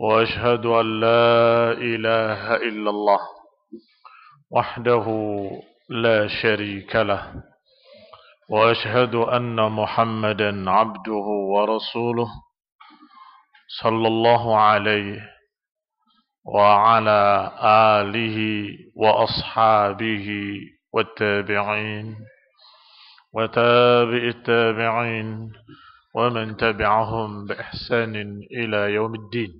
وأشهد 0.00 0.66
أن 0.66 1.00
لا 1.00 1.72
إله 1.72 2.56
إلا 2.56 2.90
الله 2.90 3.20
وحده 4.50 5.06
لا 5.90 6.28
شريك 6.42 6.96
له 6.96 7.42
وأشهد 8.50 9.14
أن 9.14 9.56
محمدا 9.72 10.70
عبده 10.70 11.26
ورسوله 11.54 12.28
صلى 13.82 14.08
الله 14.08 14.56
عليه 14.60 15.20
وعلى 16.44 17.52
آله 18.00 18.38
وأصحابه 18.96 20.28
والتابعين 20.92 22.16
وتابع 23.32 24.22
التابعين 24.34 25.52
ومن 26.14 26.56
تبعهم 26.56 27.44
بإحسان 27.46 28.16
إلى 28.50 28.94
يوم 28.94 29.14
الدين. 29.14 29.59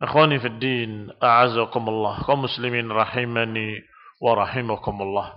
Ikhwani 0.00 0.40
fi 0.40 0.48
din, 0.56 1.12
a'azakumullah, 1.20 2.24
kaum 2.24 2.48
muslimin 2.48 2.88
rahimani 2.88 3.84
wa 4.16 4.32
rahimakumullah. 4.32 5.36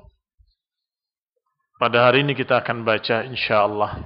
Pada 1.75 2.07
hari 2.07 2.23
ini 2.23 2.31
kita 2.31 2.63
akan 2.63 2.87
baca 2.87 3.27
insyaallah 3.27 3.99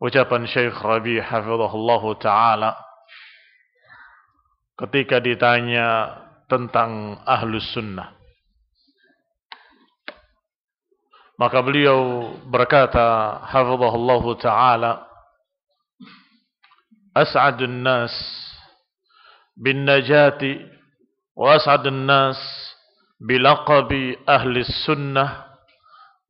ucapan 0.00 0.48
Syekh 0.48 0.80
Rabi 0.80 1.20
hafizahullah 1.20 2.02
taala 2.16 2.70
ketika 4.80 5.20
ditanya 5.20 6.16
tentang 6.48 7.20
ahlus 7.28 7.68
sunnah. 7.76 8.16
Maka 11.36 11.60
beliau 11.60 12.32
berkata 12.48 13.44
hafizahullah 13.44 14.24
taala 14.40 14.92
As'adun 17.12 17.84
nas 17.84 18.12
بالنجاة 19.56 20.56
وأسعد 21.36 21.86
الناس 21.86 22.36
بلقب 23.20 24.14
أهل 24.28 24.56
السنة 24.56 25.44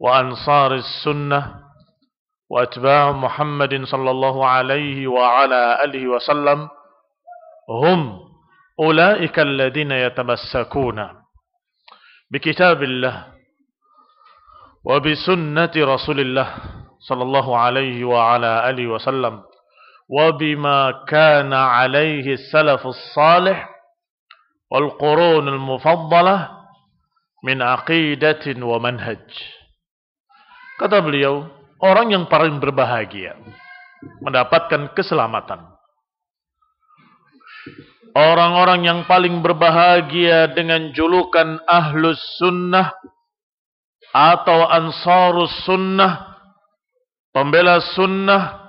وأنصار 0.00 0.75
السنة 0.75 1.54
وأتباع 2.50 3.12
محمد 3.12 3.84
صلى 3.84 4.10
الله 4.10 4.47
عليه 4.47 5.06
وعلى 5.06 5.84
آله 5.84 6.09
وسلم 6.09 6.69
هم 7.70 8.20
أولئك 8.81 9.38
الذين 9.38 9.91
يتمسكون 9.93 11.08
بكتاب 12.31 12.82
الله 12.82 13.26
وبسنة 14.84 15.70
رسول 15.76 16.20
الله 16.20 16.54
صلى 16.98 17.22
الله 17.22 17.58
عليه 17.58 18.04
وعلى 18.04 18.70
آله 18.70 18.87
وسلم 18.87 19.43
وبما 20.12 21.08
كان 21.08 21.53
عليه 21.53 22.34
السلف 22.34 22.88
الصالح 22.88 23.69
والقرون 24.72 25.47
المفضلة 25.47 26.38
من 27.44 27.58
عقيدة 27.62 28.46
ومنهج 28.59 29.28
kata 30.81 30.97
beliau 31.00 31.47
orang 31.80 32.12
yang 32.12 32.25
paling 32.28 32.59
berbahagia 32.59 33.40
mendapatkan 34.19 34.92
keselamatan 34.97 35.64
orang-orang 38.12 38.84
yang 38.84 39.00
paling 39.08 39.40
berbahagia 39.40 40.52
dengan 40.52 40.92
julukan 40.92 41.62
ahlus 41.69 42.19
sunnah 42.36 42.92
atau 44.12 44.68
ansarus 44.68 45.53
sunnah 45.64 46.36
pembela 47.31 47.80
sunnah 47.96 48.65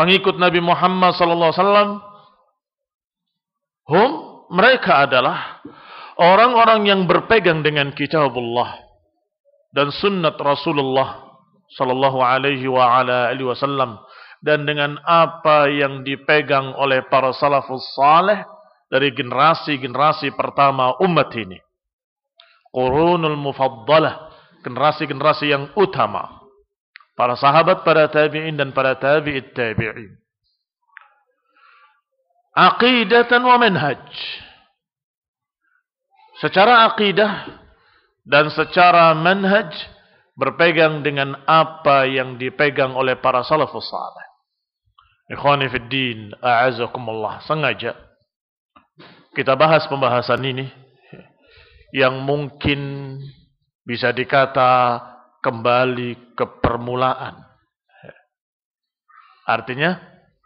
pengikut 0.00 0.40
Nabi 0.40 0.64
Muhammad 0.64 1.12
sallallahu 1.12 1.52
alaihi 1.52 1.60
wasallam 1.60 1.90
hum 3.92 4.10
mereka 4.48 5.04
adalah 5.04 5.60
orang-orang 6.16 6.88
yang 6.88 7.04
berpegang 7.04 7.60
dengan 7.60 7.92
kitabullah 7.92 8.80
dan 9.76 9.92
sunnat 9.92 10.40
Rasulullah 10.40 11.36
sallallahu 11.76 12.16
alaihi 12.24 12.64
wa 12.64 12.96
ala 12.96 13.28
alihi 13.28 13.44
wasallam 13.44 14.00
dan 14.40 14.64
dengan 14.64 14.96
apa 15.04 15.68
yang 15.68 16.00
dipegang 16.00 16.72
oleh 16.80 17.04
para 17.12 17.36
salafus 17.36 17.84
saleh 17.92 18.40
dari 18.88 19.12
generasi-generasi 19.12 20.32
pertama 20.32 20.96
umat 21.04 21.28
ini. 21.36 21.60
Qurunul 22.72 23.36
mufaddalah, 23.36 24.32
generasi-generasi 24.64 25.52
yang 25.52 25.68
utama 25.76 26.39
para 27.20 27.36
sahabat, 27.36 27.84
para 27.84 28.08
tabi'in 28.08 28.56
dan 28.56 28.72
para 28.72 28.96
tabi'it 28.96 29.52
tabi'in. 29.52 30.16
Aqidatan 32.56 33.44
wa 33.44 33.60
manhaj. 33.60 34.00
Secara 36.40 36.88
aqidah 36.88 37.60
dan 38.24 38.48
secara 38.48 39.12
manhaj 39.12 39.68
berpegang 40.32 41.04
dengan 41.04 41.36
apa 41.44 42.08
yang 42.08 42.40
dipegang 42.40 42.96
oleh 42.96 43.20
para 43.20 43.44
salafus 43.44 43.84
salih. 43.92 44.26
Ikhwani 45.36 45.68
fid 45.68 45.92
din, 45.92 46.32
a'azakumullah. 46.40 47.44
Sengaja 47.44 47.92
kita 49.36 49.54
bahas 49.60 49.84
pembahasan 49.92 50.40
ini 50.40 50.66
yang 51.92 52.24
mungkin 52.24 52.80
bisa 53.84 54.10
dikata 54.10 54.98
kembali 55.40 56.36
ke 56.36 56.44
permulaan. 56.60 57.40
Artinya 59.48 59.98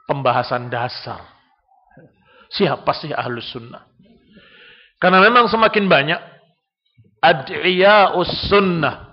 pembahasan 0.09 0.71
dasar. 0.73 1.21
Siapa 2.49 2.95
sih 2.97 3.11
ahlus 3.11 3.51
sunnah? 3.51 3.85
Karena 5.03 5.21
memang 5.21 5.51
semakin 5.51 5.85
banyak 5.91 6.21
ad'iya'us 7.21 8.49
sunnah. 8.49 9.13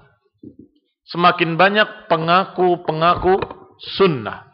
Semakin 1.09 1.59
banyak 1.59 2.07
pengaku-pengaku 2.07 3.35
sunnah. 3.99 4.47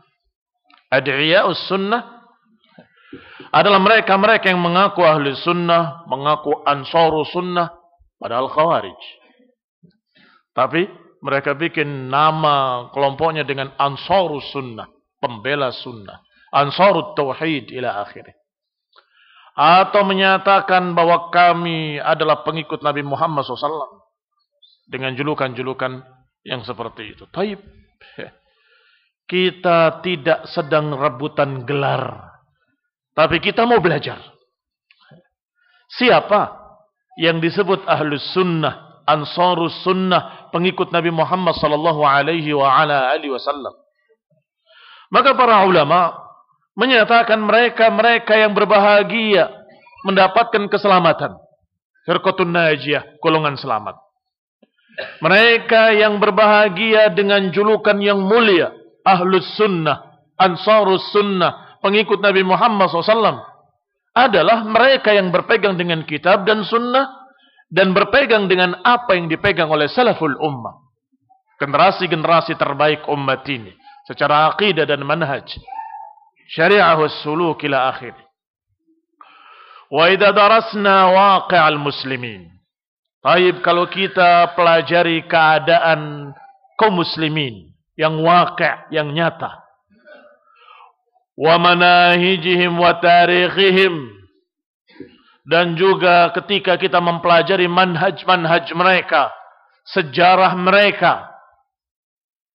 Ad'iya'us 0.90 1.70
sunnah 1.70 2.18
adalah 3.52 3.80
mereka-mereka 3.80 4.50
yang 4.50 4.60
mengaku 4.60 5.06
ahli 5.06 5.36
sunnah, 5.38 6.08
mengaku 6.10 6.66
ansaru 6.66 7.24
sunnah, 7.30 7.76
padahal 8.18 8.50
khawarij. 8.50 8.98
Tapi 10.58 10.90
mereka 11.24 11.58
bikin 11.58 12.10
nama 12.10 12.88
kelompoknya 12.94 13.44
dengan 13.44 13.74
ansaru 13.78 14.42
sunnah, 14.54 14.88
pembela 15.18 15.74
sunnah, 15.74 16.22
ansarut 16.54 17.18
tauhid 17.18 17.74
ila 17.74 18.06
akhirnya 18.06 18.38
atau 19.58 20.06
menyatakan 20.06 20.94
bahwa 20.94 21.34
kami 21.34 21.98
adalah 21.98 22.46
pengikut 22.46 22.86
Nabi 22.86 23.02
Muhammad 23.02 23.42
SAW 23.42 24.06
dengan 24.86 25.18
julukan-julukan 25.18 26.06
yang 26.46 26.62
seperti 26.62 27.18
itu. 27.18 27.26
Taib. 27.34 27.58
Kita 29.28 30.00
tidak 30.06 30.46
sedang 30.48 30.94
rebutan 30.94 31.66
gelar. 31.66 32.32
Tapi 33.18 33.42
kita 33.42 33.66
mau 33.68 33.82
belajar. 33.82 34.22
Siapa 35.90 36.54
yang 37.20 37.42
disebut 37.42 37.84
ahlus 37.90 38.24
sunnah, 38.32 38.87
ansarus 39.08 39.74
sunnah, 39.88 40.52
pengikut 40.52 40.92
Nabi 40.92 41.10
Muhammad 41.10 41.56
sallallahu 41.56 42.04
alaihi 42.04 42.52
wa 42.52 42.68
ala 42.68 43.16
alihi 43.16 43.32
wasallam. 43.32 43.72
Maka 45.08 45.32
para 45.34 45.64
ulama 45.64 46.12
menyatakan 46.76 47.40
mereka-mereka 47.40 48.36
yang 48.36 48.52
berbahagia 48.52 49.50
mendapatkan 50.04 50.68
keselamatan. 50.68 51.40
Firqatun 52.04 52.52
najiyah, 52.52 53.18
golongan 53.24 53.56
selamat. 53.56 53.96
Mereka 55.24 55.96
yang 55.96 56.20
berbahagia 56.20 57.12
dengan 57.16 57.50
julukan 57.54 57.96
yang 58.00 58.20
mulia, 58.20 58.74
ahlus 59.08 59.48
sunnah, 59.56 60.20
ansarus 60.36 61.04
sunnah, 61.14 61.80
pengikut 61.80 62.20
Nabi 62.20 62.42
Muhammad 62.42 62.90
SAW, 62.90 63.44
adalah 64.18 64.66
mereka 64.66 65.14
yang 65.14 65.30
berpegang 65.30 65.78
dengan 65.78 66.02
kitab 66.08 66.44
dan 66.50 66.66
sunnah, 66.66 67.17
dan 67.68 67.92
berpegang 67.92 68.48
dengan 68.48 68.80
apa 68.84 69.16
yang 69.16 69.28
dipegang 69.28 69.68
oleh 69.68 69.92
salaful 69.92 70.36
ummah. 70.40 70.84
Generasi-generasi 71.58 72.54
terbaik 72.54 73.10
umat 73.10 73.42
ini, 73.50 73.74
secara 74.06 74.54
aqidah 74.54 74.86
dan 74.86 75.02
manhaj 75.02 75.58
syariah 76.48 76.96
suluk 77.22 77.60
ila 77.68 77.92
akhir. 77.92 78.16
Wa 79.88 80.12
idza 80.12 80.32
darasna 80.32 81.12
waqi'al 81.12 81.80
muslimin. 81.80 82.48
Baik 83.24 83.60
kalau 83.64 83.88
kita 83.92 84.56
pelajari 84.56 85.24
keadaan 85.28 86.32
kaum 86.80 87.04
muslimin 87.04 87.72
yang 88.00 88.20
waqi' 88.24 88.92
yang 88.92 89.12
nyata. 89.12 89.64
Wa 91.38 91.60
manahijihim 91.60 92.74
wa 92.76 92.98
tarikhihim 92.98 94.17
dan 95.48 95.80
juga 95.80 96.36
ketika 96.36 96.76
kita 96.76 97.00
mempelajari 97.00 97.72
manhaj-manhaj 97.72 98.68
mereka, 98.76 99.32
sejarah 99.88 100.52
mereka. 100.60 101.32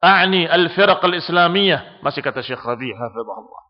A'ni 0.05 0.45
al-firaq 0.45 1.01
al-islamiyah, 1.01 2.05
masih 2.05 2.21
kata 2.21 2.45
Syekh 2.45 2.61
Rabi' 2.61 2.93
hafizahullah. 2.93 3.63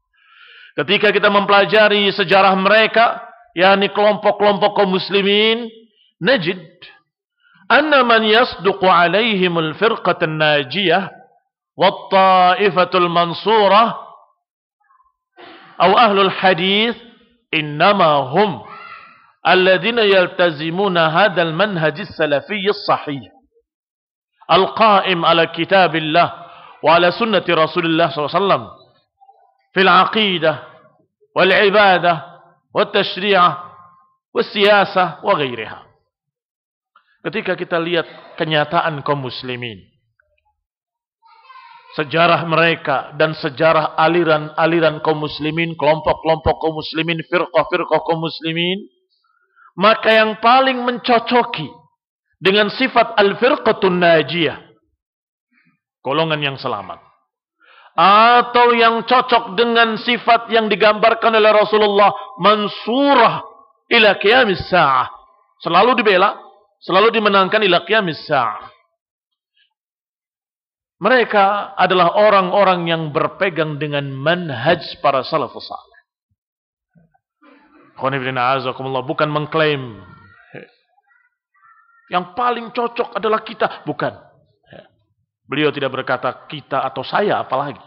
Ketika 0.82 1.14
kita 1.14 1.30
mempelajari 1.30 2.10
sejarah 2.10 2.56
mereka, 2.58 3.22
yakni 3.54 3.94
kelompok-kelompok 3.94 4.74
kaum 4.74 4.96
muslimin, 4.96 5.70
najid 6.18 6.58
anna 7.70 8.02
man 8.02 8.26
yasduqu 8.26 8.88
alaihim 8.88 9.54
al-firqah 9.54 10.18
an-najiyah 10.18 11.12
wat-ta'ifatul 11.78 13.06
mansurah 13.06 14.02
atau 15.78 15.94
ahlul 15.94 16.32
hadis 16.32 16.96
innama 17.52 18.32
hum 18.32 18.71
الذين 19.48 19.98
يلتزمون 19.98 20.98
هذا 20.98 21.42
المنهج 21.42 22.00
السلفي 22.00 22.66
الصحيح 22.68 23.32
القائم 24.52 25.24
على 25.24 25.46
كتاب 25.46 25.96
الله 25.96 26.32
وعلى 26.82 27.10
سنة 27.10 27.44
رسول 27.50 27.86
الله 27.86 28.06
صلى 28.10 28.20
الله 28.26 28.34
عليه 28.34 28.40
وسلم 28.46 28.62
في 29.74 29.80
العقيدة 29.80 30.62
والعبادة 31.36 32.14
والتشريع 32.74 33.42
والسياسة 34.34 35.24
وغيرها 35.24 35.82
ketika 37.22 37.54
kita 37.54 37.78
lihat 37.78 38.06
kenyataan 38.34 38.98
kaum 39.06 39.22
muslimin 39.22 39.78
sejarah 41.94 42.42
mereka 42.50 43.14
dan 43.14 43.30
sejarah 43.36 43.94
aliran-aliran 43.94 44.98
kaum 45.06 45.22
muslimin 45.22 45.78
kelompok-kelompok 45.78 46.56
kaum 46.58 46.74
muslimin 46.74 47.22
firqah-firqah 47.30 48.00
kaum 48.02 48.26
muslimin 48.26 48.90
maka 49.78 50.12
yang 50.12 50.36
paling 50.42 50.84
mencocoki 50.84 51.68
dengan 52.42 52.68
sifat 52.68 53.16
al-firqatun 53.16 53.96
najiyah 53.96 54.72
golongan 56.02 56.42
yang 56.42 56.56
selamat. 56.58 56.98
Atau 57.92 58.72
yang 58.74 59.04
cocok 59.04 59.54
dengan 59.54 60.00
sifat 60.00 60.48
yang 60.50 60.66
digambarkan 60.66 61.38
oleh 61.38 61.52
Rasulullah 61.52 62.10
mansurah 62.40 63.44
ila 63.92 64.16
qiyamis 64.18 64.64
sa'ah. 64.72 65.08
Selalu 65.62 66.00
dibela 66.00 66.34
selalu 66.82 67.14
dimenangkan 67.14 67.62
ila 67.62 67.84
qiyamis 67.84 68.26
sa'ah. 68.26 68.72
Mereka 71.02 71.76
adalah 71.76 72.14
orang-orang 72.16 72.86
yang 72.88 73.02
berpegang 73.10 73.76
dengan 73.76 74.08
manhaj 74.08 74.80
para 75.02 75.26
salafus 75.26 75.66
salih 75.66 75.91
bukan 78.02 79.28
mengklaim 79.30 80.02
yang 82.10 82.34
paling 82.34 82.74
cocok 82.74 83.14
adalah 83.16 83.40
kita 83.46 83.86
bukan 83.86 84.32
Beliau 85.52 85.68
tidak 85.68 85.92
berkata 85.92 86.48
kita 86.48 86.80
atau 86.80 87.04
saya 87.04 87.42
apalagi. 87.44 87.82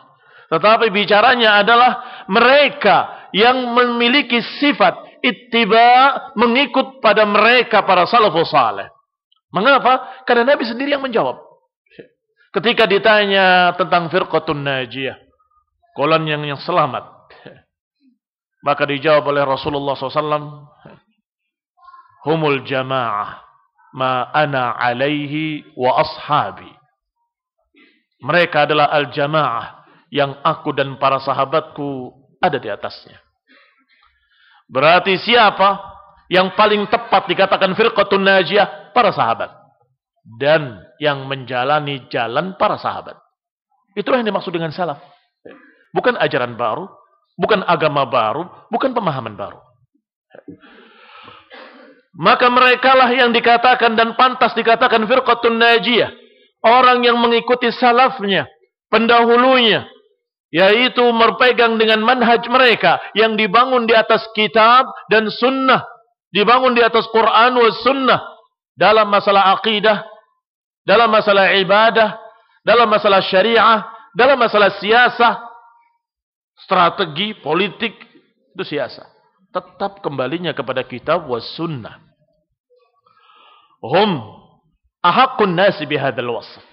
Tetapi 0.54 0.94
bicaranya 0.94 1.66
adalah 1.66 2.22
mereka 2.30 3.26
yang 3.34 3.74
memiliki 3.74 4.38
sifat 4.62 4.94
ittiba 5.26 6.14
mengikut 6.38 7.02
pada 7.02 7.26
mereka 7.26 7.82
para 7.82 8.06
salafus 8.06 8.54
saleh. 8.54 8.86
Mengapa? 9.50 10.22
Karena 10.30 10.54
Nabi 10.54 10.68
sendiri 10.68 10.94
yang 10.94 11.02
menjawab. 11.02 11.42
Ketika 12.54 12.86
ditanya 12.86 13.74
tentang 13.76 14.14
firqatun 14.14 14.62
najiyah, 14.62 15.18
golongan 15.98 16.38
yang 16.38 16.44
yang 16.56 16.62
selamat, 16.62 17.15
maka 18.66 18.90
dijawab 18.90 19.30
oleh 19.30 19.46
Rasulullah 19.46 19.94
SAW, 19.94 20.66
humul 22.26 22.66
jamaah 22.66 23.46
ma 23.94 24.34
ana 24.34 24.74
alaihi 24.74 25.70
wa 25.78 26.02
ashabi. 26.02 26.74
Mereka 28.26 28.66
adalah 28.66 28.90
al-jamaah 28.90 29.86
yang 30.10 30.42
aku 30.42 30.74
dan 30.74 30.98
para 30.98 31.22
sahabatku 31.22 32.10
ada 32.42 32.58
di 32.58 32.66
atasnya. 32.66 33.22
Berarti 34.66 35.14
siapa 35.22 35.78
yang 36.34 36.58
paling 36.58 36.90
tepat 36.90 37.30
dikatakan 37.30 37.78
firqatun 37.78 38.26
najiyah? 38.26 38.90
Para 38.98 39.14
sahabat. 39.14 39.54
Dan 40.26 40.82
yang 40.98 41.30
menjalani 41.30 42.10
jalan 42.10 42.58
para 42.58 42.82
sahabat. 42.82 43.14
Itulah 43.94 44.26
yang 44.26 44.34
dimaksud 44.34 44.50
dengan 44.50 44.74
salaf. 44.74 44.98
Bukan 45.94 46.18
ajaran 46.18 46.58
baru, 46.58 46.90
bukan 47.36 47.64
agama 47.68 48.08
baru, 48.08 48.48
bukan 48.72 48.92
pemahaman 48.92 49.36
baru. 49.36 49.60
Maka 52.16 52.48
merekalah 52.48 53.12
yang 53.12 53.36
dikatakan 53.36 53.96
dan 53.96 54.16
pantas 54.16 54.56
dikatakan 54.56 55.04
firqatun 55.04 55.60
najiyah 55.60 56.12
orang 56.66 57.06
yang 57.06 57.22
mengikuti 57.22 57.70
salafnya, 57.76 58.50
pendahulunya, 58.90 59.86
yaitu 60.50 61.06
berpegang 61.14 61.78
dengan 61.78 62.02
manhaj 62.02 62.42
mereka 62.50 62.98
yang 63.14 63.38
dibangun 63.38 63.86
di 63.86 63.94
atas 63.94 64.26
kitab 64.34 64.90
dan 65.14 65.30
sunnah, 65.30 65.86
dibangun 66.34 66.74
di 66.74 66.82
atas 66.82 67.06
Quran 67.14 67.54
dan 67.54 67.76
sunnah 67.86 68.20
dalam 68.74 69.08
masalah 69.14 69.54
akidah, 69.60 70.02
dalam 70.82 71.14
masalah 71.14 71.54
ibadah, 71.54 72.18
dalam 72.66 72.90
masalah 72.90 73.22
syariah, 73.22 73.86
dalam 74.18 74.42
masalah 74.42 74.74
siasah, 74.82 75.45
strategi 76.60 77.36
politik 77.40 77.94
itu 78.56 78.64
siasah. 78.64 79.08
Tetap 79.52 80.04
kembalinya 80.04 80.52
kepada 80.52 80.84
kitab 80.84 81.28
was 81.28 81.48
sunnah. 81.56 82.00
Hum 83.80 84.20
ahakun 85.06 85.54
nasi 85.54 85.86
bihadal 85.86 86.34
wasf. 86.34 86.64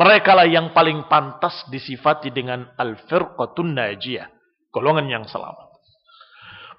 Mereka 0.00 0.32
lah 0.32 0.48
yang 0.48 0.72
paling 0.72 1.06
pantas 1.12 1.52
disifati 1.68 2.32
dengan 2.32 2.64
al-firqatun 2.80 3.76
najiyah. 3.76 4.32
Golongan 4.72 5.06
yang 5.12 5.24
selamat. 5.28 5.70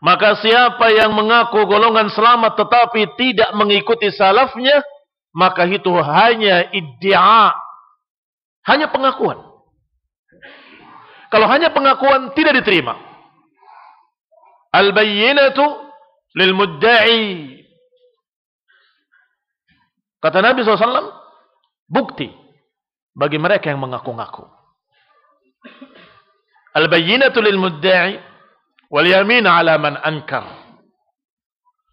Maka 0.02 0.42
siapa 0.42 0.90
yang 0.90 1.14
mengaku 1.14 1.62
golongan 1.70 2.10
selamat 2.10 2.58
tetapi 2.58 3.14
tidak 3.22 3.54
mengikuti 3.54 4.10
salafnya, 4.10 4.82
maka 5.30 5.70
itu 5.70 5.94
hanya 6.02 6.74
iddia. 6.74 7.54
Hanya 8.66 8.90
pengakuan. 8.90 9.51
Kalau 11.32 11.48
hanya 11.48 11.72
pengakuan 11.72 12.36
tidak 12.36 12.60
diterima. 12.60 13.00
Al-bayyinatu 14.76 15.64
lil 16.36 16.52
mudda'i. 16.52 17.24
Kata 20.20 20.44
Nabi 20.44 20.62
SAW, 20.62 21.16
bukti 21.88 22.28
bagi 23.16 23.40
mereka 23.40 23.72
yang 23.72 23.80
mengaku-ngaku. 23.80 24.44
Al-bayyinatu 26.76 27.40
lil 27.40 27.56
mudda'i 27.56 28.20
wal 28.92 29.08
yamin 29.08 29.48
ala 29.48 29.80
man 29.80 29.96
ankar. 30.04 30.44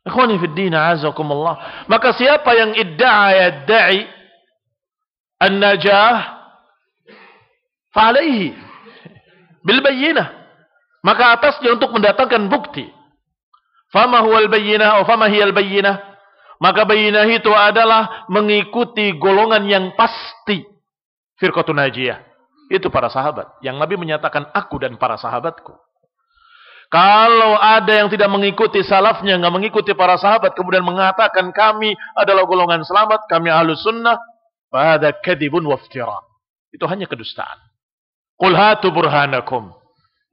Ikhwani 0.03 0.35
fi 0.43 0.47
din 0.51 0.75
azakumullah. 0.75 1.87
Maka 1.87 2.11
siapa 2.19 2.59
yang 2.59 2.75
idda'a 2.75 3.27
yadda'i 3.39 4.03
an-najah 5.39 6.17
fa'alaihi 7.95 8.68
bil 9.69 9.85
bayyinah. 9.85 10.33
Maka 11.05 11.37
atasnya 11.37 11.77
untuk 11.77 11.93
mendatangkan 11.93 12.49
bukti. 12.49 12.89
Fama 13.93 14.25
huwal 14.25 14.49
bayyinah 14.49 14.97
atau 14.97 15.05
fama 15.05 15.29
hiyal 15.29 15.53
bayyinah? 15.53 16.01
Maka 16.59 16.89
bayyinah 16.89 17.29
itu 17.29 17.53
adalah 17.53 18.27
mengikuti 18.33 19.13
golongan 19.21 19.69
yang 19.69 19.85
pasti. 19.95 20.65
Firqatun 21.39 21.77
najiyah. 21.77 22.19
Itu 22.73 22.91
para 22.91 23.07
sahabat. 23.13 23.63
Yang 23.63 23.77
Nabi 23.79 23.95
menyatakan 23.95 24.51
aku 24.51 24.81
dan 24.83 24.99
para 24.99 25.15
sahabatku. 25.15 25.73
Kalau 26.89 27.61
ada 27.61 27.93
yang 28.01 28.09
tidak 28.09 28.33
mengikuti 28.33 28.81
salafnya, 28.81 29.37
nggak 29.37 29.53
mengikuti 29.53 29.93
para 29.93 30.17
sahabat, 30.17 30.57
kemudian 30.57 30.81
mengatakan 30.81 31.53
kami 31.53 31.93
adalah 32.17 32.49
golongan 32.49 32.81
selamat, 32.81 33.29
kami 33.29 33.53
ahlu 33.53 33.77
sunnah, 33.77 34.17
pada 34.73 35.13
kadibun 35.21 35.69
waftira. 35.69 36.17
Itu 36.73 36.89
hanya 36.89 37.05
kedustaan. 37.05 37.68
Qul 38.39 38.55
hatu 38.55 38.95
burhanakum. 38.95 39.75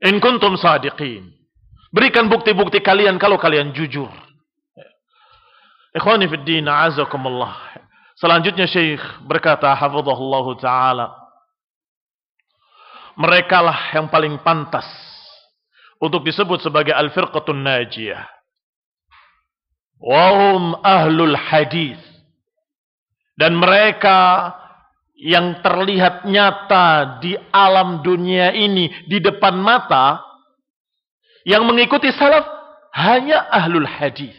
In 0.06 0.22
kuntum 0.22 0.54
sadiqin. 0.62 1.34
Berikan 1.90 2.30
bukti-bukti 2.30 2.84
kalian 2.86 3.18
kalau 3.18 3.42
kalian 3.42 3.74
jujur. 3.74 4.12
Ikhwani 5.96 6.28
fi 6.28 6.38
din, 6.44 6.68
azakumullah. 6.68 7.56
Selanjutnya 8.20 8.68
Syekh 8.68 9.02
berkata, 9.26 9.72
hafizahullah 9.74 10.46
ta'ala. 10.60 11.08
Mereka 13.16 13.58
lah 13.64 13.80
yang 13.96 14.12
paling 14.12 14.36
pantas 14.44 14.86
untuk 16.04 16.28
disebut 16.28 16.60
sebagai 16.60 16.92
al-firqatun 16.92 17.64
najiyah. 17.64 18.28
Wahum 20.04 20.76
ahlul 20.84 21.40
hadis. 21.40 22.00
Dan 23.40 23.56
mereka 23.56 24.52
yang 25.16 25.64
terlihat 25.64 26.28
nyata 26.28 27.20
di 27.24 27.40
alam 27.56 28.04
dunia 28.04 28.52
ini 28.52 29.08
di 29.08 29.24
depan 29.24 29.56
mata 29.56 30.20
yang 31.48 31.64
mengikuti 31.64 32.12
salaf 32.12 32.44
hanya 32.92 33.48
ahlul 33.48 33.88
hadis. 33.88 34.36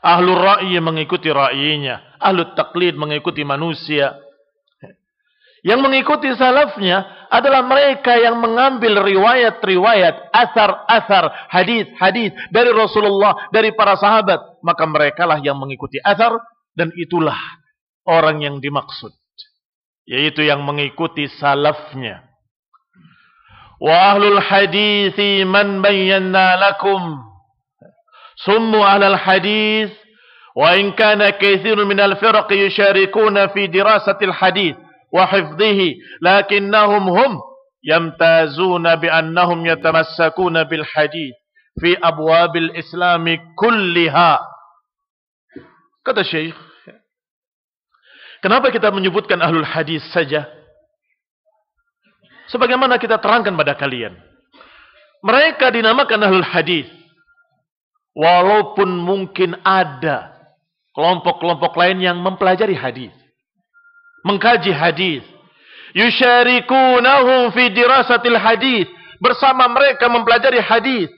Ahlul 0.00 0.40
ra'i 0.40 0.72
mengikuti 0.80 1.28
ra'inya, 1.28 2.16
ahlul 2.16 2.56
taklid 2.56 2.96
mengikuti 2.96 3.44
manusia. 3.44 4.16
Yang 5.60 5.80
mengikuti 5.84 6.32
salafnya 6.40 7.28
adalah 7.28 7.60
mereka 7.60 8.16
yang 8.16 8.40
mengambil 8.40 9.04
riwayat-riwayat, 9.04 10.32
asar-asar, 10.32 11.52
hadis-hadis 11.52 12.32
dari 12.48 12.72
Rasulullah, 12.72 13.52
dari 13.52 13.76
para 13.76 13.92
sahabat. 14.00 14.64
Maka 14.64 14.88
mereka 14.88 15.28
lah 15.28 15.36
yang 15.44 15.60
mengikuti 15.60 16.00
asar 16.00 16.40
dan 16.72 16.88
itulah 16.96 17.59
orang 18.06 18.40
yang 18.44 18.56
dimaksud. 18.60 19.12
Yaitu 20.08 20.46
yang 20.46 20.64
mengikuti 20.66 21.28
salafnya. 21.38 22.26
Wa 23.80 24.14
ahlul 24.16 24.40
hadithi 24.40 25.44
man 25.48 25.80
bayyana 25.80 26.56
lakum. 26.58 27.20
Summu 28.44 28.82
ahlul 28.84 29.16
hadith. 29.16 29.94
Wa 30.56 30.74
in 30.76 30.92
kana 30.98 31.32
kathirun 31.36 31.86
minal 31.86 32.18
firq 32.18 32.50
yusharikuna 32.50 33.52
fi 33.54 33.70
dirasatil 33.70 34.34
hadith. 34.34 34.78
وحفظه 35.12 35.80
لكنهم 36.22 37.08
هم 37.08 37.40
يمتازون 37.84 38.96
بأنهم 38.96 39.66
يتمسكون 39.66 40.64
بالحديث 40.64 41.34
في 41.80 41.96
أبواب 42.02 42.56
الإسلام 42.56 43.38
كلها 43.58 44.40
kata 46.06 46.24
Syekh 46.24 46.56
kenapa 48.40 48.72
kita 48.72 48.88
menyebutkan 48.92 49.38
ahlul 49.40 49.64
hadis 49.64 50.04
saja 50.10 50.48
sebagaimana 52.48 52.98
kita 52.98 53.16
terangkan 53.20 53.54
pada 53.56 53.76
kalian 53.78 54.16
mereka 55.24 55.68
dinamakan 55.70 56.20
ahlul 56.26 56.44
hadis 56.44 56.88
walaupun 58.16 58.88
mungkin 59.00 59.56
ada 59.62 60.34
kelompok-kelompok 60.96 61.76
lain 61.78 62.02
yang 62.02 62.18
mempelajari 62.18 62.74
hadis 62.74 63.14
mengkaji 64.24 64.72
hadis. 64.72 65.22
Yusyarikunahum 65.96 67.50
fi 67.52 67.72
dirasatil 67.72 68.38
hadis. 68.38 68.86
Bersama 69.20 69.68
mereka 69.68 70.08
mempelajari 70.08 70.60
hadis. 70.64 71.08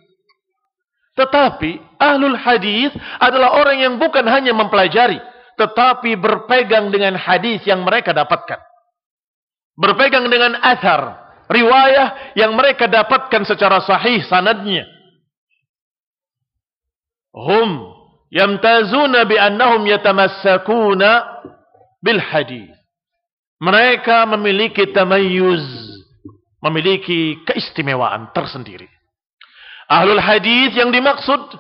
Tetapi 1.14 1.78
ahlul 2.00 2.34
hadis 2.34 2.90
adalah 3.20 3.54
orang 3.60 3.78
yang 3.78 3.94
bukan 4.00 4.24
hanya 4.26 4.56
mempelajari, 4.56 5.20
tetapi 5.62 6.18
berpegang 6.18 6.90
dengan 6.90 7.14
hadis 7.14 7.62
yang 7.62 7.86
mereka 7.86 8.10
dapatkan. 8.10 8.58
Berpegang 9.78 10.26
dengan 10.26 10.58
athar, 10.58 11.22
riwayah 11.46 12.34
yang 12.34 12.50
mereka 12.58 12.90
dapatkan 12.90 13.46
secara 13.46 13.78
sahih 13.86 14.26
sanadnya. 14.26 14.84
Hum 17.32 17.94
yamtazuna 18.28 19.24
bi 19.24 19.38
annahum 19.38 19.86
yatamassakuna 19.86 21.40
bil 22.02 22.18
hadis. 22.18 22.74
Mereka 23.62 24.26
memiliki 24.34 24.90
tamayuz, 24.90 25.62
memiliki 26.58 27.38
keistimewaan 27.46 28.34
tersendiri. 28.34 28.90
Ahlul 29.86 30.18
hadis 30.18 30.74
yang 30.74 30.90
dimaksud 30.90 31.54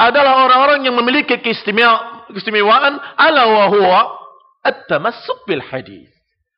adalah 0.00 0.48
orang-orang 0.48 0.88
yang 0.88 0.96
memiliki 0.96 1.36
keistimewaan 1.44 2.09
ala 3.16 3.42
wa 3.46 3.64
huwa 3.70 4.00
at-tamassuk 4.64 5.44
bil 5.48 5.62
hadis. 5.62 6.08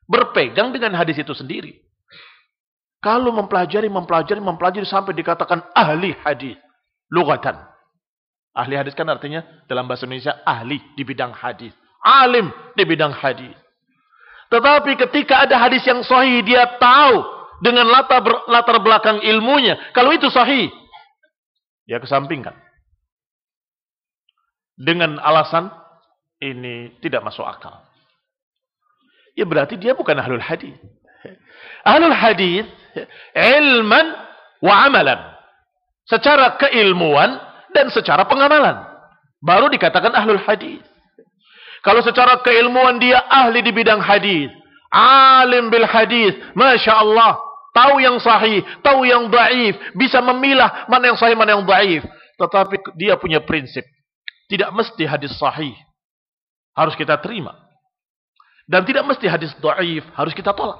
Berpegang 0.07 0.75
dengan 0.75 0.93
hadis 0.93 1.17
itu 1.19 1.31
sendiri. 1.31 1.79
Kalau 3.03 3.35
mempelajari, 3.35 3.91
mempelajari, 3.91 4.39
mempelajari 4.39 4.87
sampai 4.87 5.11
dikatakan 5.11 5.59
ahli 5.75 6.15
hadis. 6.23 6.55
Lugatan. 7.11 7.59
Ahli 8.53 8.77
hadis 8.77 8.93
kan 8.95 9.09
artinya 9.09 9.43
dalam 9.67 9.89
bahasa 9.89 10.05
Indonesia 10.05 10.39
ahli 10.45 10.79
di 10.95 11.03
bidang 11.03 11.33
hadis. 11.35 11.73
Alim 12.03 12.51
di 12.77 12.83
bidang 12.85 13.11
hadis. 13.11 13.55
Tetapi 14.53 14.93
ketika 15.07 15.49
ada 15.49 15.57
hadis 15.57 15.81
yang 15.83 16.05
sahih, 16.05 16.45
dia 16.45 16.77
tahu 16.77 17.25
dengan 17.65 17.89
latar, 17.89 18.21
latar 18.45 18.77
belakang 18.85 19.23
ilmunya. 19.25 19.79
Kalau 19.97 20.13
itu 20.13 20.29
sahih, 20.29 20.69
dia 21.89 21.97
kesampingkan. 21.97 22.53
Dengan 24.73 25.21
alasan 25.21 25.69
ini 26.41 26.97
tidak 26.99 27.21
masuk 27.23 27.45
akal. 27.45 27.83
Ya 29.33 29.45
berarti 29.45 29.77
dia 29.77 29.93
bukan 29.97 30.17
ahlul 30.17 30.41
hadis. 30.41 30.77
Ahlul 31.85 32.13
hadis 32.13 32.65
ilman 33.33 34.05
wa 34.61 34.73
amalan. 34.85 35.19
Secara 36.05 36.59
keilmuan 36.59 37.39
dan 37.71 37.89
secara 37.89 38.27
pengamalan. 38.27 38.85
Baru 39.43 39.67
dikatakan 39.71 40.13
ahlul 40.13 40.41
hadis. 40.43 40.83
Kalau 41.83 41.99
secara 41.99 42.39
keilmuan 42.39 42.95
dia 42.95 43.19
ahli 43.27 43.59
di 43.59 43.75
bidang 43.75 43.99
hadis, 43.99 44.47
alim 44.87 45.67
bil 45.67 45.83
hadis, 45.83 46.31
masya 46.55 46.95
Allah, 46.95 47.35
tahu 47.75 47.99
yang 47.99 48.15
sahih, 48.23 48.63
tahu 48.79 49.03
yang 49.03 49.27
daif, 49.27 49.75
bisa 49.91 50.23
memilah 50.23 50.87
mana 50.87 51.11
yang 51.11 51.19
sahih, 51.19 51.35
mana 51.35 51.59
yang 51.59 51.67
daif. 51.67 52.07
Tetapi 52.39 52.95
dia 52.95 53.19
punya 53.19 53.43
prinsip, 53.43 53.83
tidak 54.53 54.69
mesti 54.69 55.09
hadis 55.09 55.33
sahih 55.41 55.73
harus 56.77 56.93
kita 56.93 57.17
terima, 57.17 57.57
dan 58.69 58.85
tidak 58.85 59.01
mesti 59.09 59.25
hadis 59.25 59.49
daif 59.57 60.05
harus 60.13 60.29
kita 60.37 60.53
tolak. 60.53 60.77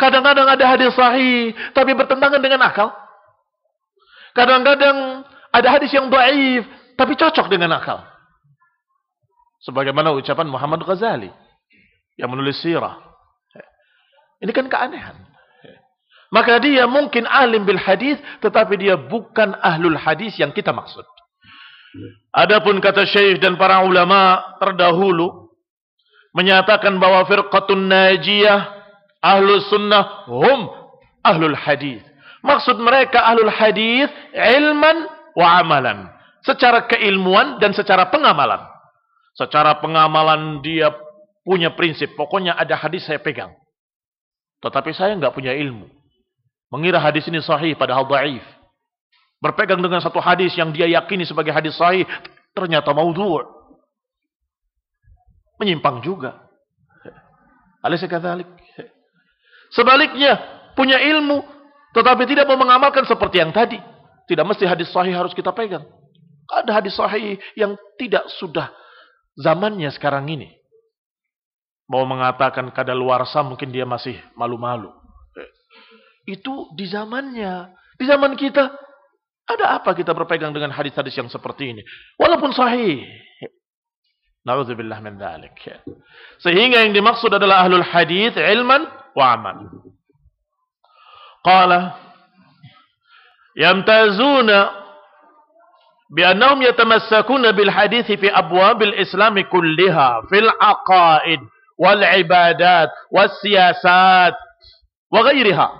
Kadang-kadang 0.00 0.48
ada 0.48 0.64
hadis 0.64 0.96
sahih, 0.96 1.52
tapi 1.76 1.92
bertentangan 1.92 2.40
dengan 2.40 2.64
akal. 2.64 2.88
Kadang-kadang 4.32 5.28
ada 5.52 5.68
hadis 5.68 5.92
yang 5.92 6.08
daif, 6.08 6.64
tapi 6.96 7.20
cocok 7.20 7.52
dengan 7.52 7.76
akal. 7.76 8.00
Sebagaimana 9.64 10.16
ucapan 10.16 10.48
Muhammad 10.48 10.88
Ghazali 10.88 11.28
yang 12.16 12.32
menulis 12.32 12.60
sirah. 12.64 12.96
Ini 14.40 14.52
kan 14.56 14.68
keanehan. 14.72 15.16
Maka 16.28 16.60
dia 16.60 16.84
mungkin 16.84 17.24
alim 17.24 17.64
bil 17.64 17.80
hadis, 17.80 18.20
tetapi 18.40 18.76
dia 18.76 18.96
bukan 19.00 19.56
ahlul 19.60 19.96
hadis 19.96 20.36
yang 20.36 20.52
kita 20.52 20.72
maksud. 20.72 21.04
Adapun 22.32 22.78
kata 22.80 23.08
syekh 23.08 23.40
dan 23.40 23.56
para 23.56 23.80
ulama 23.84 24.42
terdahulu 24.60 25.48
menyatakan 26.36 27.00
bahwa 27.00 27.24
firqatun 27.24 27.88
najiyah 27.88 28.76
ahlus 29.24 29.66
sunnah 29.72 30.28
hum 30.28 30.68
ahlul 31.24 31.56
hadis. 31.56 32.04
Maksud 32.44 32.78
mereka 32.78 33.24
ahlul 33.24 33.50
hadis 33.50 34.06
ilman 34.32 35.08
wa 35.34 35.46
amalan. 35.58 35.98
Secara 36.46 36.86
keilmuan 36.86 37.58
dan 37.58 37.74
secara 37.74 38.06
pengamalan. 38.06 38.62
Secara 39.34 39.82
pengamalan 39.82 40.62
dia 40.62 40.94
punya 41.42 41.74
prinsip. 41.74 42.14
Pokoknya 42.14 42.54
ada 42.54 42.78
hadis 42.78 43.02
saya 43.02 43.18
pegang. 43.18 43.50
Tetapi 44.62 44.94
saya 44.94 45.18
nggak 45.18 45.34
punya 45.34 45.52
ilmu. 45.52 45.90
Mengira 46.70 47.02
hadis 47.02 47.26
ini 47.26 47.42
sahih 47.42 47.74
padahal 47.74 48.06
dhaif. 48.06 48.42
Berpegang 49.42 49.80
dengan 49.84 50.00
satu 50.00 50.18
hadis 50.18 50.56
yang 50.56 50.72
dia 50.72 50.88
yakini 50.88 51.28
sebagai 51.28 51.52
hadis 51.52 51.76
sahih. 51.76 52.08
Ternyata 52.56 52.92
maudhu' 52.96 53.44
menyimpang 55.60 56.00
juga. 56.04 56.40
Alaysa 57.84 58.08
kadzalik? 58.08 58.48
Sebaliknya, 59.72 60.40
punya 60.72 60.96
ilmu 61.00 61.44
tetapi 61.96 62.28
tidak 62.28 62.44
mau 62.44 62.60
mengamalkan 62.60 63.08
seperti 63.08 63.40
yang 63.40 63.56
tadi. 63.56 63.80
Tidak 64.28 64.44
mesti 64.44 64.68
hadis 64.68 64.92
sahih 64.92 65.16
harus 65.16 65.32
kita 65.32 65.48
pegang. 65.56 65.88
Ada 66.44 66.76
hadis 66.76 66.92
sahih 66.92 67.40
yang 67.56 67.72
tidak 67.96 68.28
sudah 68.36 68.68
zamannya 69.40 69.88
sekarang 69.96 70.28
ini. 70.28 70.52
Mau 71.88 72.04
mengatakan 72.04 72.68
kadaluarsa 72.74 73.40
mungkin 73.40 73.72
dia 73.72 73.88
masih 73.88 74.18
malu-malu. 74.36 74.92
Itu 76.28 76.68
di 76.76 76.84
zamannya. 76.84 77.72
Di 77.96 78.04
zaman 78.04 78.36
kita. 78.36 78.76
Ada 79.49 79.81
apa 79.81 79.91
kita 79.91 80.15
berpegang 80.15 80.55
dengan 80.55 80.71
hadis-hadis 80.71 81.17
yang 81.17 81.27
seperti 81.27 81.75
ini? 81.75 81.81
Walaupun 82.15 82.55
sahih. 82.55 83.03
Na'udzubillah 84.47 84.97
min 85.03 85.19
dhalik. 85.21 85.53
Sehingga 86.41 86.87
yang 86.87 86.95
dimaksud 86.95 87.29
adalah 87.29 87.67
ahlul 87.67 87.85
hadis 87.85 88.33
ilman 88.33 88.87
wa 89.13 89.25
amal. 89.35 89.57
Qala 91.45 91.99
yamtazuna 93.57 94.81
بأنهم 96.11 96.61
يتمسكون 96.61 97.51
بالحديث 97.51 98.11
في 98.11 98.27
أبواب 98.27 98.81
الإسلام 98.83 99.39
كلها 99.39 100.21
في 100.29 100.39
العقائد 100.39 101.39
والعبادات 101.79 102.89
والسياسات 103.11 104.33
وغيرها 105.11 105.71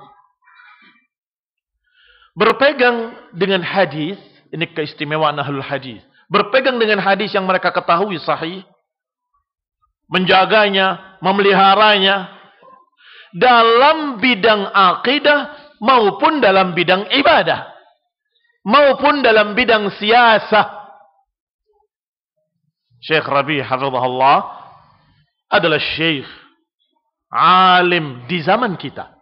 berpegang 2.37 3.16
dengan 3.33 3.64
hadis 3.64 4.21
ini 4.52 4.69
keistimewaan 4.71 5.40
ahlul 5.40 5.64
hadis 5.64 6.05
berpegang 6.26 6.76
dengan 6.78 7.02
hadis 7.02 7.31
yang 7.33 7.47
mereka 7.47 7.71
ketahui 7.71 8.19
sahih, 8.23 8.62
menjaganya, 10.11 11.19
memeliharanya 11.23 12.31
dalam 13.35 14.19
bidang 14.23 14.71
akidah 14.71 15.75
maupun 15.83 16.43
dalam 16.43 16.75
bidang 16.75 17.07
ibadah, 17.14 17.71
maupun 18.66 19.23
dalam 19.23 19.55
bidang 19.55 19.90
siasah. 19.99 20.87
Syekh 23.07 23.26
Rabi 23.28 23.62
hafizahullah 23.62 24.38
adalah 25.47 25.78
syekh 25.78 26.26
alim 27.31 28.26
di 28.26 28.43
zaman 28.43 28.75
kita. 28.75 29.14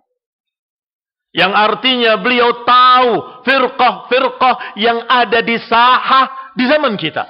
Yang 1.34 1.52
artinya 1.52 2.14
beliau 2.22 2.62
tahu 2.62 3.42
firqah-firqah 3.42 4.78
yang 4.78 5.02
ada 5.10 5.42
di 5.42 5.58
sahah 5.66 6.54
di 6.54 6.62
zaman 6.70 6.94
kita. 6.94 7.26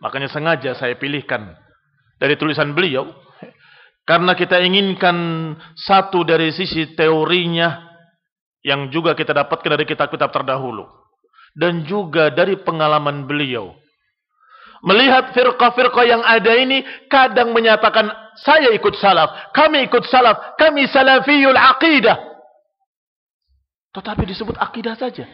Makanya 0.00 0.32
sengaja 0.32 0.72
saya 0.72 0.96
pilihkan 0.96 1.52
dari 2.16 2.40
tulisan 2.40 2.72
beliau. 2.72 3.04
Karena 4.08 4.32
kita 4.32 4.56
inginkan 4.64 5.16
satu 5.76 6.24
dari 6.24 6.48
sisi 6.48 6.96
teorinya 6.96 7.84
yang 8.64 8.88
juga 8.88 9.12
kita 9.12 9.36
dapatkan 9.36 9.76
dari 9.76 9.84
kitab-kitab 9.84 10.32
terdahulu. 10.32 10.88
Dan 11.52 11.84
juga 11.84 12.32
dari 12.32 12.56
pengalaman 12.56 13.28
beliau. 13.28 13.76
Melihat 14.88 15.36
firqah-firqah 15.36 16.04
yang 16.08 16.22
ada 16.24 16.54
ini 16.56 16.80
kadang 17.12 17.52
menyatakan 17.52 18.08
saya 18.40 18.70
ikut 18.72 18.94
salaf, 18.96 19.50
kami 19.50 19.90
ikut 19.90 20.06
salaf, 20.06 20.54
kami 20.56 20.86
salafiyul 20.88 21.58
aqidah. 21.58 22.27
Tetapi 23.92 24.22
disebut 24.28 24.56
akidah 24.60 24.94
saja. 24.98 25.24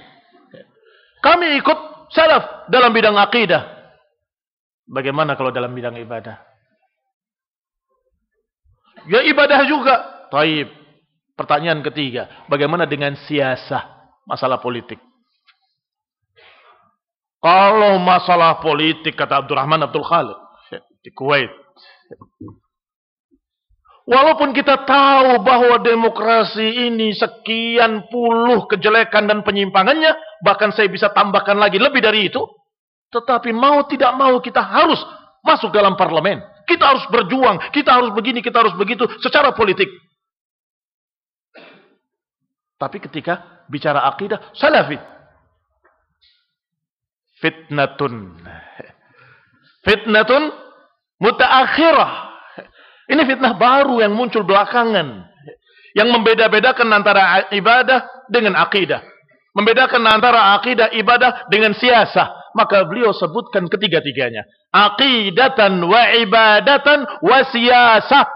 Kami 1.24 1.58
ikut 1.58 1.78
salaf 2.12 2.68
dalam 2.68 2.92
bidang 2.92 3.16
akidah. 3.16 3.64
Bagaimana 4.84 5.34
kalau 5.34 5.48
dalam 5.48 5.72
bidang 5.72 5.96
ibadah? 5.96 6.36
Ya 9.08 9.24
ibadah 9.24 9.64
juga. 9.64 10.28
Taib. 10.28 10.68
Pertanyaan 11.34 11.82
ketiga, 11.82 12.46
bagaimana 12.46 12.86
dengan 12.86 13.18
siasah 13.26 13.82
masalah 14.22 14.62
politik? 14.62 15.02
Kalau 17.42 17.98
masalah 17.98 18.62
politik 18.62 19.18
kata 19.18 19.42
Abdurrahman 19.42 19.82
Abdul 19.82 20.06
Khalid 20.06 20.38
di 21.02 21.10
Kuwait. 21.10 21.50
Walaupun 24.04 24.52
kita 24.52 24.84
tahu 24.84 25.40
bahwa 25.40 25.80
demokrasi 25.80 26.92
ini 26.92 27.16
sekian 27.16 28.04
puluh 28.12 28.68
kejelekan 28.68 29.24
dan 29.24 29.40
penyimpangannya, 29.40 30.12
Bahkan 30.44 30.76
saya 30.76 30.92
bisa 30.92 31.08
tambahkan 31.08 31.56
lagi 31.56 31.80
lebih 31.80 32.04
dari 32.04 32.28
itu. 32.28 32.44
Tetapi 33.08 33.48
mau 33.56 33.80
tidak 33.88 34.12
mau 34.12 34.36
kita 34.44 34.60
harus 34.60 35.00
masuk 35.40 35.72
dalam 35.72 35.96
parlemen. 35.96 36.44
Kita 36.68 36.92
harus 36.92 37.08
berjuang. 37.08 37.72
Kita 37.72 37.96
harus 37.96 38.12
begini, 38.12 38.44
kita 38.44 38.60
harus 38.60 38.76
begitu. 38.76 39.08
Secara 39.24 39.56
politik. 39.56 39.88
Tapi 42.76 43.00
ketika 43.00 43.64
bicara 43.72 44.04
akidah, 44.04 44.52
salafi. 44.52 45.00
Fitnatun. 47.40 48.36
Fitnatun 49.88 50.52
mutaakhirah. 51.24 52.34
Ini 53.10 53.22
fitnah 53.28 53.54
baru 53.56 54.00
yang 54.00 54.16
muncul 54.16 54.44
belakangan. 54.44 55.28
Yang 55.94 56.08
membeda-bedakan 56.10 56.88
antara 56.90 57.48
ibadah 57.54 58.26
dengan 58.26 58.58
akidah 58.58 59.14
membedakan 59.54 60.02
antara 60.04 60.58
akidah 60.58 60.92
ibadah 60.92 61.48
dengan 61.48 61.72
siasah. 61.72 62.52
Maka 62.54 62.86
beliau 62.86 63.10
sebutkan 63.10 63.66
ketiga-tiganya. 63.66 64.46
Aqidatan 64.70 65.82
wa 65.82 66.02
ibadatan 66.14 67.06
wa 67.22 67.38
siasah. 67.50 68.26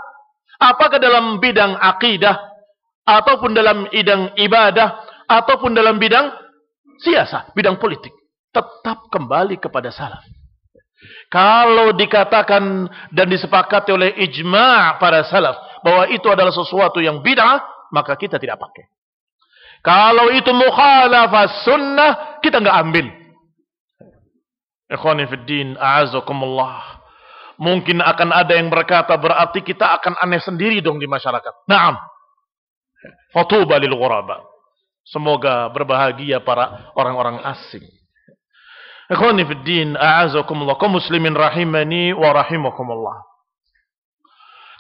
Apakah 0.59 0.99
dalam 0.99 1.39
bidang 1.39 1.79
akidah, 1.79 2.35
ataupun 3.07 3.55
dalam 3.55 3.87
bidang 3.87 4.35
ibadah, 4.35 5.07
ataupun 5.31 5.71
dalam 5.71 6.03
bidang 6.03 6.35
siasah, 6.99 7.55
bidang 7.55 7.79
politik. 7.79 8.11
Tetap 8.51 9.07
kembali 9.07 9.63
kepada 9.63 9.95
salaf. 9.95 10.27
Kalau 11.29 11.93
dikatakan 11.93 12.89
dan 13.13 13.27
disepakati 13.29 13.93
oleh 13.93 14.17
ijma' 14.17 14.97
para 14.97 15.21
salaf, 15.29 15.61
bahwa 15.85 16.09
itu 16.09 16.25
adalah 16.33 16.53
sesuatu 16.53 17.05
yang 17.05 17.21
bid'ah, 17.21 17.89
maka 17.93 18.17
kita 18.17 18.41
tidak 18.41 18.57
pakai. 18.57 18.89
Kalau 19.85 20.33
itu 20.33 20.51
mukhalafah 20.51 21.47
sunnah, 21.69 22.13
kita 22.41 22.59
nggak 22.65 22.79
ambil. 22.81 23.07
Ikhwani 24.89 25.29
fiddin, 25.29 25.77
a'azakumullah. 25.77 27.05
Mungkin 27.59 28.01
akan 28.01 28.31
ada 28.33 28.55
yang 28.55 28.71
berkata 28.71 29.19
berarti 29.19 29.61
kita 29.61 30.01
akan 30.01 30.17
aneh 30.23 30.41
sendiri 30.41 30.79
dong 30.81 30.97
di 30.97 31.11
masyarakat. 31.11 31.69
Naam. 31.69 31.99
Fatuba 33.35 33.77
lil 33.77 33.93
ghuraba. 33.93 34.47
Semoga 35.05 35.69
berbahagia 35.75 36.41
para 36.41 36.93
orang-orang 36.95 37.43
asing. 37.45 37.98
Ikhwani 39.09 39.49
fi 39.49 39.55
din, 39.65 39.97
a'azakumullah, 39.97 40.77
kaum 40.77 41.01
muslimin 41.01 41.33
rahimani 41.33 42.13
wa 42.13 42.29
rahimakumullah. 42.37 43.25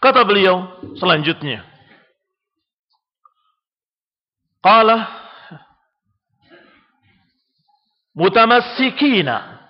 Kata 0.05 0.21
beliau 0.23 0.69
selanjutnya. 1.01 1.65
Qala 4.61 5.09
mutamassikina 8.13 9.65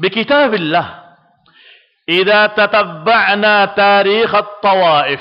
bi 0.00 0.08
kitabillah 0.08 1.18
idza 2.08 2.56
tatabba'na 2.56 3.76
tarikh 3.76 4.32
at-tawaif. 4.32 5.20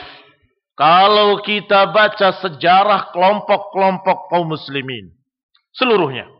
Kalau 0.77 1.41
kita 1.41 1.89
baca 1.89 2.37
sejarah 2.37 3.09
kelompok-kelompok 3.09 4.29
kaum 4.29 4.53
muslimin 4.53 5.09
seluruhnya 5.73 6.36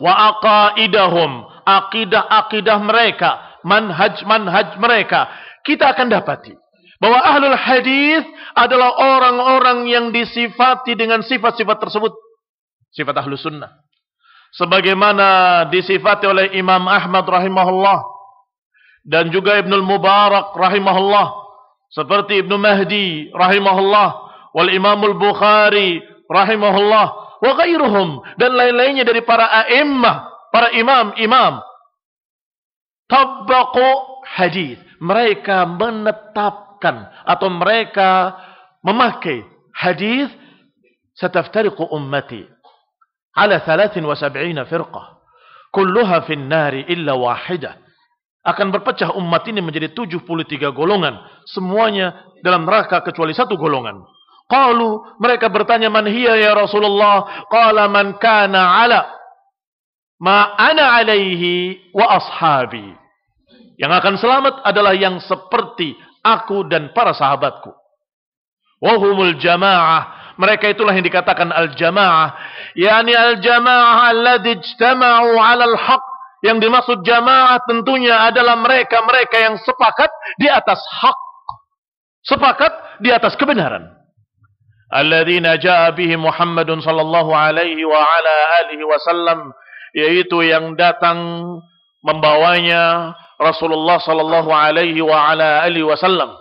wa 0.00 0.12
aqaidahum 0.34 1.44
akidah-akidah 1.68 2.78
mereka 2.80 3.60
manhaj-manhaj 3.62 4.80
mereka 4.80 5.28
kita 5.62 5.92
akan 5.92 6.08
dapati 6.08 6.56
Bahwa 7.00 7.16
ahlul 7.16 7.56
hadis 7.56 8.28
adalah 8.52 8.92
orang-orang 8.92 9.88
yang 9.88 10.06
disifati 10.12 10.92
dengan 10.92 11.24
sifat-sifat 11.24 11.80
tersebut. 11.80 12.12
Sifat 12.92 13.16
ahlus 13.24 13.40
sunnah. 13.40 13.72
Sebagaimana 14.52 15.64
disifati 15.72 16.28
oleh 16.28 16.52
Imam 16.60 16.84
Ahmad 16.84 17.24
rahimahullah. 17.24 18.04
Dan 19.00 19.32
juga 19.32 19.56
Ibnul 19.56 19.80
Mubarak 19.80 20.52
rahimahullah. 20.52 21.40
Seperti 21.88 22.44
Ibnu 22.44 22.60
Mahdi 22.60 23.32
rahimahullah. 23.32 24.08
Wal 24.52 24.68
Imamul 24.68 25.16
Bukhari 25.16 26.04
rahimahullah. 26.28 27.29
Wa 27.40 27.52
ghairuhum. 27.56 28.24
Dan 28.36 28.56
lain-lainnya 28.56 29.04
dari 29.04 29.24
para 29.24 29.48
a'immah. 29.64 30.48
Para 30.52 30.72
imam-imam. 30.76 31.60
Tabbaqu 33.08 33.88
hadis. 34.36 34.78
Mereka 35.00 35.64
menetap 35.80 36.70
menerapkan 36.80 37.12
atau 37.28 37.48
mereka 37.52 38.36
memakai 38.82 39.44
hadis 39.76 40.28
sataftariqu 41.20 41.84
ummati 41.92 42.48
ala 43.36 43.60
73 43.60 44.64
firqah 44.64 45.06
kulluha 45.72 46.24
fin 46.24 46.48
nari 46.48 46.88
illa 46.88 47.12
wahidah 47.14 47.76
akan 48.40 48.72
berpecah 48.72 49.12
umat 49.20 49.44
ini 49.52 49.60
menjadi 49.60 49.92
73 49.92 50.72
golongan 50.72 51.20
semuanya 51.44 52.16
dalam 52.40 52.64
neraka 52.64 53.04
kecuali 53.04 53.36
satu 53.36 53.60
golongan 53.60 54.00
qalu 54.50 55.06
mereka 55.22 55.46
bertanya 55.46 55.86
man 55.86 56.10
hiya 56.10 56.34
ya 56.34 56.52
Rasulullah 56.58 57.46
qala 57.46 57.86
man 57.86 58.18
kana 58.18 58.82
ala 58.82 59.06
ma 60.18 60.58
ana 60.58 60.98
alaihi 60.98 61.78
wa 61.94 62.18
ashabi 62.18 62.98
yang 63.80 63.96
akan 63.96 64.20
selamat 64.20 64.60
adalah 64.60 64.92
yang 64.92 65.16
seperti 65.24 65.96
aku 66.20 66.68
dan 66.68 66.92
para 66.92 67.16
sahabatku. 67.16 67.72
Wahumul 68.76 69.40
jamaah. 69.40 70.36
Mereka 70.36 70.72
itulah 70.72 70.92
yang 70.92 71.04
dikatakan 71.04 71.48
al-jamaah. 71.48 72.36
Yani 72.76 73.16
al-jamaah 73.16 74.12
alladhi 74.12 74.60
ijtama'u 74.60 75.32
al 75.40 75.76
haq. 75.80 76.04
Yang 76.44 76.68
dimaksud 76.68 76.98
jamaah 77.04 77.60
tentunya 77.68 78.16
adalah 78.28 78.56
mereka-mereka 78.60 79.36
yang 79.36 79.56
sepakat 79.60 80.08
di 80.40 80.48
atas 80.48 80.80
hak. 80.80 81.20
Sepakat 82.24 83.00
di 83.00 83.08
atas 83.12 83.32
kebenaran. 83.36 83.99
Alladzina 84.90 85.54
ja'a 85.54 85.94
bihi 85.94 86.18
Muhammadun 86.18 86.82
sallallahu 86.82 87.30
alaihi 87.30 87.86
wa 87.86 87.98
ala 87.98 88.34
alihi 88.66 88.82
wasallam. 88.82 89.54
Yaitu 89.94 90.42
yang 90.46 90.74
datang 90.74 91.18
membawanya 92.02 93.14
Rasulullah 93.38 94.02
sallallahu 94.02 94.50
alaihi 94.50 94.98
wa 94.98 95.30
ala 95.30 95.62
alihi 95.62 95.86
wasallam. 95.86 96.34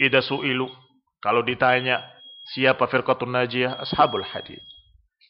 Ida 0.00 0.20
su'ilu, 0.24 0.68
kalau 1.20 1.44
ditanya 1.44 2.00
siapa 2.52 2.88
firqatun 2.88 3.32
najiyah, 3.32 3.80
ashabul 3.84 4.24
hadis. 4.24 4.60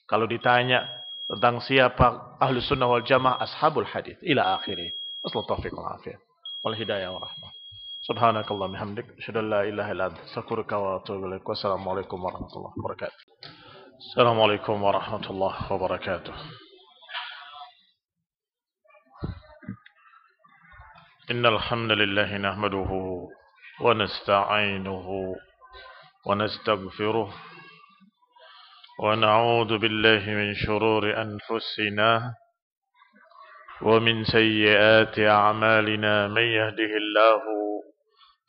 Kalau 0.06 0.26
ditanya 0.26 0.86
tentang 1.30 1.62
siapa 1.62 2.38
ahlu 2.42 2.58
sunnah 2.58 2.90
wal 2.90 3.06
jamaah, 3.06 3.38
ashabul 3.42 3.86
hadis. 3.86 4.18
Ila 4.26 4.58
akhirih. 4.58 4.90
Asal 5.22 5.46
taufiq 5.46 5.74
wal 5.74 6.74
سبحانك 8.10 8.50
اللهم 8.50 8.70
وبحمدك 8.74 9.06
أشهد 9.18 9.36
أن 9.36 9.50
لا 9.50 9.60
إله 9.62 9.92
إلا 9.92 10.06
أنت 10.06 10.18
أستغفرك 10.18 10.72
وأتوب 10.72 11.24
إليك 11.24 11.48
والسلام 11.48 11.88
عليكم 11.88 12.24
ورحمة 12.24 12.52
الله 12.56 12.72
وبركاته 12.78 13.22
السلام 14.02 14.40
عليكم 14.40 14.82
ورحمة 14.82 15.30
الله 15.30 15.72
وبركاته 15.72 16.34
إن 21.30 21.46
الحمد 21.46 21.90
لله 21.92 22.36
نحمده 22.36 22.90
ونستعينه 23.80 25.06
ونستغفره 26.26 27.28
ونعوذ 29.04 29.78
بالله 29.78 30.22
من 30.40 30.54
شرور 30.54 31.02
أنفسنا 31.22 32.34
ومن 33.82 34.24
سيئات 34.24 35.18
أعمالنا 35.18 36.28
من 36.28 36.42
يهده 36.42 36.92
الله 37.02 37.69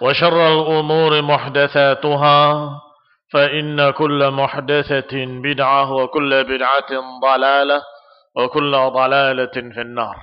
وشر 0.00 0.38
الأمور 0.48 1.22
محدثاتها 1.22 2.40
فإن 3.32 3.90
كل 3.90 4.20
محدثة 4.30 5.12
بدعة 5.44 5.92
وكل 5.92 6.44
بدعة 6.44 6.92
ضلالة 7.22 7.78
وكل 8.36 8.72
ضلالة 8.72 9.56
في 9.74 9.80
النار. 9.80 10.16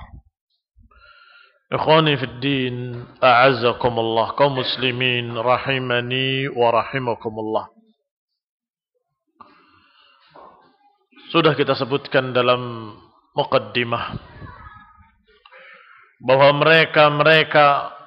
إخواني 1.72 2.16
في 2.16 2.24
الدين 2.24 3.04
أعزكم 3.24 3.94
الله 3.98 4.26
كمسلمين 4.30 5.38
رحمني 5.38 6.48
ورحمكم 6.48 7.34
الله. 7.38 7.64
Sudah 11.28 11.52
kita 11.52 11.76
sebutkan 11.76 12.32
dalam 12.32 12.96
mukaddimah 13.36 14.16
bahwa 16.24 16.56
mereka-mereka 16.56 17.97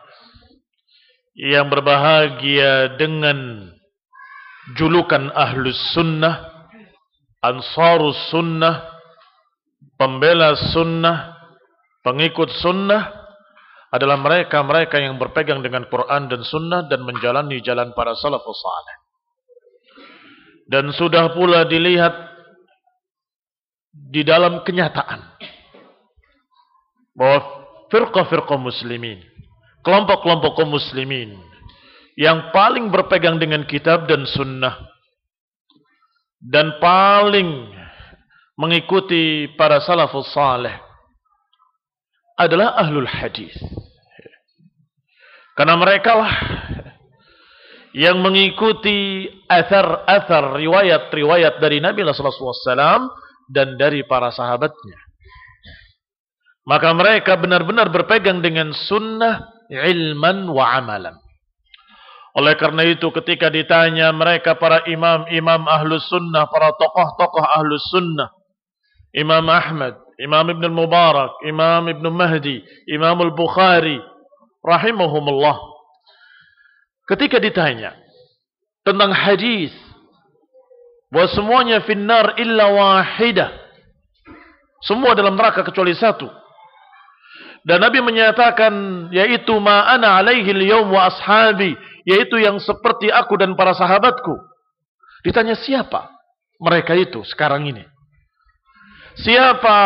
yang 1.41 1.73
berbahagia 1.73 3.01
dengan 3.01 3.65
julukan 4.77 5.34
ahlus 5.34 5.82
sunnah, 5.97 6.69
ansarus 7.41 8.30
sunnah, 8.30 8.86
pembela 9.97 10.54
sunnah, 10.69 11.34
pengikut 12.06 12.54
sunnah, 12.62 13.10
adalah 13.89 14.21
mereka-mereka 14.21 15.01
yang 15.01 15.17
berpegang 15.17 15.60
dengan 15.65 15.84
Quran 15.89 16.32
dan 16.32 16.45
Sunnah 16.47 16.88
dan 16.88 17.04
menjalani 17.04 17.60
jalan 17.60 17.91
para 17.91 18.15
salafus 18.15 18.62
saleh. 18.62 18.97
dan 20.71 20.88
sudah 20.95 21.36
pula 21.36 21.67
dilihat 21.67 22.15
di 23.91 24.23
dalam 24.23 24.63
kenyataan 24.63 25.19
bahwa 27.12 27.39
firqah-firqah 27.91 28.56
muslimin, 28.56 29.19
kelompok-kelompok 29.82 30.58
kaum 30.58 30.72
muslimin 30.74 31.38
yang 32.17 32.54
paling 32.54 32.89
berpegang 32.94 33.41
dengan 33.41 33.65
kitab 33.65 34.06
dan 34.06 34.26
sunnah 34.30 34.78
dan 36.41 36.78
paling 36.82 37.70
mengikuti 38.58 39.50
para 39.58 39.82
salafus 39.82 40.30
saleh 40.34 40.74
adalah 42.38 42.74
ahlul 42.82 43.06
hadis. 43.06 43.54
Karena 45.54 45.78
mereka 45.78 46.17
lah 46.17 46.36
yang 47.94 48.24
mengikuti 48.24 49.28
athar-athar 49.46 50.58
riwayat-riwayat 50.58 51.60
dari 51.62 51.78
Nabi 51.84 52.02
sallallahu 52.02 52.34
alaihi 52.34 52.65
wasallam 52.65 53.02
dan 53.52 53.67
dari 53.76 54.02
para 54.08 54.32
sahabatnya. 54.32 54.98
Maka 56.65 56.94
mereka 56.96 57.36
benar-benar 57.36 57.91
berpegang 57.91 58.39
dengan 58.39 58.72
sunnah 58.72 59.61
ilman 59.71 60.51
wa 60.51 60.75
amalan. 60.75 61.15
Oleh 62.36 62.55
karena 62.55 62.88
itu 62.88 63.12
ketika 63.12 63.51
ditanya 63.51 64.12
mereka 64.12 64.55
para 64.55 64.84
imam-imam 64.88 65.67
ahlus 65.67 66.07
sunnah, 66.07 66.47
para 66.47 66.71
tokoh-tokoh 66.75 67.43
ahlus 67.43 67.84
sunnah, 67.91 68.31
Imam 69.12 69.43
Ahmad, 69.51 69.99
Imam 70.15 70.47
Ibn 70.47 70.63
Mubarak, 70.71 71.43
Imam 71.43 71.91
Ibn 71.91 72.05
Mahdi, 72.07 72.63
Imam 72.88 73.19
Al-Bukhari, 73.19 73.99
rahimahumullah. 74.63 75.60
Ketika 77.12 77.43
ditanya 77.43 77.91
tentang 78.88 79.12
hadis 79.12 79.75
bahwa 81.12 81.27
semuanya 81.36 81.84
finnar 81.84 82.39
illa 82.39 82.71
wahidah. 82.71 83.51
Semua 84.81 85.13
dalam 85.13 85.36
neraka 85.36 85.62
kecuali 85.62 85.93
satu. 85.93 86.25
Dan 87.62 87.86
Nabi 87.86 88.02
menyatakan 88.02 88.74
yaitu 89.13 89.54
ma'ana 89.62 90.17
alaihi 90.17 90.50
liyawm 90.50 90.89
wa 90.89 91.06
ashabi, 91.06 91.78
yaitu 92.10 92.41
yang 92.41 92.58
seperti 92.58 93.13
aku 93.13 93.38
dan 93.38 93.54
para 93.54 93.78
sahabatku. 93.78 94.34
Ditanya 95.21 95.54
siapa 95.54 96.10
mereka 96.58 96.97
itu 96.97 97.21
sekarang 97.30 97.69
ini? 97.69 97.86
Siapa 99.21 99.78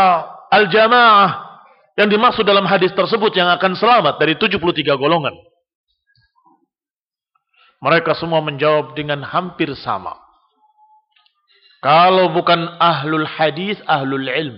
al-jamaah 0.47 1.59
yang 1.99 2.07
dimaksud 2.07 2.47
dalam 2.47 2.63
hadis 2.63 2.95
tersebut 2.95 3.35
yang 3.35 3.51
akan 3.51 3.75
selamat 3.75 4.15
dari 4.23 4.39
73 4.39 4.63
golongan? 4.95 5.35
Mereka 7.83 8.15
semua 8.15 8.39
menjawab 8.39 8.95
dengan 8.95 9.19
hampir 9.19 9.67
sama. 9.75 10.15
Kalau 11.83 12.31
bukan 12.33 12.79
ahlul 12.81 13.27
hadis, 13.27 13.77
ahlul 13.85 14.25
ilm. 14.25 14.57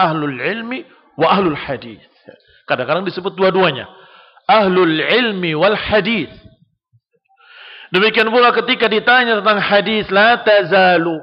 Ahlul 0.00 0.40
ilmi 0.40 0.82
wa 1.18 1.26
ahlul 1.30 1.56
hadis. 1.56 2.02
Kadang-kadang 2.68 3.06
disebut 3.08 3.34
dua-duanya. 3.34 3.90
Ahlul 4.46 4.98
ilmi 4.98 5.54
wal 5.58 5.78
hadis. 5.78 6.30
Demikian 7.90 8.30
pula 8.30 8.54
ketika 8.54 8.86
ditanya 8.86 9.42
tentang 9.42 9.58
hadis, 9.58 10.06
la 10.14 10.38
tazalu 10.46 11.18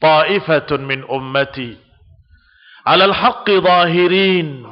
ta'ifatun 0.00 0.84
min 0.84 1.04
ummati 1.04 1.76
ala 2.86 3.10
al-haqqi 3.10 3.60
zahirin 3.60 4.62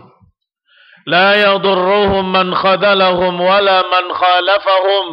la 1.08 1.37
yadurruhum 1.37 2.24
man 2.30 2.54
khadalahum 2.54 3.37
wala 3.37 3.84
man 3.90 4.04
khalafahum 4.12 5.06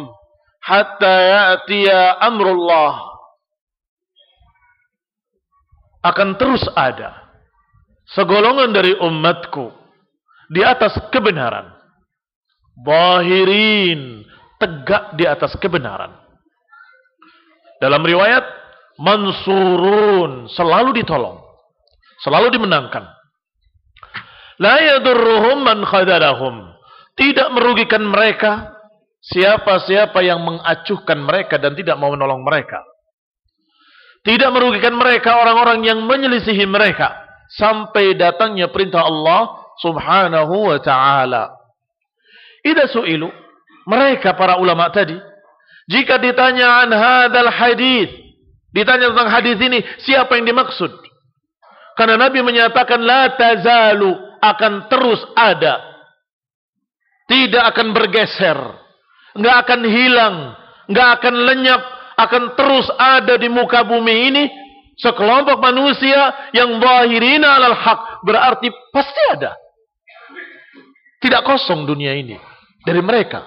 hatta 0.62 1.14
ya'tiya 1.34 2.22
amrullah 2.22 3.02
akan 6.06 6.38
terus 6.38 6.62
ada 6.78 7.21
segolongan 8.16 8.72
dari 8.72 8.92
umatku 8.96 9.72
di 10.52 10.60
atas 10.60 10.96
kebenaran. 11.12 11.72
Bahirin, 12.72 14.24
tegak 14.56 15.12
di 15.16 15.28
atas 15.28 15.52
kebenaran. 15.60 16.12
Dalam 17.80 18.00
riwayat, 18.00 18.44
mansurun, 18.96 20.48
selalu 20.48 21.02
ditolong. 21.02 21.42
Selalu 22.22 22.54
dimenangkan. 22.54 23.04
La 24.62 24.78
yadurruhum 24.78 25.66
man 25.66 25.82
khadalahum. 25.82 26.70
Tidak 27.12 27.52
merugikan 27.52 28.06
mereka 28.08 28.72
siapa-siapa 29.20 30.22
yang 30.24 30.40
mengacuhkan 30.40 31.18
mereka 31.20 31.60
dan 31.60 31.76
tidak 31.76 31.98
mau 32.00 32.14
menolong 32.14 32.40
mereka. 32.40 32.80
Tidak 34.22 34.48
merugikan 34.54 34.94
mereka 34.94 35.42
orang-orang 35.42 35.82
yang 35.82 35.98
menyelisihi 36.06 36.62
mereka. 36.64 37.21
Sampai 37.52 38.16
datangnya 38.16 38.72
perintah 38.72 39.04
Allah 39.04 39.72
subhanahu 39.80 40.72
wa 40.72 40.78
ta'ala. 40.80 41.52
Ida 42.64 42.88
su'ilu. 42.88 43.28
Mereka 43.84 44.32
para 44.38 44.56
ulama 44.56 44.88
tadi. 44.88 45.18
Jika 45.90 46.16
ditanya 46.16 46.86
an 46.86 46.90
hadal 46.94 47.50
hadith. 47.50 48.12
Ditanya 48.72 49.12
tentang 49.12 49.28
hadis 49.28 49.58
ini. 49.60 49.84
Siapa 50.00 50.38
yang 50.38 50.48
dimaksud? 50.48 50.90
Karena 51.98 52.16
Nabi 52.16 52.40
menyatakan. 52.40 53.00
La 53.02 53.36
tazalu. 53.36 54.16
Akan 54.42 54.90
terus 54.90 55.20
ada. 55.36 55.78
Tidak 57.28 57.62
akan 57.62 57.92
bergeser. 57.92 58.58
Nggak 59.36 59.56
akan 59.66 59.80
hilang. 59.86 60.36
Nggak 60.88 61.08
akan 61.20 61.34
lenyap 61.46 61.82
akan 62.16 62.54
terus 62.54 62.86
ada 63.00 63.34
di 63.40 63.48
muka 63.48 63.82
bumi 63.82 64.14
ini 64.30 64.44
sekelompok 64.98 65.58
manusia 65.60 66.50
yang 66.52 66.76
zahirina 66.80 67.60
alal 67.60 67.76
haq 67.76 68.00
berarti 68.24 68.68
pasti 68.92 69.22
ada. 69.32 69.56
Tidak 71.22 71.42
kosong 71.46 71.86
dunia 71.86 72.12
ini 72.18 72.36
dari 72.82 73.00
mereka. 73.00 73.46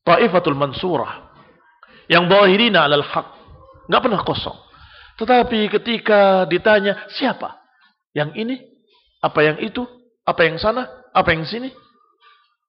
Taifatul 0.00 0.56
mansurah 0.56 1.30
yang 2.10 2.26
zahirina 2.26 2.88
alal 2.88 3.06
haq 3.06 3.26
nggak 3.86 4.02
pernah 4.02 4.22
kosong. 4.26 4.58
Tetapi 5.20 5.68
ketika 5.68 6.48
ditanya 6.48 7.04
siapa? 7.12 7.60
Yang 8.16 8.30
ini? 8.40 8.56
Apa 9.20 9.44
yang 9.44 9.60
itu? 9.60 9.84
Apa 10.24 10.48
yang 10.48 10.56
sana? 10.56 10.88
Apa 11.12 11.36
yang 11.36 11.44
sini? 11.44 11.68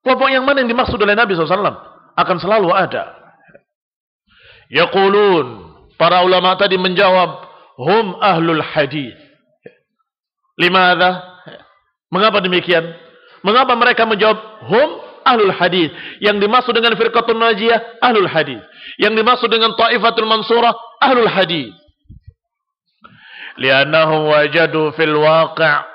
Kelompok 0.03 0.27
yang 0.27 0.43
mana 0.43 0.59
yang 0.65 0.69
dimaksud 0.73 0.99
oleh 0.99 1.15
Nabi 1.15 1.37
SAW 1.37 1.61
akan 2.17 2.37
selalu 2.41 2.75
ada. 2.75 3.15
Yaqulun. 4.67 5.70
Para 6.01 6.25
ulama 6.25 6.57
tadi 6.57 6.81
menjawab. 6.81 7.45
Hum 7.77 8.17
ahlul 8.17 8.65
hadis. 8.65 9.13
Limada? 10.57 11.21
Mengapa 12.09 12.41
demikian? 12.41 12.89
Mengapa 13.45 13.77
mereka 13.77 14.09
menjawab 14.09 14.65
hum 14.65 14.89
ahlul 15.21 15.53
hadis? 15.53 15.93
Yang 16.17 16.41
dimaksud 16.41 16.73
dengan 16.73 16.97
firqatul 16.97 17.37
najiyah 17.37 18.01
ahlul 18.01 18.25
hadis. 18.25 18.65
Yang 18.97 19.13
dimaksud 19.21 19.49
dengan 19.53 19.77
taifatul 19.77 20.25
mansurah 20.25 20.73
ahlul 20.97 21.29
hadis. 21.29 21.69
Liannahum 23.61 24.25
wajadu 24.25 24.97
fil 24.97 25.13
waqi' 25.21 25.85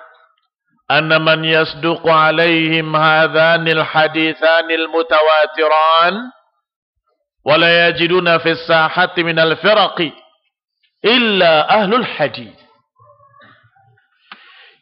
anna 0.87 1.19
man 1.19 1.43
yasduqu 1.43 2.07
alaihim 2.07 2.95
hadhanil 2.95 3.83
hadithanil 3.83 4.87
mutawatiran 4.87 6.31
wala 7.47 7.71
yajiduna 7.71 8.43
fis 8.43 8.59
sahati 8.67 9.23
minal 9.23 9.55
firaqi 9.63 10.11
illa 11.07 11.71
ahlul. 11.71 12.03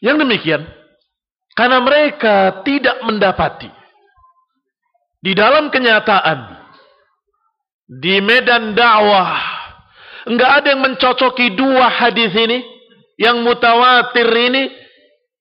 Yang 0.00 0.16
demikian 0.24 0.64
karena 1.52 1.78
mereka 1.84 2.64
tidak 2.64 3.04
mendapati 3.04 3.68
di 5.20 5.32
dalam 5.36 5.68
kenyataan 5.68 6.64
di 7.88 8.20
medan 8.20 8.72
dakwah 8.76 9.38
enggak 10.28 10.50
ada 10.60 10.68
yang 10.72 10.82
mencocoki 10.84 11.56
dua 11.56 11.88
hadis 11.88 12.32
ini 12.32 12.60
yang 13.20 13.40
mutawatir 13.44 14.28
ini 14.28 14.72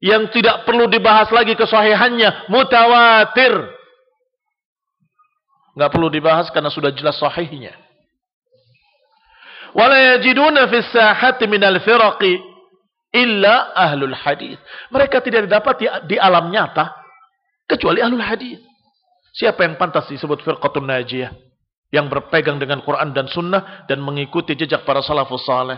yang 0.04 0.28
tidak 0.32 0.64
perlu 0.68 0.88
dibahas 0.88 1.32
lagi 1.34 1.56
kesahihannya 1.56 2.52
mutawatir 2.52 3.73
Nggak 5.74 5.90
perlu 5.90 6.08
dibahas 6.14 6.54
karena 6.54 6.70
sudah 6.70 6.94
jelas 6.94 7.18
sahihnya. 7.18 7.74
Wala 9.74 9.98
yajiduna 10.16 10.70
fis 10.70 10.86
sahati 10.94 11.50
minal 11.50 11.82
firaqi 11.82 12.38
illa 13.14 13.74
ahlul 13.74 14.14
hadis. 14.14 14.58
Mereka 14.94 15.22
tidak 15.26 15.50
dapat 15.50 15.76
di, 15.82 15.86
di 16.14 16.16
alam 16.22 16.54
nyata 16.54 16.94
kecuali 17.66 18.02
ahlul 18.06 18.22
hadis. 18.22 18.62
Siapa 19.34 19.66
yang 19.66 19.82
pantas 19.82 20.06
disebut 20.14 20.46
firqatun 20.46 20.86
najiyah? 20.86 21.34
Yang 21.90 22.06
berpegang 22.10 22.58
dengan 22.62 22.82
Quran 22.82 23.14
dan 23.14 23.30
Sunnah 23.30 23.86
dan 23.90 24.02
mengikuti 24.02 24.54
jejak 24.58 24.86
para 24.86 25.02
salafus 25.02 25.46
saleh. 25.46 25.78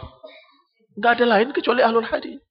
Enggak 0.95 1.19
ada 1.19 1.25
lain 1.39 1.49
kecuali 1.51 1.83
ahlul 1.83 2.07
hadis. 2.07 2.44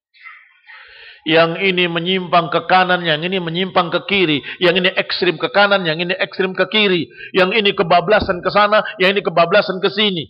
Yang 1.24 1.56
ini 1.64 1.88
menyimpang 1.88 2.52
ke 2.52 2.68
kanan, 2.68 3.00
yang 3.00 3.24
ini 3.24 3.40
menyimpang 3.40 3.88
ke 3.88 4.04
kiri. 4.04 4.44
Yang 4.60 4.84
ini 4.84 4.90
ekstrim 4.92 5.40
ke 5.40 5.48
kanan, 5.48 5.80
yang 5.88 5.96
ini 5.96 6.12
ekstrim 6.20 6.52
ke 6.52 6.68
kiri. 6.68 7.08
Yang 7.32 7.64
ini 7.64 7.70
kebablasan 7.72 8.44
ke 8.44 8.52
sana, 8.52 8.84
yang 9.00 9.16
ini 9.16 9.24
kebablasan 9.24 9.80
ke 9.80 9.88
sini. 9.88 10.28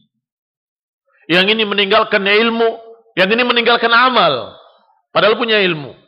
Yang 1.26 1.58
ini 1.58 1.62
meninggalkan 1.66 2.22
ilmu, 2.22 2.78
yang 3.18 3.26
ini 3.26 3.42
meninggalkan 3.42 3.90
amal. 3.90 4.54
Padahal 5.10 5.34
punya 5.34 5.58
ilmu. 5.58 5.98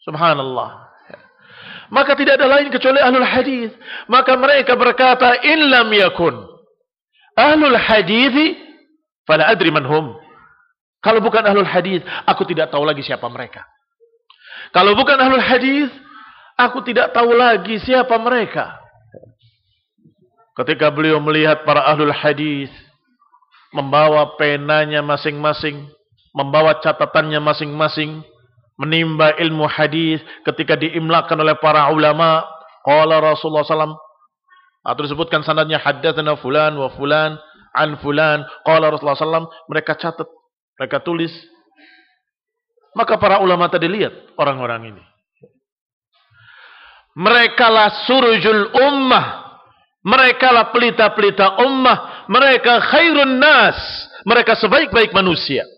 Subhanallah. 0.00 0.86
Maka 1.92 2.16
tidak 2.18 2.40
ada 2.40 2.48
lain 2.50 2.72
kecuali 2.72 2.98
ahlul 2.98 3.26
hadis. 3.26 3.70
Maka 4.08 4.32
mereka 4.34 4.74
berkata, 4.74 5.44
"In 5.44 5.70
lam 5.70 5.92
yakun 5.92 6.34
ahlul 7.36 7.76
hadis, 7.78 8.56
fala 9.28 9.44
adri 9.46 9.70
man 9.70 9.84
hum." 9.84 10.16
Kalau 11.04 11.20
bukan 11.22 11.44
ahlul 11.46 11.68
hadis, 11.68 12.02
aku 12.26 12.42
tidak 12.48 12.72
tahu 12.72 12.82
lagi 12.82 13.04
siapa 13.04 13.28
mereka. 13.30 13.62
Kalau 14.76 14.92
bukan 14.92 15.16
ahlul 15.16 15.40
hadis, 15.40 15.88
aku 16.60 16.84
tidak 16.84 17.16
tahu 17.16 17.32
lagi 17.32 17.80
siapa 17.80 18.12
mereka. 18.20 18.76
Ketika 20.52 20.92
beliau 20.92 21.16
melihat 21.16 21.64
para 21.64 21.80
ahlul 21.88 22.12
hadis 22.12 22.68
membawa 23.72 24.36
penanya 24.36 25.00
masing-masing, 25.00 25.88
membawa 26.36 26.76
catatannya 26.84 27.40
masing-masing, 27.40 28.20
menimba 28.76 29.32
ilmu 29.40 29.64
hadis 29.64 30.20
ketika 30.44 30.76
diimlakan 30.76 31.40
oleh 31.40 31.56
para 31.56 31.88
ulama 31.88 32.44
qala 32.84 33.16
Rasulullah 33.24 33.64
SAW 33.64 33.96
atau 34.84 35.00
disebutkan 35.00 35.40
sanadnya 35.40 35.80
haddatsana 35.80 36.36
fulan 36.36 36.76
wa 36.76 36.92
fulan 36.92 37.40
an 37.72 37.96
fulan 38.04 38.44
qala 38.68 38.92
Rasulullah 38.92 39.16
SAW 39.16 39.48
mereka 39.72 39.96
catat 39.96 40.28
mereka 40.76 41.00
tulis 41.00 41.32
maka 42.96 43.20
para 43.20 43.44
ulama 43.44 43.68
tadi 43.68 43.84
lihat 43.84 44.32
orang-orang 44.40 44.96
ini 44.96 45.04
mereka 47.12 47.68
lah 47.68 48.08
surujul 48.08 48.72
ummah 48.72 49.44
mereka 50.00 50.48
lah 50.48 50.72
pelita-pelita 50.72 51.60
ummah 51.60 52.24
mereka 52.32 52.80
khairun 52.80 53.36
nas 53.36 53.76
mereka 54.24 54.56
sebaik-baik 54.56 55.12
manusia 55.12 55.68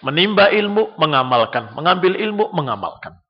Menimba 0.00 0.48
ilmu, 0.48 0.96
mengamalkan. 0.96 1.76
Mengambil 1.76 2.16
ilmu, 2.16 2.48
mengamalkan. 2.56 3.20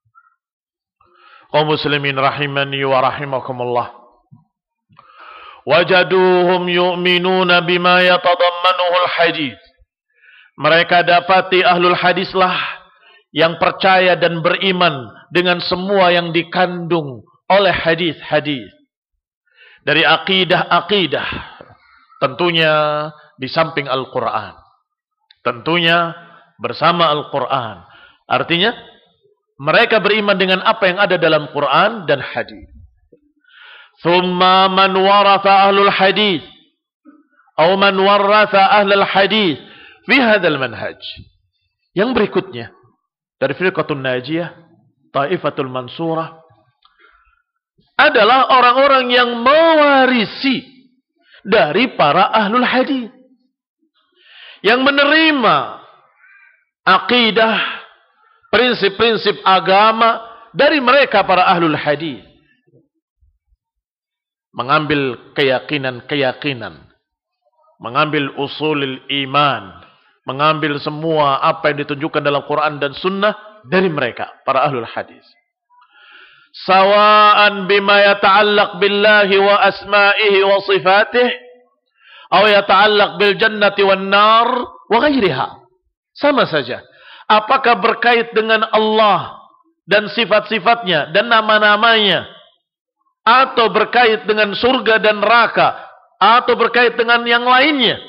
Kaum 1.50 1.66
muslimin 1.66 2.14
rahimani 2.14 2.78
wa 2.86 3.02
rahimakumullah. 3.02 3.90
Wajaduhum 5.66 6.62
yu'minuna 6.70 7.66
bima 7.66 8.06
yatadammanuhu 8.06 8.94
al-hadith. 9.02 9.58
Mereka 10.60 11.08
dapati 11.08 11.64
ahlul 11.64 11.96
hadislah 11.96 12.52
yang 13.32 13.56
percaya 13.56 14.12
dan 14.20 14.44
beriman 14.44 15.08
dengan 15.32 15.56
semua 15.64 16.12
yang 16.12 16.36
dikandung 16.36 17.24
oleh 17.48 17.72
hadis-hadis. 17.72 18.68
Dari 19.80 20.04
akidah-akidah. 20.04 21.28
Tentunya 22.20 22.72
di 23.40 23.48
samping 23.48 23.88
Al-Quran. 23.88 24.52
Tentunya 25.40 26.12
bersama 26.60 27.08
Al-Quran. 27.08 27.80
Artinya, 28.28 28.76
mereka 29.56 30.04
beriman 30.04 30.36
dengan 30.36 30.60
apa 30.60 30.84
yang 30.92 31.00
ada 31.00 31.16
dalam 31.16 31.48
Quran 31.56 32.04
dan 32.04 32.20
hadis. 32.20 32.68
Thumma 34.04 34.68
man 34.68 34.92
waratha 34.92 35.72
ahlul 35.72 35.88
hadis. 35.88 36.44
Atau 37.56 37.80
man 37.80 37.96
waratha 37.96 38.84
ahlul 38.84 39.08
hadis. 39.08 39.69
Fi 40.04 40.16
hadal 40.16 40.56
manhaj. 40.60 41.00
Yang 41.96 42.10
berikutnya. 42.16 42.72
Dari 43.40 43.52
firqatul 43.56 44.00
najiyah. 44.00 44.52
Taifatul 45.10 45.68
mansurah. 45.68 46.38
Adalah 47.98 48.48
orang-orang 48.54 49.06
yang 49.12 49.30
mewarisi. 49.42 50.68
Dari 51.40 51.96
para 51.96 52.28
ahlul 52.36 52.64
hadis 52.68 53.08
yang 54.60 54.84
menerima 54.84 55.56
akidah, 56.84 57.56
prinsip-prinsip 58.52 59.40
agama 59.44 60.20
dari 60.52 60.80
mereka 60.80 61.24
para 61.24 61.48
ahlul 61.48 61.76
hadis. 61.76 62.24
Mengambil 64.50 65.32
keyakinan-keyakinan, 65.38 66.74
mengambil 67.78 68.34
usulil 68.36 68.98
iman, 69.24 69.78
mengambil 70.30 70.78
semua 70.78 71.42
apa 71.42 71.74
yang 71.74 71.82
ditunjukkan 71.82 72.22
dalam 72.22 72.46
Quran 72.46 72.78
dan 72.78 72.94
Sunnah 72.94 73.34
dari 73.66 73.90
mereka 73.90 74.30
para 74.46 74.62
ahlul 74.62 74.86
hadis. 74.86 75.26
Sawaan 76.66 77.66
bima 77.66 77.98
yata'allaq 78.14 78.78
billahi 78.78 79.36
wa 79.42 79.58
asma'ihi 79.66 80.38
wa 80.46 80.58
sifatih 80.62 81.28
atau 82.30 82.46
yata'allaq 82.46 83.10
bil 83.18 83.34
jannati 83.34 83.82
wan 83.82 84.06
nar 84.06 84.48
wa 84.86 84.98
ghairiha. 85.02 85.46
Sama 86.14 86.46
saja. 86.46 86.82
Apakah 87.30 87.78
berkait 87.78 88.34
dengan 88.34 88.66
Allah 88.70 89.38
dan 89.86 90.10
sifat-sifatnya 90.10 91.14
dan 91.14 91.30
nama-namanya 91.30 92.26
atau 93.22 93.70
berkait 93.70 94.26
dengan 94.26 94.50
surga 94.54 94.98
dan 94.98 95.22
neraka 95.22 95.78
atau 96.18 96.58
berkait 96.58 96.98
dengan 96.98 97.22
yang 97.22 97.46
lainnya 97.46 98.02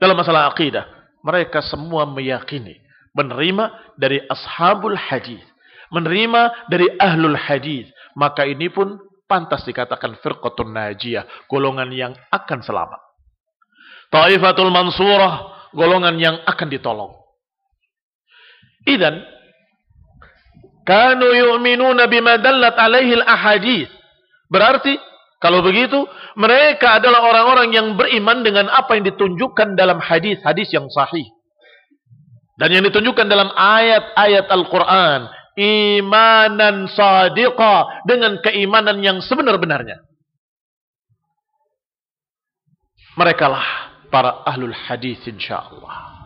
dalam 0.00 0.16
masalah 0.16 0.48
akidah. 0.48 0.95
Mereka 1.26 1.58
semua 1.66 2.06
meyakini, 2.06 2.78
menerima 3.10 3.98
dari 3.98 4.22
ashabul 4.30 4.94
hadis, 4.94 5.42
menerima 5.90 6.70
dari 6.70 6.86
ahlul 7.02 7.34
hadis, 7.34 7.90
maka 8.14 8.46
ini 8.46 8.70
pun 8.70 9.02
pantas 9.26 9.66
dikatakan 9.66 10.14
firqatun 10.22 10.70
najiyah, 10.70 11.26
golongan 11.50 11.90
yang 11.90 12.14
akan 12.30 12.62
selamat. 12.62 13.02
Taifatul 14.14 14.70
Mansurah, 14.70 15.66
golongan 15.74 16.14
yang 16.14 16.36
akan 16.46 16.68
ditolong. 16.70 17.12
Idan 18.86 19.18
kanu 20.86 21.26
yu'minuna 21.26 22.06
bima 22.06 22.38
dallat 22.38 22.78
alaihi 22.78 23.18
al-ahadith. 23.18 23.90
Berarti 24.46 24.94
kalau 25.36 25.60
begitu 25.60 26.00
mereka 26.40 26.96
adalah 26.96 27.20
orang-orang 27.28 27.68
yang 27.76 27.92
beriman 27.92 28.40
dengan 28.40 28.72
apa 28.72 28.96
yang 28.96 29.04
ditunjukkan 29.04 29.76
dalam 29.76 30.00
hadis-hadis 30.00 30.72
yang 30.72 30.88
sahih. 30.88 31.28
Dan 32.56 32.72
yang 32.72 32.84
ditunjukkan 32.88 33.28
dalam 33.28 33.52
ayat-ayat 33.52 34.48
Al-Quran. 34.48 35.28
Imanan 35.60 36.88
sadiqa. 36.88 38.04
Dengan 38.08 38.40
keimanan 38.40 39.04
yang 39.04 39.20
sebenar-benarnya. 39.20 40.00
Mereka 43.16 43.44
lah 43.48 43.92
para 44.08 44.40
ahlul 44.48 44.72
hadis 44.72 45.20
insyaallah. 45.28 46.16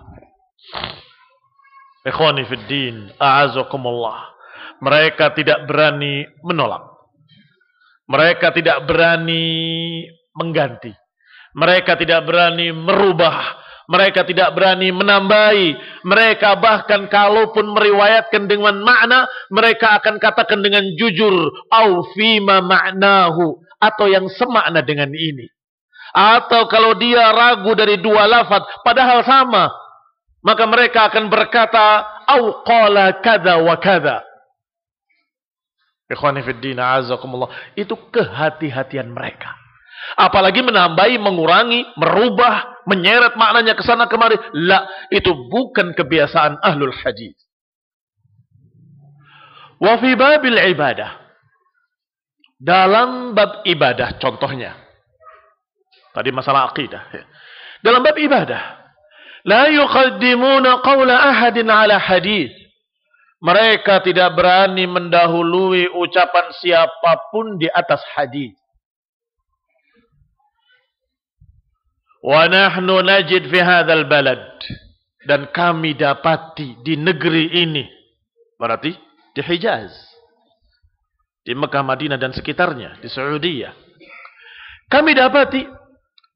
Ikhwani 2.07 2.47
fid 2.47 2.67
din, 2.71 3.11
a'azakumullah. 3.19 4.31
Mereka 4.83 5.35
tidak 5.35 5.67
berani 5.67 6.27
menolak. 6.47 6.90
Mereka 8.11 8.51
tidak 8.51 8.91
berani 8.91 9.47
mengganti. 10.35 10.91
Mereka 11.55 11.95
tidak 11.95 12.27
berani 12.27 12.75
merubah. 12.75 13.63
Mereka 13.91 14.27
tidak 14.27 14.55
berani 14.55 14.91
menambahi. 14.91 15.69
Mereka 16.03 16.59
bahkan 16.59 17.07
kalaupun 17.07 17.71
meriwayatkan 17.75 18.51
dengan 18.51 18.83
makna, 18.83 19.31
mereka 19.51 19.99
akan 20.03 20.19
katakan 20.19 20.59
dengan 20.59 20.83
jujur. 20.99 21.55
Au 21.71 22.03
fima 22.15 22.59
ma'nahu. 22.63 23.63
Atau 23.79 24.11
yang 24.11 24.27
semakna 24.27 24.83
dengan 24.83 25.15
ini. 25.15 25.47
Atau 26.11 26.67
kalau 26.67 26.99
dia 26.99 27.31
ragu 27.31 27.71
dari 27.79 28.03
dua 28.03 28.27
lafaz 28.27 28.67
padahal 28.83 29.23
sama, 29.23 29.71
maka 30.43 30.67
mereka 30.67 31.07
akan 31.07 31.31
berkata 31.31 32.03
au 32.27 32.67
qala 32.67 33.23
kada 33.23 33.63
wa 33.63 33.79
kada. 33.79 34.30
Itu 37.79 37.95
kehati-hatian 38.11 39.09
mereka. 39.15 39.55
Apalagi 40.19 40.65
menambahi, 40.65 41.23
mengurangi, 41.23 41.87
merubah, 41.95 42.83
menyeret 42.89 43.39
maknanya 43.39 43.79
ke 43.79 43.83
sana 43.87 44.11
kemari. 44.11 44.35
La, 44.57 44.89
itu 45.13 45.31
bukan 45.47 45.95
kebiasaan 45.95 46.59
ahlul 46.65 46.95
hadis. 47.05 47.37
Wa 49.79 49.97
fi 50.03 50.13
babil 50.19 50.59
ibadah. 50.75 51.21
Dalam 52.61 53.33
bab 53.33 53.65
ibadah 53.65 54.21
contohnya. 54.21 54.77
Tadi 56.13 56.29
masalah 56.35 56.69
akidah. 56.69 57.09
Dalam 57.81 58.05
bab 58.05 58.19
ibadah. 58.19 58.61
La 59.49 59.73
yuqaddimuna 59.73 60.85
qawla 60.85 61.17
ahadin 61.33 61.73
ala 61.73 61.97
hadis. 61.97 62.53
Mereka 63.41 64.05
tidak 64.05 64.37
berani 64.37 64.85
mendahului 64.85 65.89
ucapan 65.97 66.53
siapa 66.61 67.33
pun 67.33 67.57
di 67.57 67.73
atas 67.73 68.05
hadis. 68.13 68.53
Wa 72.21 72.45
nahnu 72.53 73.01
najid 73.01 73.49
fi 73.49 73.59
hadzal 73.65 74.05
balad. 74.05 74.45
Dan 75.25 75.49
kami 75.53 75.97
dapati 75.97 76.85
di 76.85 77.01
negeri 77.01 77.65
ini. 77.65 77.85
Berarti 78.61 78.93
di 79.33 79.41
Hijaz. 79.41 79.93
Di 81.41 81.57
Mekah, 81.57 81.81
Madinah 81.81 82.21
dan 82.21 82.37
sekitarnya. 82.37 83.01
Di 83.01 83.09
Saudi. 83.09 83.65
Kami 84.93 85.17
dapati 85.17 85.65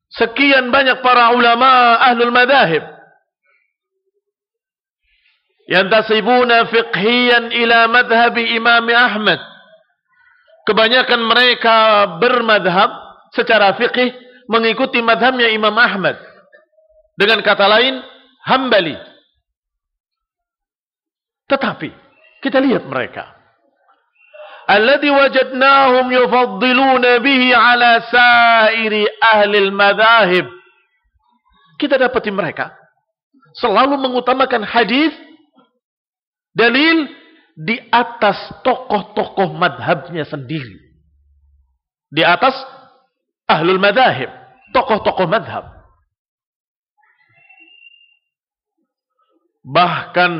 sekian 0.09 0.73
banyak 0.73 1.05
para 1.05 1.37
ulama 1.37 2.01
ahlul 2.01 2.33
madahib 2.33 2.94
yang 5.65 5.89
tasibuna 5.89 6.69
fiqhiyan 6.69 7.53
ila 7.53 7.89
madhabi 7.89 8.57
Imam 8.57 8.85
Ahmad. 8.93 9.41
Kebanyakan 10.65 11.21
mereka 11.25 11.77
bermadhab 12.21 12.91
secara 13.37 13.77
fiqih 13.77 14.13
mengikuti 14.49 15.01
madhabnya 15.01 15.49
Imam 15.53 15.75
Ahmad. 15.77 16.17
Dengan 17.15 17.41
kata 17.45 17.69
lain, 17.69 18.01
hambali. 18.45 18.97
Tetapi, 21.47 21.91
kita 22.41 22.59
lihat 22.59 22.89
mereka. 22.89 23.31
Alladhi 24.65 25.13
wajadnahum 25.13 26.09
yufaddiluna 26.09 27.21
bihi 27.21 27.53
ala 27.53 28.01
sairi 28.09 29.05
ahli 29.21 29.57
al-madhahib. 29.69 30.49
Kita 31.77 32.01
dapati 32.01 32.33
mereka 32.33 32.73
selalu 33.61 34.01
mengutamakan 34.01 34.67
hadis 34.67 35.15
dalil 36.55 37.11
di 37.55 37.79
atas 37.91 38.63
tokoh-tokoh 38.63 39.55
madhabnya 39.55 40.27
sendiri. 40.27 40.79
Di 42.15 42.23
atas 42.23 42.55
ahlul 43.51 43.83
madhahib, 43.83 44.31
tokoh-tokoh 44.71 45.27
madhab. 45.27 45.67
Bahkan 49.65 50.33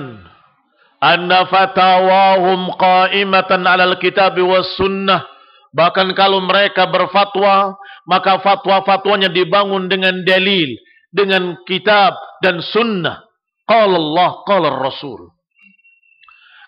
anna 1.03 1.39
fatawahum 1.51 2.79
qa'imatan 2.79 3.67
'alal 3.67 3.99
kitab 3.99 4.39
was 4.39 4.71
sunnah. 4.79 5.27
Bahkan 5.75 6.15
kalau 6.15 6.39
mereka 6.39 6.87
berfatwa, 6.87 7.75
maka 8.07 8.39
fatwa-fatwanya 8.39 9.27
dibangun 9.27 9.91
dengan 9.91 10.23
dalil, 10.23 10.71
dengan 11.11 11.59
kitab 11.67 12.15
dan 12.39 12.63
sunnah. 12.63 13.27
Qala 13.67 13.99
Allah, 13.99 14.31
qala 14.47 14.69
Rasul. 14.71 15.34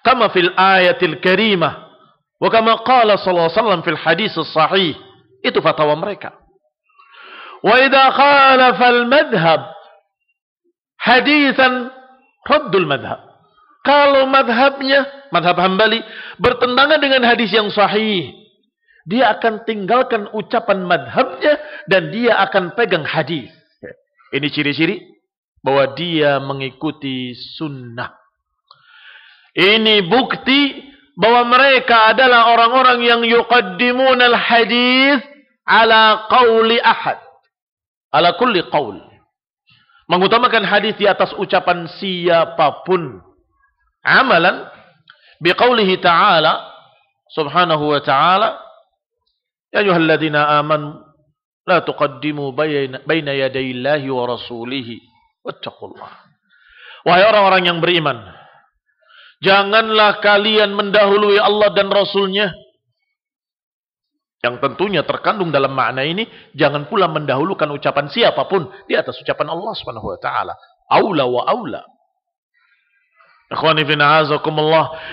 Kama 0.07 0.31
fil 0.31 0.55
ayatil 0.55 1.19
karimah. 1.19 1.91
Wa 2.39 2.47
kama 2.47 2.87
qala 2.87 3.19
sallallahu 3.19 3.51
alaihi 3.51 3.59
wasallam 3.59 3.83
fil 3.83 3.99
hadis 3.99 4.39
sahih. 4.55 4.95
Itu 5.43 5.59
fatwa 5.59 5.99
mereka. 5.99 6.39
Idha 7.67 8.05
khalafa 8.15 8.87
al-madhhab 8.87 9.61
hadithan 11.03 11.91
raddul 12.47 12.87
madhab. 12.87 13.27
Kalau 13.83 14.27
madhabnya, 14.27 15.31
madhab 15.31 15.59
hambali, 15.63 16.03
bertentangan 16.43 16.99
dengan 16.99 17.23
hadis 17.23 17.51
yang 17.55 17.71
sahih. 17.71 18.35
Dia 19.07 19.39
akan 19.39 19.63
tinggalkan 19.63 20.27
ucapan 20.35 20.83
madhabnya 20.83 21.63
dan 21.87 22.11
dia 22.11 22.35
akan 22.43 22.75
pegang 22.75 23.07
hadis. 23.07 23.47
Ini 24.35 24.51
ciri-ciri 24.51 24.99
bahwa 25.63 25.95
dia 25.95 26.43
mengikuti 26.43 27.31
sunnah. 27.55 28.26
Ini 29.57 30.05
bukti 30.05 30.85
bahwa 31.17 31.49
mereka 31.49 32.13
adalah 32.13 32.53
orang-orang 32.53 33.01
yang 33.01 33.21
yuqaddimun 33.25 34.21
al-hadis 34.21 35.25
ala 35.65 36.29
qawli 36.29 36.77
ahad. 36.85 37.17
Ala 38.13 38.37
kulli 38.37 38.61
qawl. 38.69 39.01
Mengutamakan 40.07 40.63
hadis 40.63 40.95
di 41.01 41.09
atas 41.09 41.33
ucapan 41.35 41.89
siapa 41.99 42.85
pun 42.87 43.19
amalan 44.07 44.69
biqaulihi 45.43 45.99
ta'ala 45.99 46.63
subhanahu 47.35 47.91
wa 47.91 48.01
ta'ala 48.01 48.63
ya 49.75 49.83
ayyuhalladzina 49.83 50.63
amanu 50.63 51.03
la 51.67 51.83
tuqaddimu 51.83 52.55
baina 52.55 53.33
yaday 53.35 53.75
Allahi 53.75 54.07
wa 54.07 54.25
rasulihi 54.31 55.03
wattaqullah 55.43 56.11
wahai 57.03 57.25
orang-orang 57.27 57.67
yang 57.67 57.79
beriman 57.83 58.23
janganlah 59.43 60.21
kalian 60.25 60.73
mendahului 60.73 61.41
Allah 61.41 61.73
dan 61.77 61.89
rasulnya 61.93 62.53
yang 64.45 64.63
tentunya 64.63 65.03
terkandung 65.03 65.51
dalam 65.51 65.75
makna 65.75 66.07
ini 66.07 66.29
jangan 66.55 66.87
pula 66.87 67.11
mendahulukan 67.11 67.67
ucapan 67.73 68.07
siapa 68.13 68.47
pun 68.47 68.69
di 68.87 68.95
atas 68.95 69.19
ucapan 69.19 69.51
Allah 69.51 69.73
Subhanahu 69.75 70.13
wa 70.15 70.19
taala 70.21 70.55
aula 70.87 71.25
wa 71.27 71.43
aula 71.49 71.83
Ikhwani 73.47 73.87
fi. 73.87 73.95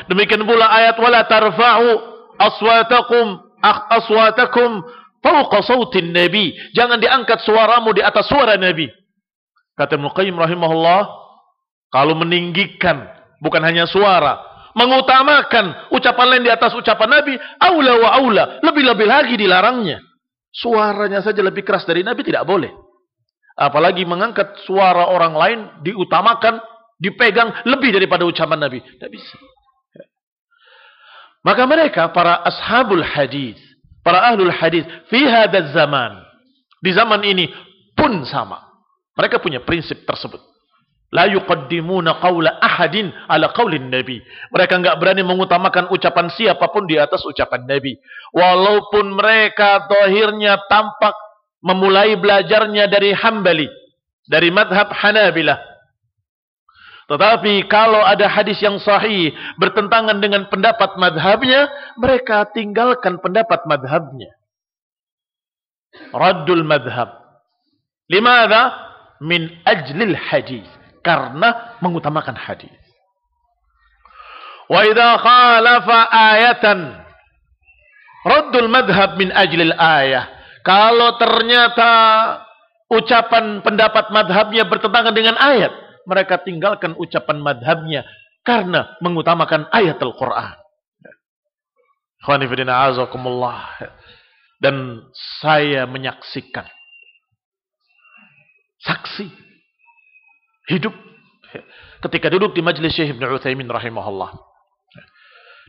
Demikian 0.10 0.42
pula 0.42 0.66
ayat 0.66 0.98
wala 0.98 1.22
tarfa'u 1.30 1.90
aswatakum 2.42 3.38
aswatakum 3.62 4.82
fawqa 5.22 5.62
sautin 5.62 6.10
nabi. 6.10 6.58
Jangan 6.74 6.98
diangkat 6.98 7.46
suaramu 7.46 7.94
di 7.94 8.02
atas 8.02 8.26
suara 8.26 8.58
nabi. 8.58 8.90
Kata 9.78 9.98
Ibnu 9.98 10.38
rahimahullah, 10.38 11.02
kalau 11.94 12.14
meninggikan 12.18 13.10
bukan 13.44 13.60
hanya 13.60 13.84
suara, 13.84 14.40
mengutamakan 14.72 15.92
ucapan 15.92 16.28
lain 16.32 16.44
di 16.48 16.52
atas 16.56 16.72
ucapan 16.72 17.20
nabi, 17.20 17.36
aula 17.60 17.94
wa 18.00 18.10
aula, 18.16 18.44
lebih-lebih 18.64 19.04
lagi 19.04 19.36
dilarangnya. 19.36 20.00
Suaranya 20.54 21.20
saja 21.20 21.44
lebih 21.44 21.68
keras 21.68 21.84
dari 21.84 22.00
nabi 22.06 22.24
tidak 22.24 22.48
boleh. 22.48 22.72
Apalagi 23.54 24.08
mengangkat 24.08 24.66
suara 24.66 25.14
orang 25.14 25.34
lain 25.38 25.60
diutamakan 25.86 26.58
dipegang 26.98 27.68
lebih 27.70 27.94
daripada 27.94 28.26
ucapan 28.26 28.66
Nabi. 28.66 28.82
Tidak 28.82 29.10
bisa. 29.12 29.38
Maka 31.44 31.68
mereka 31.68 32.08
para 32.16 32.40
ashabul 32.48 33.04
hadis, 33.04 33.60
para 34.00 34.32
ahlul 34.32 34.50
hadis 34.50 34.88
fi 35.12 35.28
hadzal 35.28 35.76
zaman, 35.76 36.24
di 36.80 36.96
zaman 36.96 37.22
ini 37.28 37.52
pun 37.94 38.24
sama. 38.24 38.64
Mereka 39.20 39.44
punya 39.44 39.62
prinsip 39.62 40.08
tersebut. 40.08 40.40
La 41.14 41.30
yuqaddimuna 41.30 42.18
qawla 42.18 42.58
ahadin 42.58 43.14
ala 43.30 43.54
qawlin 43.54 43.94
Nabi. 43.94 44.18
Mereka 44.50 44.82
enggak 44.82 44.98
berani 44.98 45.22
mengutamakan 45.22 45.94
ucapan 45.94 46.34
siapa 46.34 46.66
pun 46.74 46.90
di 46.90 46.98
atas 46.98 47.22
ucapan 47.22 47.70
Nabi. 47.70 47.94
Walaupun 48.34 49.14
mereka 49.14 49.86
dohirnya 49.86 50.58
tampak 50.66 51.14
memulai 51.62 52.18
belajarnya 52.18 52.90
dari 52.90 53.14
Hambali. 53.14 53.70
Dari 54.26 54.50
madhab 54.50 54.90
Hanabilah. 54.90 55.62
Tetapi 57.14 57.70
kalau 57.70 58.02
ada 58.02 58.26
hadis 58.26 58.58
yang 58.64 58.82
sahih 58.82 59.36
bertentangan 59.62 60.18
dengan 60.18 60.50
pendapat 60.50 60.98
madhabnya, 60.98 61.70
mereka 62.00 62.50
tinggalkan 62.58 63.22
pendapat 63.22 63.62
madhabnya. 63.70 64.34
Raddul 66.10 66.66
madhab. 66.66 67.22
Limada? 68.10 68.82
Min 69.22 69.62
ajlil 69.62 70.18
hadis. 70.18 70.66
Karena 71.04 71.78
mengutamakan 71.84 72.40
hadis. 72.40 72.72
Wa 74.72 74.88
idha 74.88 75.20
khalafa 75.20 75.98
ayatan. 76.10 76.80
Raddul 78.24 78.72
madhab 78.72 79.20
min 79.20 79.36
ajlil 79.36 79.76
ayah. 79.76 80.32
Kalau 80.64 81.20
ternyata 81.20 81.92
ucapan 82.88 83.60
pendapat 83.60 84.16
madhabnya 84.16 84.64
bertentangan 84.64 85.12
dengan 85.12 85.36
ayat 85.36 85.84
mereka 86.08 86.40
tinggalkan 86.44 86.96
ucapan 87.00 87.40
madhabnya 87.40 88.08
karena 88.44 88.96
mengutamakan 89.00 89.68
ayat 89.72 90.00
Al-Quran. 90.00 90.56
Dan 94.64 94.76
saya 95.44 95.84
menyaksikan 95.84 96.64
saksi 98.80 99.28
hidup 100.70 100.94
ketika 102.04 102.28
duduk 102.32 102.56
di 102.56 102.62
majelis 102.64 102.96
Syekh 102.96 103.16
Ibn 103.16 103.24
Uthaymin 103.36 103.70
rahimahullah. 103.70 104.32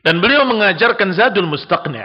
Dan 0.05 0.21
beliau 0.21 0.45
mengajarkan 0.45 1.17
Zadul 1.17 1.49
Mustaqni' 1.49 2.05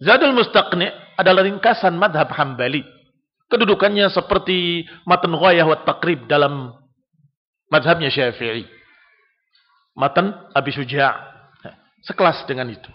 Zadul 0.00 0.32
Mustaqni' 0.32 0.88
adalah 1.18 1.44
ringkasan 1.44 1.98
madhab 1.98 2.32
Hambali 2.32 2.80
Kedudukannya 3.48 4.12
seperti 4.12 4.84
matan 5.08 5.32
ghayah 5.32 5.64
wa 5.64 5.80
takrib 5.80 6.28
dalam 6.28 6.76
madhabnya 7.72 8.12
syafi'i. 8.12 8.68
Matan 9.96 10.36
Abi 10.52 10.68
Suja' 10.68 11.16
sekelas 12.04 12.44
dengan 12.44 12.68
itu. 12.68 12.92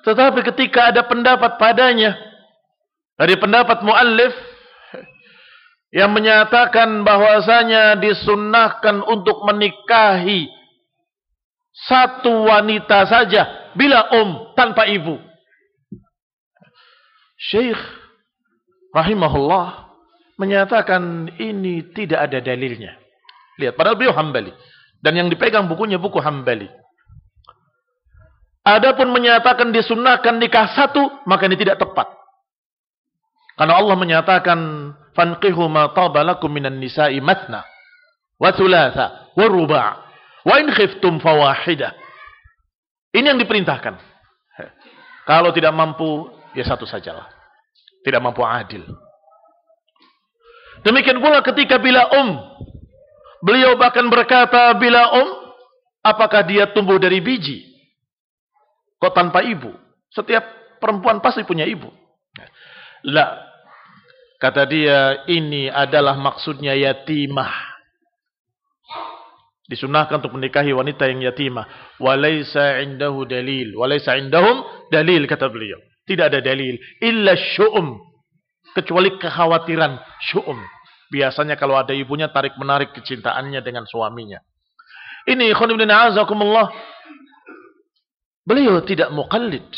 Tetapi 0.00 0.40
ketika 0.48 0.88
ada 0.88 1.04
pendapat 1.04 1.60
padanya 1.60 2.16
dari 3.20 3.36
pendapat 3.36 3.84
muallif 3.84 4.32
yang 5.90 6.14
menyatakan 6.14 7.02
bahwasanya 7.02 7.98
disunnahkan 7.98 9.02
untuk 9.02 9.42
menikahi 9.42 10.46
satu 11.74 12.46
wanita 12.46 13.06
saja 13.10 13.74
bila 13.74 14.06
um 14.14 14.54
tanpa 14.54 14.86
ibu. 14.86 15.18
Syekh 17.40 17.78
rahimahullah 18.94 19.90
menyatakan 20.38 21.34
ini 21.42 21.90
tidak 21.90 22.30
ada 22.30 22.38
dalilnya. 22.38 23.00
Lihat, 23.58 23.76
padahal 23.76 23.96
beliau 23.98 24.14
hambali. 24.16 24.52
Dan 25.00 25.16
yang 25.16 25.28
dipegang 25.32 25.64
bukunya 25.68 25.96
buku 25.96 26.20
hambali. 26.20 26.68
Adapun 28.60 29.08
menyatakan 29.08 29.72
disunahkan 29.72 30.36
nikah 30.36 30.68
satu, 30.76 31.24
maka 31.24 31.48
ini 31.48 31.56
tidak 31.56 31.80
tepat. 31.80 32.08
Karena 33.56 33.76
Allah 33.76 33.96
menyatakan 33.96 34.58
fanqihu 35.20 35.68
ma 35.68 35.92
tabalakum 35.92 36.48
minan 36.48 36.80
nisa'i 36.80 37.20
matna 37.20 37.60
wa 38.40 38.48
thulatha 38.56 39.36
wa 39.36 39.44
ruba' 39.44 39.88
wa 40.48 40.54
in 40.56 40.72
khiftum 40.72 41.20
fawahidah. 41.20 41.92
Ini 43.12 43.36
yang 43.36 43.40
diperintahkan. 43.42 44.00
Kalau 45.28 45.52
tidak 45.52 45.76
mampu 45.76 46.32
ya 46.56 46.64
satu 46.64 46.88
sajalah. 46.88 47.28
Tidak 48.00 48.16
mampu 48.22 48.40
adil. 48.40 48.80
Demikian 50.80 51.20
pula 51.20 51.44
ketika 51.44 51.76
bila 51.76 52.08
um 52.16 52.40
beliau 53.44 53.76
bahkan 53.76 54.08
berkata 54.08 54.72
bila 54.80 55.12
um 55.20 55.28
apakah 56.00 56.40
dia 56.48 56.72
tumbuh 56.72 56.96
dari 56.96 57.20
biji? 57.20 57.68
Kok 58.96 59.12
tanpa 59.12 59.44
ibu? 59.44 59.76
Setiap 60.08 60.42
perempuan 60.80 61.20
pasti 61.20 61.44
punya 61.44 61.68
ibu. 61.68 61.92
Lah, 63.04 63.49
Kata 64.40 64.64
dia, 64.64 65.28
ini 65.28 65.68
adalah 65.68 66.16
maksudnya 66.16 66.72
yatimah. 66.72 67.52
Disunahkan 69.68 70.24
untuk 70.24 70.40
menikahi 70.40 70.72
wanita 70.72 71.04
yang 71.12 71.20
yatimah. 71.28 71.68
Walaysa 72.00 72.80
indahu 72.80 73.28
dalil. 73.28 73.76
Walaysa 73.76 74.16
indahum 74.16 74.64
dalil, 74.88 75.28
kata 75.28 75.52
beliau. 75.52 75.76
Tidak 76.08 76.24
ada 76.24 76.40
dalil. 76.40 76.80
Illa 77.04 77.36
syu'um. 77.36 78.00
Kecuali 78.72 79.20
kekhawatiran 79.20 80.00
syu'um. 80.32 80.56
Biasanya 81.12 81.60
kalau 81.60 81.76
ada 81.76 81.92
ibunya 81.92 82.32
tarik-menarik 82.32 82.96
kecintaannya 82.96 83.60
dengan 83.60 83.84
suaminya. 83.84 84.40
Ini 85.28 85.52
khunibdin 85.52 85.92
azakumullah. 85.92 86.72
Beliau 88.48 88.80
tidak 88.88 89.12
muqallid. 89.12 89.68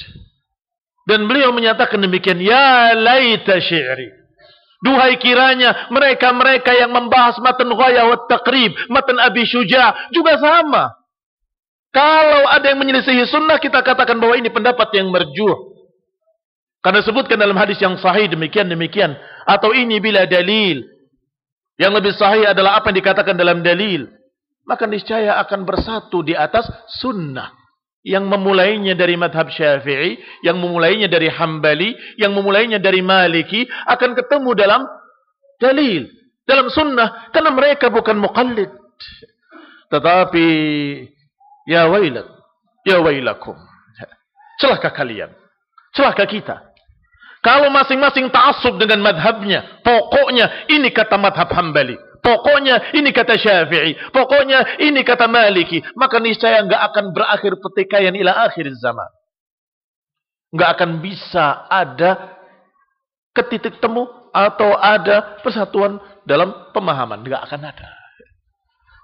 Dan 1.03 1.27
beliau 1.27 1.51
menyatakan 1.51 1.99
demikian. 1.99 2.39
Ya 2.39 2.95
layta 2.95 3.59
syi'ri. 3.59 4.22
Duhai 4.83 5.15
kiranya 5.23 5.87
mereka-mereka 5.95 6.75
yang 6.75 6.91
membahas 6.91 7.39
matan 7.39 7.71
ghayah 7.71 8.03
wa 8.11 8.19
taqrib, 8.27 8.75
matan 8.91 9.15
Abi 9.23 9.47
Syuja 9.47 9.95
juga 10.11 10.43
sama. 10.43 10.91
Kalau 11.95 12.51
ada 12.51 12.67
yang 12.67 12.83
menyelisihi 12.83 13.31
sunnah, 13.31 13.63
kita 13.63 13.79
katakan 13.85 14.19
bahwa 14.19 14.35
ini 14.35 14.51
pendapat 14.51 14.91
yang 14.99 15.07
merjuh. 15.13 15.71
Karena 16.83 16.99
sebutkan 16.99 17.39
dalam 17.39 17.55
hadis 17.55 17.79
yang 17.79 17.95
sahih 17.95 18.27
demikian-demikian. 18.27 19.15
Atau 19.47 19.71
ini 19.71 20.03
bila 20.03 20.27
dalil. 20.27 20.83
Yang 21.79 21.93
lebih 22.03 22.13
sahih 22.19 22.51
adalah 22.51 22.83
apa 22.83 22.91
yang 22.91 22.99
dikatakan 22.99 23.39
dalam 23.39 23.63
dalil. 23.63 24.11
Maka 24.67 24.91
niscaya 24.91 25.39
akan 25.47 25.63
bersatu 25.63 26.27
di 26.27 26.35
atas 26.35 26.67
sunnah 26.99 27.62
yang 28.03 28.27
memulainya 28.27 28.99
dari 28.99 29.15
madhab 29.15 29.47
syafi'i, 29.47 30.19
yang 30.43 30.59
memulainya 30.59 31.07
dari 31.07 31.31
hambali, 31.31 31.95
yang 32.19 32.35
memulainya 32.35 32.83
dari 32.83 32.99
maliki, 32.99 33.67
akan 33.87 34.19
ketemu 34.19 34.51
dalam 34.59 34.83
dalil, 35.63 36.11
dalam 36.43 36.67
sunnah, 36.67 37.31
karena 37.31 37.51
mereka 37.55 37.87
bukan 37.89 38.19
muqallid. 38.19 38.71
Tetapi, 39.87 40.47
ya 41.71 41.87
wailat, 41.87 42.27
ya 42.83 42.99
wailakum. 42.99 43.55
Celaka 44.59 44.91
kalian, 44.91 45.31
celaka 45.95 46.27
kita. 46.27 46.57
Kalau 47.43 47.75
masing-masing 47.75 48.31
ta'asub 48.31 48.79
dengan 48.79 49.03
madhabnya, 49.03 49.83
pokoknya 49.83 50.71
ini 50.71 50.95
kata 50.95 51.19
madhab 51.19 51.51
hambali. 51.51 51.99
Pokoknya 52.23 52.95
ini 52.95 53.11
kata 53.11 53.35
Syafi'i. 53.35 53.99
Pokoknya 54.15 54.79
ini 54.79 55.03
kata 55.03 55.27
Maliki. 55.27 55.83
Maka 55.99 56.23
niscaya 56.23 56.63
nggak 56.63 56.83
akan 56.95 57.05
berakhir 57.11 57.59
pertikaian 57.59 58.15
ila 58.15 58.47
akhir 58.47 58.71
zaman. 58.79 59.11
Nggak 60.55 60.71
akan 60.79 60.91
bisa 61.03 61.67
ada 61.67 62.39
ketitik 63.35 63.83
temu 63.83 64.07
atau 64.31 64.71
ada 64.79 65.43
persatuan 65.43 65.99
dalam 66.23 66.55
pemahaman. 66.71 67.27
Nggak 67.27 67.43
akan 67.51 67.61
ada. 67.75 67.91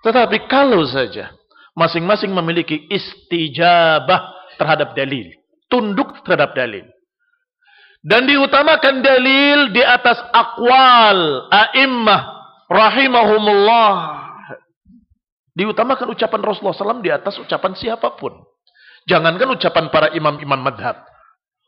Tetapi 0.07 0.47
kalau 0.47 0.87
saja 0.87 1.35
masing-masing 1.75 2.31
memiliki 2.31 2.87
istijabah 2.87 4.31
terhadap 4.63 4.95
dalil. 4.95 5.27
Tunduk 5.67 6.23
terhadap 6.23 6.55
dalil. 6.55 6.87
Dan 7.99 8.31
diutamakan 8.31 9.03
dalil 9.03 9.75
di 9.75 9.83
atas 9.83 10.23
akwal, 10.31 11.51
a'immah, 11.51 12.38
rahimahumullah. 12.71 13.91
Diutamakan 15.59 16.15
ucapan 16.15 16.41
Rasulullah 16.45 16.77
SAW 16.77 17.03
di 17.03 17.11
atas 17.11 17.35
ucapan 17.43 17.75
siapa 17.75 18.15
pun. 18.15 18.31
Jangankan 19.11 19.59
ucapan 19.59 19.91
para 19.91 20.15
imam-imam 20.15 20.61
madhab. 20.63 21.03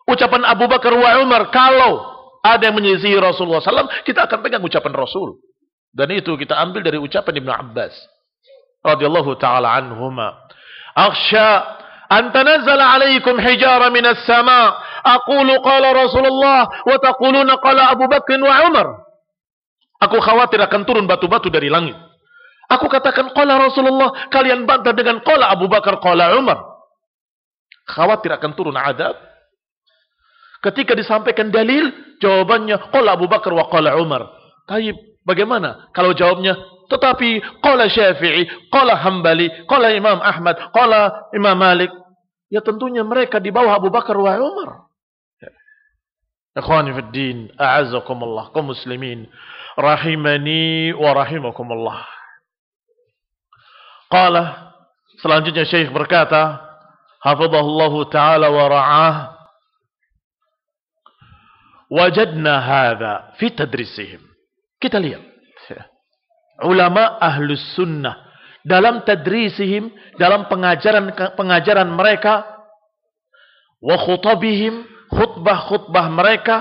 Ucapan 0.07 0.47
Abu 0.47 0.71
Bakar 0.71 0.95
wa 0.95 1.11
Umar. 1.19 1.51
Kalau 1.51 2.21
ada 2.45 2.71
yang 2.71 2.79
menyelisihi 2.79 3.19
Rasulullah 3.19 3.59
SAW, 3.59 3.91
kita 4.07 4.31
akan 4.31 4.47
pegang 4.47 4.63
ucapan 4.63 4.95
Rasul. 4.95 5.43
Dan 5.91 6.15
itu 6.15 6.39
kita 6.39 6.55
ambil 6.55 6.87
dari 6.87 7.03
ucapan 7.03 7.43
Ibn 7.43 7.51
Abbas. 7.51 7.95
radhiyallahu 8.81 9.37
ta'ala 9.37 9.77
anhuma. 9.77 10.41
Akhsha 10.97 11.49
an 12.09 12.33
tanazzala 12.33 12.97
alaikum 12.97 13.37
hijara 13.37 13.93
minas 13.93 14.25
sama. 14.25 14.73
Aqulu 15.05 15.61
qala 15.61 15.93
Rasulullah 15.93 16.65
wa 16.85 16.97
taquluna 16.97 17.61
qala 17.61 17.93
Abu 17.93 18.09
Bakar 18.09 18.41
wa 18.41 18.57
Umar. 18.73 18.89
Aku 20.01 20.17
khawatir 20.17 20.57
akan 20.65 20.89
turun 20.89 21.05
batu-batu 21.05 21.53
dari 21.53 21.69
langit. 21.69 21.93
Aku 22.71 22.89
katakan 22.89 23.35
qala 23.37 23.61
Rasulullah, 23.61 24.31
kalian 24.33 24.65
bantah 24.65 24.97
dengan 24.97 25.21
qala 25.21 25.53
Abu 25.53 25.69
Bakar, 25.69 26.01
qala 26.01 26.39
Umar. 26.41 26.63
Khawatir 27.85 28.33
akan 28.33 28.51
turun 28.57 28.79
adab. 28.79 29.19
Ketika 30.65 30.97
disampaikan 30.97 31.53
dalil, 31.53 31.91
jawabannya 32.23 32.95
qala 32.95 33.19
Abu 33.19 33.27
Bakar 33.27 33.53
wa 33.53 33.67
qala 33.69 33.99
Umar. 33.99 34.31
Taib, 34.71 34.97
bagaimana 35.27 35.91
kalau 35.93 36.15
jawabnya 36.15 36.57
tetapi 36.91 37.61
qala 37.63 37.87
Syafi'i, 37.87 38.71
qala 38.71 38.99
Hambali, 38.99 39.47
qala 39.67 39.95
Imam 39.95 40.19
Ahmad, 40.23 40.59
qala 40.73 41.31
Imam 41.35 41.55
Malik. 41.55 41.91
Ya 42.51 42.59
tentunya 42.63 43.07
mereka 43.07 43.39
di 43.39 43.55
bawah 43.55 43.79
Abu 43.79 43.95
Bakar 43.95 44.19
wa 44.19 44.35
Umar. 44.39 44.91
Ikhwani 46.51 46.91
fi 46.91 47.03
din, 47.15 47.39
a'azzakumullah, 47.55 48.51
kaum 48.51 48.75
muslimin 48.75 49.31
rahimani 49.81 50.93
wa 50.95 51.11
rahimakumullah. 51.17 52.05
Qala 54.11 54.75
selanjutnya 55.21 55.65
Syekh 55.65 55.91
berkata, 55.91 56.61
hafizahullahu 57.25 58.09
taala 58.13 58.49
wa 58.49 58.65
ra'ah 58.69 59.15
wajadna 61.91 62.55
hadha 62.61 63.15
fi 63.37 63.51
tadrisihim. 63.53 64.23
Kita 64.81 64.97
lihat 64.97 65.31
ulama 66.65 67.17
ahlus 67.21 67.61
sunnah 67.77 68.17
dalam 68.61 69.01
tadrisihim 69.05 69.89
dalam 70.21 70.45
pengajaran 70.53 71.13
pengajaran 71.37 71.89
mereka 71.89 72.45
wa 73.81 73.97
khutabihim 73.97 74.85
khutbah-khutbah 75.09 76.07
mereka 76.13 76.61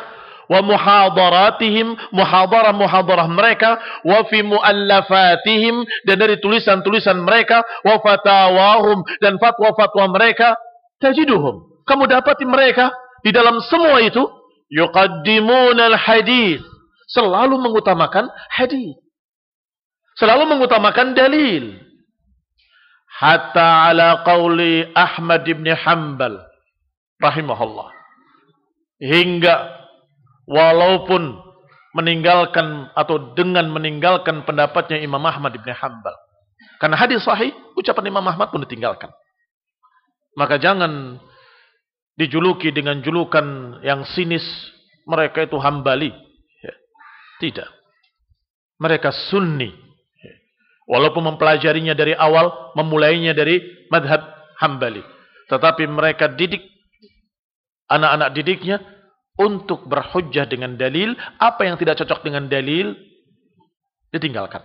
wa 0.50 0.60
muhadaratihim 0.66 1.94
muhadarah-muhadarah 2.12 3.30
mereka 3.30 3.78
wa 4.04 4.26
fi 4.26 4.42
muallafatihim 4.42 5.86
dan 6.10 6.16
dari 6.18 6.42
tulisan-tulisan 6.42 7.22
mereka 7.22 7.62
wa 7.86 8.02
fatawahum 8.02 9.06
dan 9.22 9.38
fatwa-fatwa 9.38 10.10
mereka 10.10 10.58
tajiduhum. 10.98 11.86
Kamu 11.86 12.10
dapati 12.10 12.44
mereka 12.50 12.90
di 13.22 13.30
dalam 13.30 13.62
semua 13.70 14.02
itu 14.02 14.26
yuqaddimuna 14.74 15.94
al-hadis 15.94 16.62
selalu 17.10 17.58
mengutamakan 17.62 18.30
hadis 18.50 18.98
selalu 20.20 20.52
mengutamakan 20.52 21.16
dalil. 21.16 21.80
Hatta 23.20 23.92
ala 23.92 24.24
qauli 24.28 24.92
Ahmad 24.96 25.48
ibn 25.48 25.68
Hanbal 25.72 26.40
rahimahullah. 27.24 27.92
Hingga 29.00 29.79
walaupun 30.50 31.38
meninggalkan 31.94 32.90
atau 32.98 33.38
dengan 33.38 33.70
meninggalkan 33.70 34.42
pendapatnya 34.46 34.98
Imam 34.98 35.22
Ahmad 35.22 35.54
bin 35.54 35.70
Hanbal. 35.70 36.18
Karena 36.82 36.98
hadis 36.98 37.22
sahih, 37.22 37.54
ucapan 37.78 38.10
Imam 38.10 38.26
Ahmad 38.26 38.50
pun 38.50 38.66
ditinggalkan. 38.66 39.14
Maka 40.34 40.58
jangan 40.58 41.22
dijuluki 42.18 42.74
dengan 42.74 43.00
julukan 43.00 43.80
yang 43.86 44.04
sinis 44.10 44.44
mereka 45.08 45.46
itu 45.46 45.58
hambali. 45.58 46.14
Ya, 46.62 46.74
tidak. 47.42 47.70
Mereka 48.80 49.12
sunni. 49.32 49.74
Ya, 50.24 50.34
walaupun 50.88 51.26
mempelajarinya 51.26 51.98
dari 51.98 52.16
awal, 52.16 52.74
memulainya 52.78 53.36
dari 53.36 53.60
madhab 53.92 54.24
hambali. 54.62 55.04
Tetapi 55.50 55.84
mereka 55.90 56.30
didik 56.32 56.64
anak-anak 57.90 58.30
didiknya 58.38 58.78
untuk 59.40 59.88
berhujjah 59.88 60.52
dengan 60.52 60.76
dalil, 60.76 61.16
apa 61.40 61.64
yang 61.64 61.80
tidak 61.80 61.96
cocok 62.04 62.28
dengan 62.28 62.52
dalil 62.52 62.92
ditinggalkan. 64.12 64.60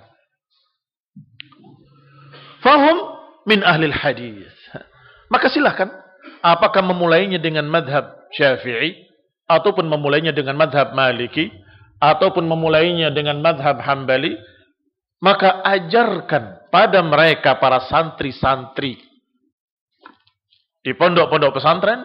Fahum 2.58 3.14
min 3.46 3.62
ahli 3.62 3.86
hadis. 3.94 4.50
Maka 5.30 5.46
silahkan, 5.46 5.94
apakah 6.42 6.82
memulainya 6.82 7.38
dengan 7.38 7.70
madhab 7.70 8.26
syafi'i, 8.34 9.06
ataupun 9.46 9.86
memulainya 9.86 10.34
dengan 10.34 10.58
madhab 10.58 10.90
maliki, 10.90 11.54
ataupun 12.02 12.42
memulainya 12.42 13.14
dengan 13.14 13.38
madhab 13.38 13.78
hambali, 13.78 14.34
maka 15.22 15.62
ajarkan 15.62 16.68
pada 16.68 17.00
mereka 17.00 17.56
para 17.62 17.80
santri-santri 17.86 19.00
di 20.84 20.92
pondok-pondok 20.92 21.56
pesantren 21.56 22.04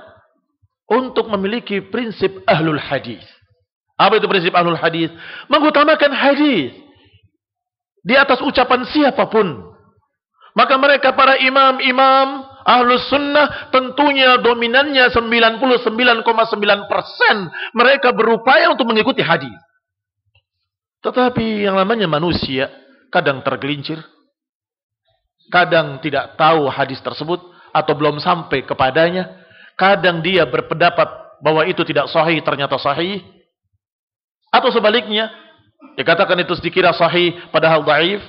untuk 0.90 1.30
memiliki 1.30 1.86
prinsip 1.86 2.42
ahlul 2.50 2.82
hadis. 2.82 3.22
Apa 3.94 4.18
itu 4.18 4.26
prinsip 4.26 4.52
ahlul 4.58 4.80
hadis? 4.80 5.14
Mengutamakan 5.46 6.12
hadis 6.12 6.74
di 8.02 8.16
atas 8.18 8.42
ucapan 8.42 8.84
siapa 8.90 9.30
pun. 9.30 9.70
Maka 10.58 10.76
mereka 10.82 11.14
para 11.14 11.38
imam-imam 11.38 12.42
ahlus 12.66 13.06
sunnah 13.08 13.70
tentunya 13.70 14.42
dominannya 14.42 15.14
99,9% 15.14 16.26
mereka 17.78 18.10
berupaya 18.12 18.74
untuk 18.74 18.90
mengikuti 18.90 19.22
hadis. 19.22 19.54
Tetapi 21.00 21.64
yang 21.70 21.80
namanya 21.80 22.12
manusia 22.12 22.68
kadang 23.14 23.40
tergelincir, 23.40 24.04
kadang 25.48 26.04
tidak 26.04 26.36
tahu 26.36 26.68
hadis 26.68 27.00
tersebut 27.00 27.40
atau 27.72 27.94
belum 27.96 28.20
sampai 28.20 28.68
kepadanya, 28.68 29.39
kadang 29.80 30.20
dia 30.20 30.44
berpendapat 30.44 31.40
bahwa 31.40 31.64
itu 31.64 31.88
tidak 31.88 32.12
sahih 32.12 32.44
ternyata 32.44 32.76
sahih, 32.76 33.24
atau 34.52 34.68
sebaliknya 34.76 35.32
dikatakan 35.96 36.36
itu 36.44 36.52
dikira 36.60 36.92
sahih 36.92 37.40
padahal 37.56 37.88
dhaif, 37.88 38.20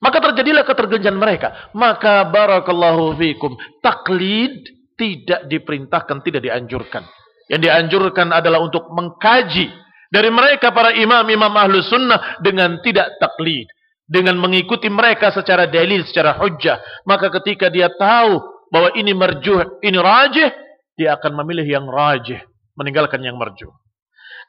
maka 0.00 0.22
terjadilah 0.30 0.64
ketergenjan 0.64 1.18
mereka. 1.18 1.70
Maka 1.76 2.24
barakallahu 2.30 3.18
fikum, 3.20 3.58
taklid 3.84 4.64
tidak 4.96 5.50
diperintahkan, 5.50 6.22
tidak 6.24 6.40
dianjurkan. 6.46 7.04
Yang 7.50 7.60
dianjurkan 7.66 8.30
adalah 8.30 8.62
untuk 8.62 8.86
mengkaji 8.94 9.68
dari 10.08 10.30
mereka 10.30 10.70
para 10.70 10.94
imam-imam 10.94 11.50
ahlu 11.50 11.82
sunnah 11.82 12.38
dengan 12.38 12.78
tidak 12.80 13.18
taklid 13.18 13.66
dengan 14.10 14.34
mengikuti 14.38 14.90
mereka 14.90 15.30
secara 15.30 15.70
dalil, 15.70 16.02
secara 16.02 16.38
hujjah. 16.38 16.78
Maka 17.06 17.30
ketika 17.40 17.70
dia 17.70 17.90
tahu 17.94 18.59
bahwa 18.70 18.94
ini 18.94 19.12
merjuh, 19.12 19.82
ini 19.82 19.98
rajih, 19.98 20.50
dia 20.94 21.18
akan 21.18 21.42
memilih 21.42 21.66
yang 21.66 21.86
rajih, 21.90 22.40
meninggalkan 22.78 23.20
yang 23.20 23.36
merjuh. 23.36 23.70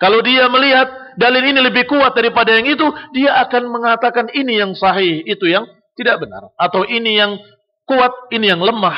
Kalau 0.02 0.18
dia 0.26 0.50
melihat 0.50 1.14
dalil 1.14 1.46
ini 1.46 1.62
lebih 1.62 1.86
kuat 1.86 2.18
daripada 2.18 2.58
yang 2.58 2.66
itu, 2.66 2.88
dia 3.14 3.38
akan 3.46 3.70
mengatakan 3.70 4.34
ini 4.34 4.58
yang 4.58 4.74
sahih, 4.74 5.22
itu 5.26 5.46
yang 5.46 5.70
tidak 5.94 6.26
benar. 6.26 6.50
Atau 6.58 6.86
ini 6.90 7.22
yang 7.22 7.38
kuat, 7.86 8.34
ini 8.34 8.50
yang 8.50 8.62
lemah. 8.62 8.98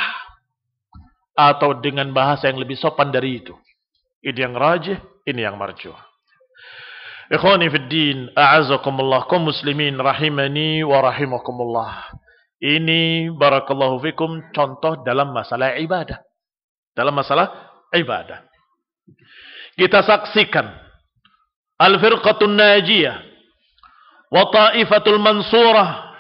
Atau 1.36 1.84
dengan 1.84 2.14
bahasa 2.16 2.48
yang 2.48 2.62
lebih 2.62 2.80
sopan 2.80 3.12
dari 3.12 3.44
itu. 3.44 3.52
Ini 4.24 4.48
yang 4.48 4.56
rajih, 4.56 4.96
ini 5.28 5.44
yang 5.44 5.60
marjuh. 5.60 5.96
Ikhwani 7.28 7.68
fi 7.68 7.80
din, 7.92 8.18
a'azakumullah, 8.32 9.28
kaum 9.28 9.52
muslimin 9.52 10.00
rahimani 10.00 10.88
wa 10.88 11.04
rahimakumullah. 11.04 12.16
Ini 12.64 13.28
barakallahu 13.36 14.00
fikum 14.00 14.40
contoh 14.56 15.04
dalam 15.04 15.36
masalah 15.36 15.76
ibadah. 15.76 16.24
Dalam 16.96 17.12
masalah 17.12 17.52
ibadah. 17.92 18.48
Kita 19.76 20.00
saksikan 20.00 20.72
al-firqatun 21.76 22.56
najiyah 22.56 23.20
wa 24.32 24.48
ta'ifatul 24.48 25.20
mansurah. 25.20 26.16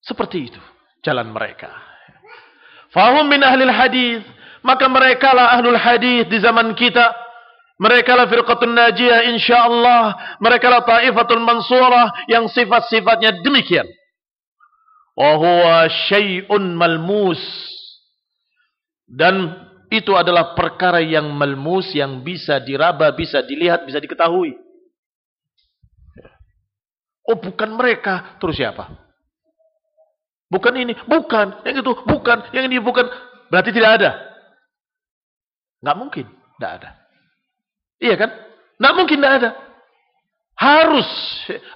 Seperti 0.00 0.48
itu 0.48 0.62
jalan 1.04 1.28
mereka. 1.28 1.68
Fahum 2.88 3.28
min 3.28 3.44
ahlil 3.44 3.68
hadis, 3.68 4.24
maka 4.64 4.88
mereka 4.88 5.36
lah 5.36 5.60
ahlul 5.60 5.76
hadis 5.76 6.24
di 6.32 6.40
zaman 6.40 6.72
kita 6.72 7.12
mereka 7.74 8.14
lah 8.14 8.30
firqatun 8.30 8.70
najiyah 8.70 9.28
insyaallah. 9.34 10.02
Mereka 10.38 10.66
lah 10.70 10.86
taifatul 10.86 11.42
mansurah 11.42 12.14
yang 12.30 12.46
sifat-sifatnya 12.46 13.42
demikian. 13.42 13.84
Wa 15.14 15.38
huwa 15.38 15.86
syai'un 16.10 16.74
malmus. 16.74 17.40
Dan 19.06 19.54
itu 19.94 20.10
adalah 20.18 20.58
perkara 20.58 20.98
yang 20.98 21.30
malmus 21.30 21.94
yang 21.94 22.26
bisa 22.26 22.58
diraba, 22.58 23.14
bisa 23.14 23.38
dilihat, 23.46 23.86
bisa 23.86 24.02
diketahui. 24.02 24.58
Oh 27.24 27.38
bukan 27.40 27.72
mereka, 27.78 28.36
terus 28.42 28.58
siapa? 28.58 28.90
Bukan 30.50 30.74
ini, 30.76 30.92
bukan, 31.08 31.64
yang 31.64 31.80
itu, 31.80 31.92
bukan, 32.04 32.38
yang 32.52 32.68
ini 32.68 32.78
bukan. 32.82 33.08
Berarti 33.48 33.70
tidak 33.72 33.90
ada. 34.02 34.10
Nggak 35.80 35.96
mungkin, 35.98 36.26
tidak 36.58 36.72
ada. 36.80 36.90
Iya 38.02 38.14
kan? 38.20 38.30
Tidak 38.76 38.94
mungkin 38.98 39.16
tidak 39.22 39.34
ada. 39.40 39.50
Harus 40.54 41.08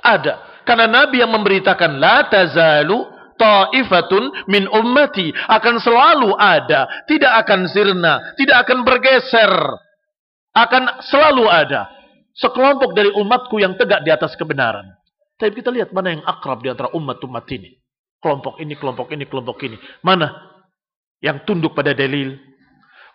ada. 0.05 0.34
Karena 0.68 0.84
Nabi 0.84 1.24
yang 1.24 1.32
memberitakan, 1.32 1.97
La 1.97 2.28
tazalu 2.28 3.18
ta'ifatun 3.39 4.51
min 4.51 4.66
ummati. 4.68 5.30
Akan 5.47 5.78
selalu 5.78 6.34
ada. 6.34 7.07
Tidak 7.07 7.32
akan 7.47 7.70
sirna. 7.70 8.34
Tidak 8.34 8.57
akan 8.66 8.84
bergeser. 8.84 9.53
Akan 10.53 11.01
selalu 11.07 11.47
ada. 11.47 11.89
Sekelompok 12.34 12.93
dari 12.95 13.14
umatku 13.14 13.62
yang 13.62 13.78
tegak 13.78 14.03
di 14.03 14.11
atas 14.11 14.34
kebenaran. 14.34 14.86
Tapi 15.39 15.55
kita 15.55 15.70
lihat 15.70 15.95
mana 15.95 16.18
yang 16.18 16.22
akrab 16.26 16.59
di 16.62 16.68
antara 16.68 16.91
umat-umat 16.93 17.47
ini. 17.55 17.78
Kelompok 18.18 18.59
ini, 18.59 18.74
kelompok 18.74 19.09
ini, 19.14 19.24
kelompok 19.30 19.59
ini. 19.62 19.78
Mana 20.03 20.34
yang 21.22 21.47
tunduk 21.47 21.74
pada 21.74 21.95
dalil, 21.95 22.34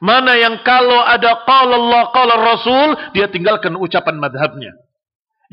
Mana 0.04 0.36
yang 0.36 0.60
kalau 0.68 1.00
ada 1.00 1.48
qala 1.48 1.80
Allah, 1.80 2.04
qala 2.12 2.36
Rasul, 2.36 2.90
dia 3.16 3.32
tinggalkan 3.32 3.72
ucapan 3.80 4.20
madhabnya. 4.20 4.76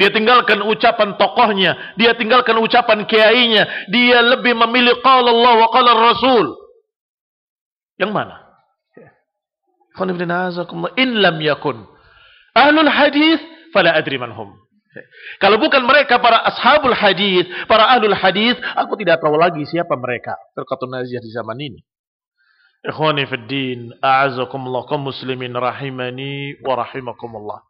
Dia 0.01 0.09
tinggalkan 0.09 0.65
ucapan 0.65 1.21
tokohnya. 1.21 1.77
Dia 2.01 2.17
tinggalkan 2.17 2.57
ucapan 2.57 3.05
kiainya. 3.05 3.69
Dia 3.93 4.25
lebih 4.25 4.57
memilih 4.57 4.97
qala 5.05 5.29
Allah 5.29 5.55
wa 5.61 5.69
qala 5.69 5.91
Rasul. 5.93 6.57
Yang 8.01 8.13
mana? 8.17 8.37
In 10.97 11.21
lam 11.21 11.37
yakun. 11.45 11.85
Ahlul 12.57 12.89
hadis, 12.89 13.45
fala 13.77 13.93
adri 13.93 14.17
manhum. 14.17 14.57
Kalau 15.39 15.61
bukan 15.63 15.87
mereka 15.87 16.19
para 16.19 16.43
ashabul 16.49 16.97
hadis, 16.97 17.47
para 17.71 17.93
ahlul 17.95 18.17
hadis, 18.17 18.59
aku 18.75 18.99
tidak 18.99 19.23
tahu 19.23 19.37
lagi 19.39 19.63
siapa 19.69 19.95
mereka. 20.01 20.35
Terkatun 20.57 20.91
naziyah 20.97 21.23
di 21.23 21.31
zaman 21.31 21.61
ini. 21.61 21.81
Ikhwani 22.89 23.29
fi 23.29 23.37
din, 23.45 23.93
a'azakumullah 24.01 24.89
kaum 24.89 25.13
muslimin 25.13 25.53
rahimani 25.53 26.59
wa 26.65 26.81
rahimakumullah. 26.81 27.70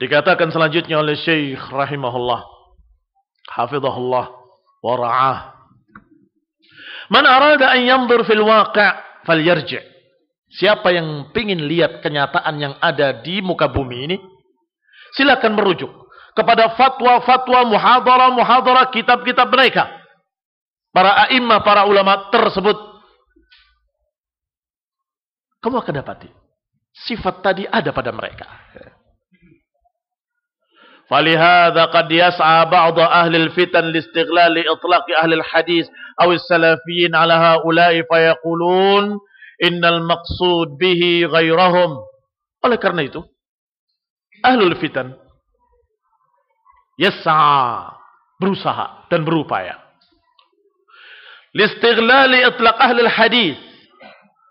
Dikatakan 0.00 0.48
selanjutnya 0.48 0.96
oleh 0.96 1.12
Syekh 1.12 1.60
rahimahullah, 1.60 2.40
hafizahullah 3.52 4.26
wa 4.80 4.94
ra'ah. 4.96 5.38
Man 7.12 7.28
arada 7.28 7.68
an 7.68 7.80
yanzur 7.84 8.24
fil 8.24 8.40
falyarji'. 9.28 9.84
Siapa 10.50 10.90
yang 10.90 11.30
ingin 11.30 11.68
lihat 11.68 12.02
kenyataan 12.02 12.54
yang 12.58 12.74
ada 12.82 13.22
di 13.22 13.38
muka 13.44 13.70
bumi 13.70 14.08
ini, 14.08 14.16
silakan 15.14 15.54
merujuk 15.54 15.92
kepada 16.34 16.74
fatwa-fatwa 16.74 17.70
muhadharah-muhadharah 17.70 18.90
kitab-kitab 18.90 19.46
mereka. 19.52 19.86
Para 20.90 21.28
a'immah, 21.28 21.62
para 21.62 21.86
ulama 21.86 22.32
tersebut 22.34 22.74
kamu 25.60 25.76
akan 25.76 25.94
dapati 26.02 26.30
sifat 27.06 27.44
tadi 27.44 27.62
ada 27.68 27.92
pada 27.92 28.10
mereka. 28.10 28.48
فلهذا 31.10 31.84
قد 31.84 32.12
يسعى 32.12 32.60
بعض 32.70 32.98
أهل 32.98 33.36
الفتن 33.36 33.84
لاستغلال 33.84 34.54
إطلاق 34.68 35.06
أهل 35.22 35.32
الحديث 35.32 35.86
أو 36.22 36.32
السلفيين 36.32 37.14
على 37.14 37.34
هؤلاء 37.34 38.02
فيقولون 38.02 39.04
إن 39.64 39.82
المقصود 39.84 40.68
به 40.78 41.26
غيرهم 41.26 41.90
oleh 42.60 42.76
karena 42.76 43.02
itu 43.02 43.24
ahlul 44.44 44.76
fitan 44.76 45.16
yas'a 47.00 47.88
berusaha 48.36 49.08
dan 49.08 49.24
berupaya 49.24 49.80
listighlali 51.56 52.44
itlaq 52.46 52.76
ahli 52.78 53.00
hadis 53.08 53.56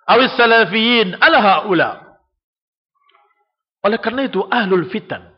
awis 0.10 0.34
salafiyin 0.34 1.16
ala 1.22 1.38
haula. 1.38 1.89
Oleh 3.86 4.01
karena 4.01 4.28
itu 4.28 4.43
ahlul 4.49 4.89
fitan, 4.91 5.29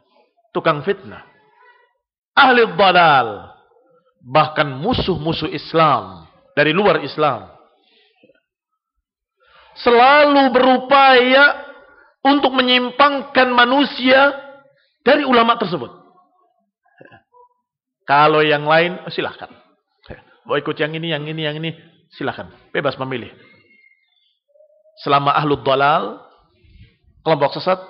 tukang 0.51 0.83
fitnah, 0.85 1.23
ahli 2.35 2.63
dalal, 2.75 3.51
bahkan 4.21 4.67
musuh-musuh 4.79 5.49
Islam 5.51 6.29
dari 6.55 6.75
luar 6.75 7.01
Islam 7.03 7.51
selalu 9.81 10.51
berupaya 10.51 11.71
untuk 12.21 12.53
menyimpangkan 12.53 13.49
manusia 13.49 14.35
dari 15.01 15.25
ulama 15.25 15.57
tersebut. 15.57 15.89
Kalau 18.05 18.43
yang 18.43 18.67
lain 18.67 19.01
silahkan. 19.09 19.49
Mau 20.43 20.57
ikut 20.57 20.75
yang 20.75 20.91
ini, 20.91 21.13
yang 21.13 21.23
ini, 21.23 21.41
yang 21.47 21.55
ini, 21.57 21.71
silahkan. 22.11 22.49
Bebas 22.73 22.97
memilih 22.99 23.31
selama 25.01 25.33
ahlu 25.33 25.57
dalal, 25.65 26.21
kelompok 27.25 27.57
sesat, 27.57 27.81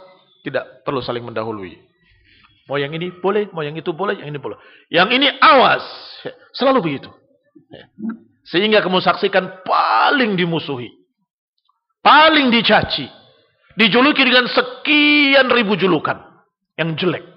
tidak 0.48 0.84
perlu 0.88 1.04
saling 1.04 1.24
mendahului. 1.24 1.76
Mau 2.72 2.80
yang 2.80 2.96
ini 2.96 3.12
boleh, 3.12 3.52
mau 3.52 3.68
yang 3.68 3.76
itu 3.76 3.92
boleh, 3.92 4.16
yang 4.24 4.32
ini 4.32 4.40
boleh. 4.40 4.56
Yang 4.88 5.20
ini 5.20 5.28
awas. 5.44 5.84
Selalu 6.56 6.80
begitu. 6.80 7.12
Sehingga 8.48 8.80
kamu 8.80 9.04
saksikan 9.04 9.60
paling 9.68 10.40
dimusuhi. 10.40 10.88
Paling 12.00 12.48
dicaci. 12.48 13.12
Dijuluki 13.76 14.24
dengan 14.24 14.48
sekian 14.48 15.52
ribu 15.52 15.76
julukan. 15.76 16.16
Yang 16.80 17.04
jelek. 17.04 17.28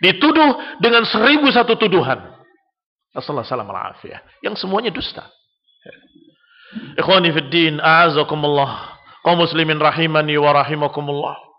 Dituduh 0.00 0.80
dengan 0.80 1.04
seribu 1.04 1.52
satu 1.52 1.76
tuduhan. 1.76 2.24
Assalamualaikum 3.12 4.16
Yang 4.40 4.64
semuanya 4.64 4.88
dusta. 4.88 5.28
Ikhwani 6.96 7.36
fiddin, 7.36 7.84
a'azakumullah. 7.84 8.96
Kaum 9.20 9.44
muslimin 9.44 9.76
rahimani 9.76 10.40
wa 10.40 10.56
rahimakumullah. 10.56 11.49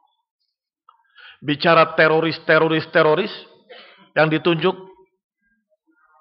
Bicara 1.41 1.97
teroris, 1.97 2.37
teroris, 2.45 2.85
teroris. 2.93 3.33
Yang 4.13 4.39
ditunjuk 4.39 4.75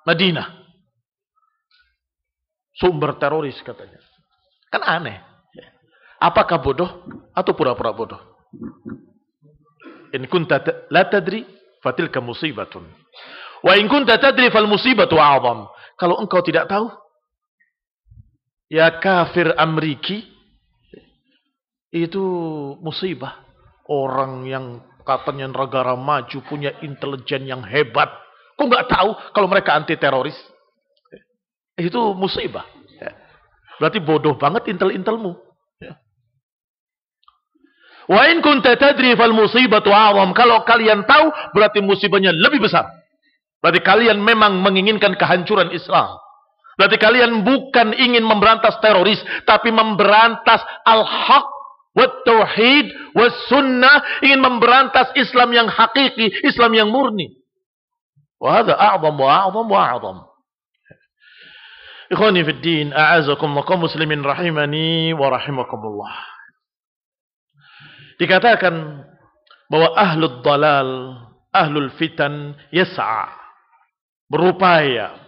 Madinah. 0.09 0.49
Sumber 2.81 3.21
teroris 3.21 3.61
katanya. 3.61 4.01
Kan 4.73 4.81
aneh. 4.87 5.21
Apakah 6.21 6.61
bodoh 6.61 6.91
atau 7.33 7.53
pura-pura 7.57 7.93
bodoh? 7.93 8.21
In 10.13 10.25
kunta 10.29 10.61
la 10.93 11.09
tadri 11.09 11.45
fatilka 11.81 12.21
musibatun. 12.21 12.85
Wa 13.65 13.77
in 13.77 13.89
kunta 13.89 14.17
tadri 14.21 14.49
fal 14.53 14.69
musibatu 14.69 15.17
a'zam. 15.17 15.69
Kalau 15.97 16.17
engkau 16.17 16.41
tidak 16.41 16.69
tahu, 16.69 16.89
ya 18.73 19.01
kafir 19.01 19.53
Ameriki 19.57 20.25
itu 21.93 22.25
musibah. 22.81 23.45
Orang 23.91 24.47
yang 24.47 24.87
katanya 25.11 25.51
negara 25.51 25.99
maju 25.99 26.39
punya 26.47 26.71
intelijen 26.87 27.51
yang 27.51 27.67
hebat. 27.67 28.07
Kok 28.55 28.67
nggak 28.71 28.87
tahu 28.87 29.11
kalau 29.35 29.49
mereka 29.51 29.75
anti 29.75 29.99
teroris? 29.99 30.37
Itu 31.75 32.15
musibah. 32.15 32.63
Berarti 33.81 33.99
bodoh 34.05 34.37
banget 34.37 34.69
intel-intelmu. 34.69 35.33
Wa 38.11 38.27
in 38.27 38.43
kunta 38.43 38.75
tadri 38.75 39.15
fal 39.15 39.33
musibatu 39.33 39.89
a'zam. 39.95 40.35
Kalau 40.37 40.67
kalian 40.67 41.07
tahu 41.07 41.31
berarti 41.55 41.81
musibahnya 41.81 42.35
lebih 42.35 42.67
besar. 42.67 42.85
Berarti 43.63 43.81
kalian 43.81 44.19
memang 44.21 44.61
menginginkan 44.61 45.17
kehancuran 45.17 45.71
Islam. 45.73 46.19
Berarti 46.77 46.97
kalian 46.97 47.45
bukan 47.45 47.93
ingin 47.93 48.25
memberantas 48.25 48.81
teroris, 48.81 49.21
tapi 49.45 49.69
memberantas 49.69 50.65
al-haq 50.89 51.60
Wat 51.91 52.23
tauhid, 52.23 52.87
ingin 54.23 54.41
memberantas 54.41 55.11
Islam 55.19 55.51
yang 55.51 55.67
hakiki, 55.67 56.31
Islam 56.47 56.71
yang 56.75 56.89
murni. 56.89 57.35
Wa 58.39 58.63
hadha 58.63 58.79
a'zam 58.79 59.15
wa 59.19 59.29
a'zam 59.29 59.67
wa 59.67 59.81
a'zam. 59.91 60.19
Ikhwani 62.11 62.43
fi 62.47 62.53
din, 62.63 62.87
a'azakum 62.95 63.55
wa 63.55 63.63
muslimin 63.79 64.23
rahimani 64.23 65.15
wa 65.15 65.35
rahimakumullah. 65.35 66.15
Dikatakan 68.19 69.07
bahwa 69.71 69.89
ahlul 69.99 70.43
dalal, 70.43 70.91
ahlul 71.55 71.91
fitan 71.99 72.55
yas'a. 72.71 73.35
Berupaya 74.31 75.19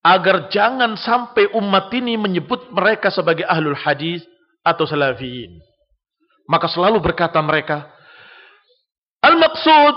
agar 0.00 0.48
jangan 0.48 0.96
sampai 0.96 1.50
umat 1.52 1.92
ini 1.92 2.16
menyebut 2.16 2.72
mereka 2.72 3.12
sebagai 3.12 3.44
ahlul 3.44 3.76
hadis 3.76 4.24
atau 4.66 4.82
salafiyin. 4.82 5.62
Maka 6.50 6.66
selalu 6.66 6.98
berkata 6.98 7.38
mereka, 7.38 7.86
Al-maksud 9.22 9.94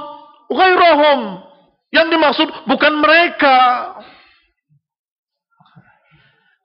ghairahum. 0.54 1.42
Yang 1.90 2.08
dimaksud 2.14 2.50
bukan 2.70 2.94
mereka. 3.02 3.58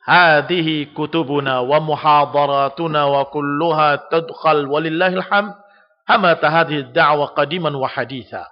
Hadihi 0.05 0.93
kutubuna 0.93 1.65
wa 1.65 1.81
muhadaratuna 1.81 3.09
wa 3.09 3.25
kulluha 3.33 4.05
tadkhal 4.13 4.69
walillahil 4.69 5.25
ham. 5.33 5.57
Hamata 6.05 6.53
hadhihi 6.53 6.93
da'wa 6.93 7.33
qadiman 7.33 7.73
wa 7.73 7.89
haditha. 7.89 8.45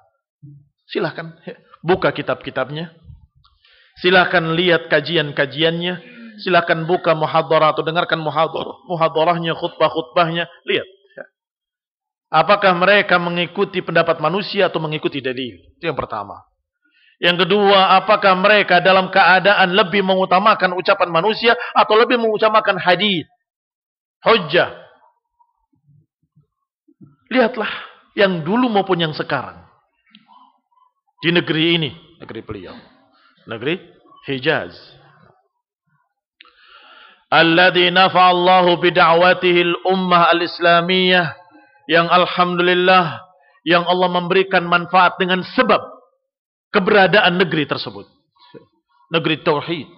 Silahkan 0.88 1.36
buka 1.84 2.08
kitab-kitabnya. 2.08 2.96
Silahkan 4.00 4.56
lihat 4.56 4.88
kajian-kajiannya 4.88 6.11
Silahkan 6.40 6.88
buka 6.88 7.12
muhadarah 7.12 7.76
atau 7.76 7.84
dengarkan 7.84 8.16
muhadarah, 8.16 8.80
muhadarahnya, 8.88 9.52
khutbah-khutbahnya. 9.52 10.48
Lihat. 10.64 10.88
Apakah 12.32 12.72
mereka 12.72 13.20
mengikuti 13.20 13.84
pendapat 13.84 14.16
manusia 14.16 14.72
atau 14.72 14.80
mengikuti 14.80 15.20
dalil? 15.20 15.60
Itu 15.76 15.84
yang 15.84 15.98
pertama. 15.98 16.40
Yang 17.20 17.44
kedua, 17.44 18.00
apakah 18.00 18.32
mereka 18.34 18.80
dalam 18.80 19.12
keadaan 19.12 19.76
lebih 19.76 20.00
mengutamakan 20.00 20.72
ucapan 20.74 21.12
manusia 21.12 21.52
atau 21.76 21.94
lebih 21.94 22.16
mengutamakan 22.16 22.80
hadis? 22.80 23.28
Hujjah. 24.24 24.72
Lihatlah 27.28 27.70
yang 28.16 28.40
dulu 28.40 28.72
maupun 28.72 28.96
yang 28.96 29.12
sekarang. 29.12 29.60
Di 31.20 31.30
negeri 31.30 31.78
ini, 31.78 31.90
negeri 32.18 32.40
beliau. 32.42 32.74
Negeri 33.46 33.76
Hijaz 34.26 34.74
alladhi 37.32 37.88
nafa'allahu 37.88 38.76
bida'watihil 38.76 39.88
ummah 39.88 40.28
al-islamiyah 40.36 41.32
yang 41.88 42.12
alhamdulillah 42.12 43.24
yang 43.64 43.88
Allah 43.88 44.10
memberikan 44.12 44.68
manfaat 44.68 45.16
dengan 45.16 45.40
sebab 45.40 45.80
keberadaan 46.74 47.40
negeri 47.40 47.64
tersebut. 47.64 48.04
Negeri 49.08 49.40
tauhid. 49.40 49.92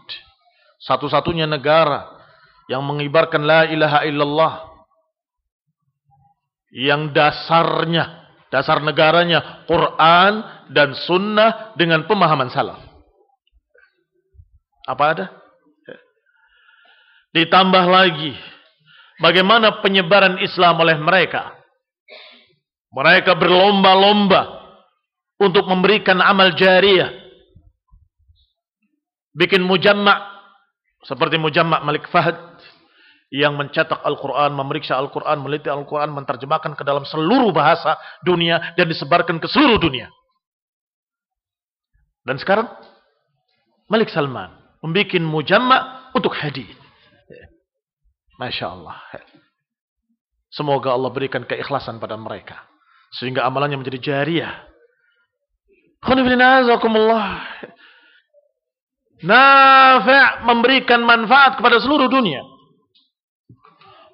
Satu-satunya 0.78 1.48
negara 1.48 2.06
yang 2.70 2.84
mengibarkan 2.86 3.42
la 3.42 3.66
ilaha 3.66 4.04
illallah. 4.04 4.54
Yang 6.74 7.14
dasarnya, 7.14 8.04
dasar 8.50 8.82
negaranya 8.82 9.62
Quran 9.70 10.42
dan 10.74 10.92
sunnah 11.06 11.72
dengan 11.78 12.02
pemahaman 12.10 12.50
salaf. 12.50 12.82
Apa 14.84 15.04
ada? 15.14 15.43
Ditambah 17.34 17.84
lagi 17.90 18.30
bagaimana 19.18 19.82
penyebaran 19.82 20.38
Islam 20.38 20.78
oleh 20.78 20.94
mereka. 20.94 21.50
Mereka 22.94 23.34
berlomba-lomba 23.34 24.62
untuk 25.42 25.66
memberikan 25.66 26.22
amal 26.22 26.54
jariah. 26.54 27.10
Bikin 29.34 29.66
mujamma' 29.66 30.30
seperti 31.02 31.42
mujamma' 31.42 31.82
Malik 31.82 32.06
Fahd 32.06 32.38
yang 33.34 33.58
mencetak 33.58 33.98
Al-Quran, 34.06 34.54
memeriksa 34.54 34.94
Al-Quran, 34.94 35.42
meliti 35.42 35.66
Al-Quran, 35.66 36.14
menerjemahkan 36.14 36.78
ke 36.78 36.86
dalam 36.86 37.02
seluruh 37.02 37.50
bahasa 37.50 37.98
dunia 38.22 38.78
dan 38.78 38.86
disebarkan 38.86 39.42
ke 39.42 39.50
seluruh 39.50 39.82
dunia. 39.82 40.06
Dan 42.22 42.38
sekarang 42.38 42.70
Malik 43.90 44.06
Salman 44.14 44.54
membuat 44.86 45.18
mujamma' 45.18 46.14
untuk 46.14 46.30
hadis. 46.38 46.83
Masya 48.38 48.66
Allah. 48.66 48.98
Semoga 50.50 50.94
Allah 50.94 51.10
berikan 51.10 51.42
keikhlasan 51.46 51.98
pada 51.98 52.14
mereka. 52.18 52.62
Sehingga 53.14 53.46
amalannya 53.46 53.78
menjadi 53.78 53.98
jariah. 53.98 54.66
Nafi' 59.24 60.26
memberikan 60.44 61.00
manfaat 61.00 61.56
kepada 61.56 61.80
seluruh 61.80 62.10
dunia. 62.10 62.42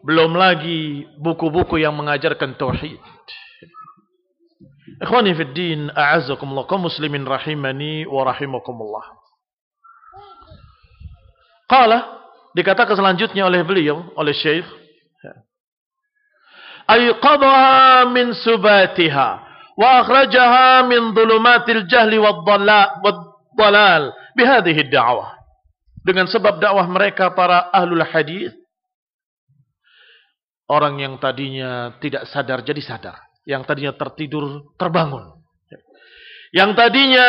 Belum 0.01 0.33
lagi 0.33 1.05
buku-buku 1.21 1.77
yang 1.81 1.93
mengajarkan 1.97 2.57
tauhid. 2.57 3.01
Ikhwani 5.01 5.33
fi 5.33 5.45
din, 5.57 5.89
a'azzakumullah, 5.93 6.69
kaum 6.69 6.85
muslimin 6.89 7.25
rahimani 7.25 8.05
wa 8.05 8.21
rahimakumullah. 8.29 9.05
Qala 11.69 12.20
Dikatakan 12.51 12.99
selanjutnya 12.99 13.47
oleh 13.47 13.63
beliau, 13.63 14.11
oleh 14.19 14.35
Syekh. 14.35 14.67
Ayqadha 16.91 18.11
min 18.11 18.35
subatiha 18.35 19.29
wa 19.79 19.89
akhrajaha 20.03 20.91
min 20.91 21.15
dhulumatil 21.15 21.87
jahli 21.87 22.19
wad 22.19 22.43
dhalal 23.55 24.11
bihadhihi 24.35 24.91
da'wah. 24.91 25.39
Dengan 26.03 26.27
sebab 26.27 26.59
dakwah 26.59 26.89
mereka 26.91 27.31
para 27.37 27.71
ahlul 27.71 28.03
hadis 28.03 28.51
orang 30.67 30.99
yang 30.99 31.15
tadinya 31.23 31.95
tidak 32.03 32.27
sadar 32.31 32.67
jadi 32.67 32.83
sadar, 32.83 33.17
yang 33.47 33.63
tadinya 33.63 33.95
tertidur 33.95 34.75
terbangun. 34.75 35.39
Yang 36.51 36.71
tadinya 36.75 37.27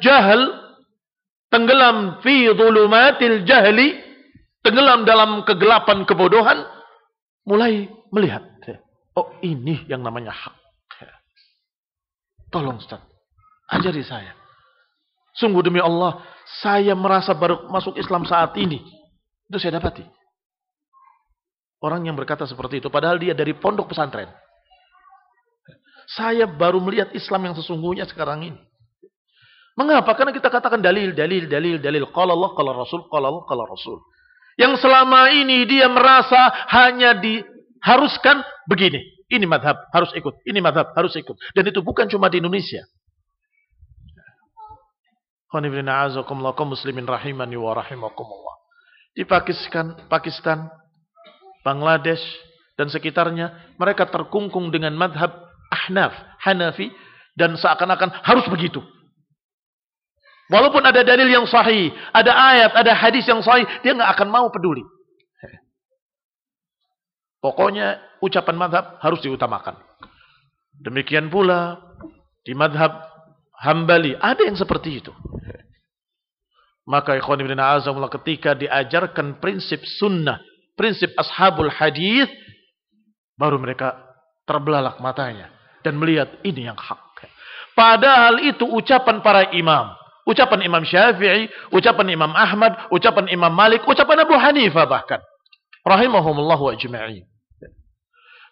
jahil 0.00 0.48
tenggelam 1.52 2.24
fi 2.24 2.48
dhulumatil 2.48 3.44
jahli 3.44 4.00
tenggelam 4.62 5.04
dalam 5.04 5.42
kegelapan 5.46 6.06
kebodohan, 6.06 6.64
mulai 7.46 7.90
melihat. 8.14 8.42
Oh 9.12 9.28
ini 9.44 9.84
yang 9.92 10.00
namanya 10.00 10.32
hak. 10.32 10.56
Tolong 12.48 12.80
Ustaz, 12.80 13.00
ajari 13.68 14.00
saya. 14.04 14.32
Sungguh 15.36 15.64
demi 15.64 15.80
Allah, 15.80 16.20
saya 16.60 16.92
merasa 16.92 17.32
baru 17.32 17.68
masuk 17.72 17.96
Islam 17.96 18.28
saat 18.28 18.56
ini. 18.60 18.80
Itu 19.48 19.56
saya 19.56 19.80
dapati. 19.80 20.04
Orang 21.80 22.04
yang 22.04 22.14
berkata 22.14 22.44
seperti 22.44 22.84
itu, 22.84 22.88
padahal 22.92 23.16
dia 23.16 23.32
dari 23.32 23.56
pondok 23.56 23.90
pesantren. 23.90 24.28
Saya 26.12 26.44
baru 26.44 26.76
melihat 26.84 27.08
Islam 27.16 27.48
yang 27.48 27.54
sesungguhnya 27.56 28.04
sekarang 28.04 28.44
ini. 28.44 28.60
Mengapa? 29.72 30.12
Karena 30.12 30.36
kita 30.36 30.52
katakan 30.52 30.84
dalil, 30.84 31.16
dalil, 31.16 31.48
dalil, 31.48 31.80
dalil. 31.80 32.04
Qala 32.12 32.36
Allah, 32.36 32.52
qala 32.52 32.76
Rasul, 32.76 33.08
qala 33.08 33.32
Allah, 33.32 33.44
qala 33.48 33.64
Rasul. 33.64 34.04
Yang 34.60 34.84
selama 34.84 35.32
ini 35.32 35.64
dia 35.64 35.88
merasa 35.88 36.52
hanya 36.68 37.16
diharuskan 37.16 38.44
begini. 38.68 39.00
Ini 39.32 39.48
madhab, 39.48 39.88
harus 39.96 40.12
ikut. 40.12 40.44
Ini 40.44 40.60
madhab, 40.60 40.92
harus 40.92 41.16
ikut. 41.16 41.36
Dan 41.56 41.64
itu 41.64 41.80
bukan 41.80 42.04
cuma 42.04 42.28
di 42.28 42.44
Indonesia. 42.44 42.84
muslimin 46.68 47.08
rahimani 47.08 47.56
wa. 47.56 47.80
Di 49.12 49.24
Pakistan, 49.24 49.96
Pakistan, 50.08 50.68
Bangladesh, 51.64 52.24
dan 52.76 52.88
sekitarnya, 52.88 53.76
mereka 53.76 54.08
terkungkung 54.08 54.72
dengan 54.72 54.96
madhab 54.96 55.32
Ahnaf, 55.72 56.12
Hanafi, 56.40 56.92
dan 57.36 57.56
seakan-akan 57.56 58.24
harus 58.24 58.44
begitu. 58.48 58.80
Walaupun 60.52 60.84
ada 60.84 61.00
dalil 61.00 61.32
yang 61.32 61.48
sahih, 61.48 61.88
ada 62.12 62.28
ayat, 62.28 62.76
ada 62.76 62.92
hadis 62.92 63.24
yang 63.24 63.40
sahih, 63.40 63.64
dia 63.80 63.96
nggak 63.96 64.12
akan 64.20 64.28
mau 64.28 64.52
peduli. 64.52 64.84
Pokoknya 67.40 67.98
ucapan 68.20 68.54
madhab 68.60 69.00
harus 69.00 69.18
diutamakan. 69.24 69.80
Demikian 70.76 71.32
pula 71.32 71.80
di 72.44 72.52
madhab 72.52 73.00
hambali. 73.64 74.12
Ada 74.14 74.44
yang 74.44 74.54
seperti 74.60 75.00
itu. 75.00 75.12
Maka 76.84 77.16
ikhwan 77.16 77.40
ibn 77.40 77.56
azamullah 77.56 78.12
ketika 78.12 78.52
diajarkan 78.52 79.40
prinsip 79.40 79.80
sunnah, 79.98 80.36
prinsip 80.76 81.16
ashabul 81.16 81.72
hadis, 81.72 82.28
baru 83.40 83.56
mereka 83.56 83.96
terbelalak 84.44 85.00
matanya 85.00 85.48
dan 85.80 85.96
melihat 85.96 86.28
ini 86.44 86.68
yang 86.68 86.76
hak. 86.76 87.00
Padahal 87.72 88.44
itu 88.44 88.68
ucapan 88.68 89.24
para 89.24 89.48
imam. 89.56 90.01
Ucapan 90.22 90.62
Imam 90.62 90.86
Syafi'i, 90.86 91.50
ucapan 91.74 92.06
Imam 92.14 92.30
Ahmad, 92.30 92.90
ucapan 92.94 93.26
Imam 93.26 93.50
Malik, 93.50 93.82
ucapan 93.90 94.22
Abu 94.22 94.38
Hanifah 94.38 94.86
bahkan. 94.86 95.20
Rahimahumullahu 95.82 96.70
ajma'in. 96.78 97.26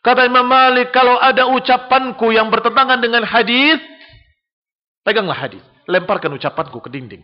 Kata 0.01 0.27
Imam 0.27 0.43
Malik, 0.49 0.91
kalau 0.91 1.21
ada 1.21 1.47
ucapanku 1.47 2.33
yang 2.35 2.51
bertentangan 2.51 2.99
dengan 2.99 3.23
hadis, 3.23 3.79
peganglah 5.07 5.37
hadis, 5.37 5.63
lemparkan 5.87 6.35
ucapanku 6.35 6.83
ke 6.83 6.91
dinding. 6.91 7.23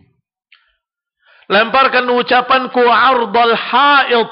Lemparkan 1.51 2.07
ucapanku 2.07 2.83
ardal 2.87 3.55
haid. 3.55 4.29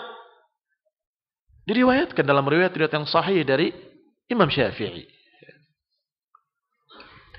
Diriwayatkan 1.66 2.22
dalam 2.22 2.46
riwayat-riwayat 2.46 2.94
yang 2.94 3.10
sahih 3.10 3.42
dari 3.42 3.74
Imam 4.30 4.48
Syafi'i. 4.48 5.10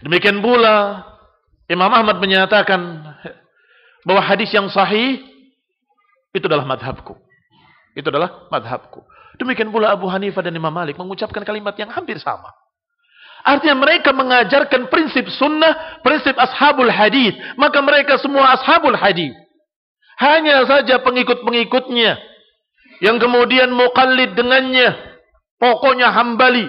Demikian 0.02 0.42
pula 0.42 1.06
Imam 1.66 1.90
Ahmad 1.90 2.22
menyatakan 2.22 2.80
bahwa 4.06 4.22
hadis 4.22 4.54
yang 4.54 4.70
sahih 4.70 5.22
itu 6.30 6.46
adalah 6.46 6.62
madhabku. 6.62 7.18
Itu 7.96 8.06
adalah 8.12 8.46
madhabku. 8.52 9.02
Demikian 9.36 9.68
pula 9.74 9.90
Abu 9.92 10.06
Hanifah 10.06 10.44
dan 10.46 10.54
Imam 10.54 10.70
Malik 10.70 10.96
mengucapkan 10.96 11.42
kalimat 11.42 11.74
yang 11.76 11.90
hampir 11.90 12.16
sama. 12.22 12.52
Artinya 13.46 13.78
mereka 13.78 14.10
mengajarkan 14.10 14.90
prinsip 14.90 15.30
sunnah, 15.30 16.02
prinsip 16.02 16.34
ashabul 16.34 16.90
hadis. 16.90 17.34
Maka 17.54 17.78
mereka 17.78 18.18
semua 18.18 18.58
ashabul 18.58 18.98
hadis. 18.98 19.32
Hanya 20.18 20.64
saja 20.66 20.98
pengikut-pengikutnya 21.04 22.18
yang 23.04 23.16
kemudian 23.20 23.70
muqallid 23.70 24.34
dengannya. 24.34 24.96
Pokoknya 25.62 26.10
hambali. 26.10 26.68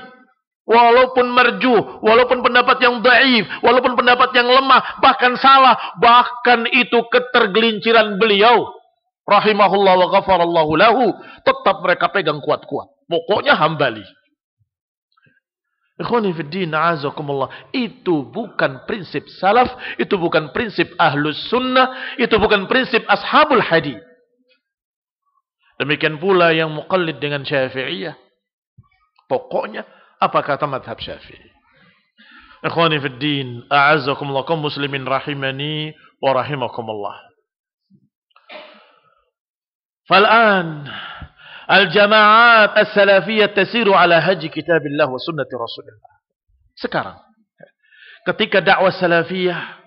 Walaupun 0.68 1.32
merju, 1.32 2.04
walaupun 2.04 2.44
pendapat 2.44 2.84
yang 2.84 3.00
daif, 3.00 3.48
walaupun 3.64 3.96
pendapat 3.96 4.36
yang 4.36 4.52
lemah, 4.52 5.00
bahkan 5.00 5.40
salah, 5.40 5.96
bahkan 6.04 6.68
itu 6.68 7.08
ketergelinciran 7.08 8.20
beliau 8.20 8.68
rahimahullah 9.24 9.96
wa 9.96 10.08
ghafarallahu 10.20 10.72
lahu, 10.76 11.06
tetap 11.48 11.80
mereka 11.80 12.12
pegang 12.12 12.44
kuat-kuat. 12.44 12.92
Pokoknya 13.08 13.56
hambali. 13.56 14.04
Ikhwani 15.98 16.36
fiddin 16.36 16.76
azakumullah. 16.76 17.48
Itu 17.72 18.28
bukan 18.28 18.84
prinsip 18.84 19.24
salaf, 19.40 19.72
itu 19.96 20.20
bukan 20.20 20.52
prinsip 20.52 20.92
ahlus 21.00 21.48
sunnah, 21.48 22.20
itu 22.20 22.36
bukan 22.36 22.68
prinsip 22.68 23.08
ashabul 23.08 23.64
hadith. 23.64 24.04
Demikian 25.80 26.20
pula 26.20 26.52
yang 26.52 26.76
muqallid 26.76 27.24
dengan 27.24 27.48
syafi'iyah. 27.48 28.20
Pokoknya 29.32 29.88
apa 30.21 30.39
kata 30.43 30.67
madhab 30.71 30.99
syafi'i. 30.99 31.51
Ikhwani 32.63 33.03
fiddin 33.03 33.67
a'azakumullah 33.67 34.47
kaum 34.47 34.63
muslimin 34.63 35.03
rahimani 35.03 35.93
wa 36.23 36.31
rahimakumullah. 36.37 37.33
فالآن 40.11 40.91
الجماعات 41.71 42.79
السلفية 42.79 43.47
تسير 43.47 43.87
على 43.95 44.15
هج 44.15 44.47
كتاب 44.47 44.83
الله 44.87 45.07
وسنة 45.09 45.47
رسول 45.47 45.87
الله 45.89 46.13
sekarang 46.73 47.17
ketika 48.27 48.59
dakwah 48.59 48.91
salafiyah 48.91 49.79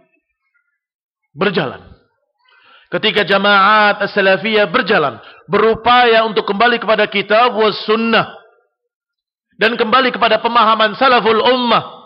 berjalan 1.36 1.84
ketika 2.94 3.28
jamaat 3.28 4.08
salafiyah 4.08 4.72
berjalan 4.72 5.20
berupaya 5.52 6.24
untuk 6.24 6.48
kembali 6.48 6.80
kepada 6.80 7.12
kitab 7.12 7.52
was 7.60 7.76
sunnah 7.84 8.32
dan 9.61 9.77
kembali 9.77 10.09
kepada 10.09 10.41
pemahaman 10.41 10.97
salaful 10.97 11.37
ummah 11.37 12.01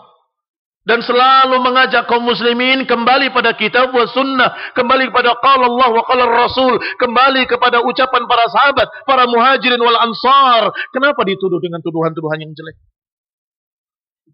dan 0.85 1.01
selalu 1.01 1.57
mengajak 1.65 2.05
kaum 2.05 2.21
muslimin 2.21 2.85
kembali 2.85 3.33
pada 3.33 3.57
kitab 3.57 3.89
wa 3.89 4.05
sunnah, 4.05 4.53
kembali 4.77 5.09
kepada 5.09 5.33
qala 5.41 5.65
Allah 5.65 5.89
wa 5.89 6.03
qala 6.05 6.29
Rasul, 6.29 6.77
kembali 7.01 7.49
kepada 7.49 7.81
ucapan 7.81 8.29
para 8.29 8.45
sahabat, 8.53 8.87
para 9.09 9.25
muhajirin 9.25 9.81
wal 9.81 9.97
ansar. 9.97 10.69
Kenapa 10.93 11.25
dituduh 11.25 11.57
dengan 11.57 11.81
tuduhan-tuduhan 11.81 12.37
yang 12.37 12.53
jelek? 12.53 12.77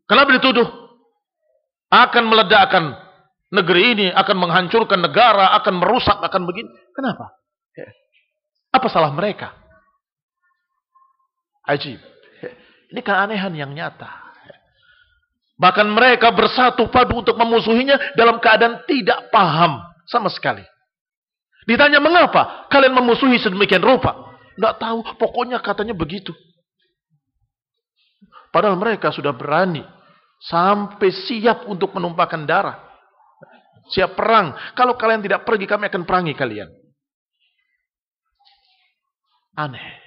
Kenapa 0.04 0.30
dituduh? 0.36 0.68
Akan 1.88 2.28
meledakkan 2.28 3.00
negeri 3.56 3.96
ini, 3.96 4.08
akan 4.12 4.36
menghancurkan 4.36 5.00
negara, 5.00 5.56
akan 5.56 5.80
merusak, 5.80 6.20
akan 6.20 6.44
begini. 6.44 6.68
Kenapa? 6.92 7.32
Apa 8.76 8.88
salah 8.92 9.16
mereka? 9.16 9.56
Ajib. 11.64 12.11
Ini 12.92 13.00
keanehan 13.00 13.56
yang 13.56 13.72
nyata. 13.72 14.22
Bahkan 15.56 15.88
mereka 15.88 16.34
bersatu 16.36 16.92
padu 16.92 17.24
untuk 17.24 17.40
memusuhinya 17.40 18.18
dalam 18.20 18.42
keadaan 18.44 18.84
tidak 18.84 19.32
paham 19.32 19.80
sama 20.10 20.28
sekali. 20.28 20.66
Ditanya 21.64 22.04
mengapa 22.04 22.68
kalian 22.68 22.92
memusuhi 22.92 23.40
sedemikian 23.40 23.80
rupa? 23.80 24.36
Tidak 24.58 24.76
tahu, 24.82 25.00
pokoknya 25.16 25.64
katanya 25.64 25.96
begitu. 25.96 26.36
Padahal 28.52 28.76
mereka 28.76 29.14
sudah 29.16 29.32
berani 29.32 29.86
sampai 30.44 31.14
siap 31.14 31.70
untuk 31.72 31.96
menumpahkan 31.96 32.44
darah. 32.44 32.92
Siap 33.94 34.18
perang. 34.18 34.52
Kalau 34.76 35.00
kalian 35.00 35.24
tidak 35.24 35.48
pergi, 35.48 35.70
kami 35.70 35.88
akan 35.88 36.04
perangi 36.04 36.34
kalian. 36.36 36.68
Aneh. 39.56 40.04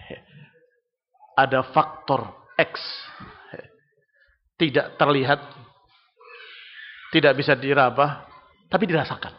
Ada 1.35 1.67
faktor 1.73 2.44
X 2.55 2.81
tidak 4.55 4.95
terlihat, 4.95 5.41
tidak 7.11 7.33
bisa 7.35 7.59
diraba, 7.59 8.27
tapi 8.71 8.87
dirasakan. 8.87 9.35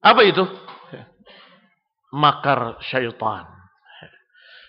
Apa 0.00 0.20
itu? 0.24 0.44
Makar 2.16 2.80
syaitan. 2.80 3.44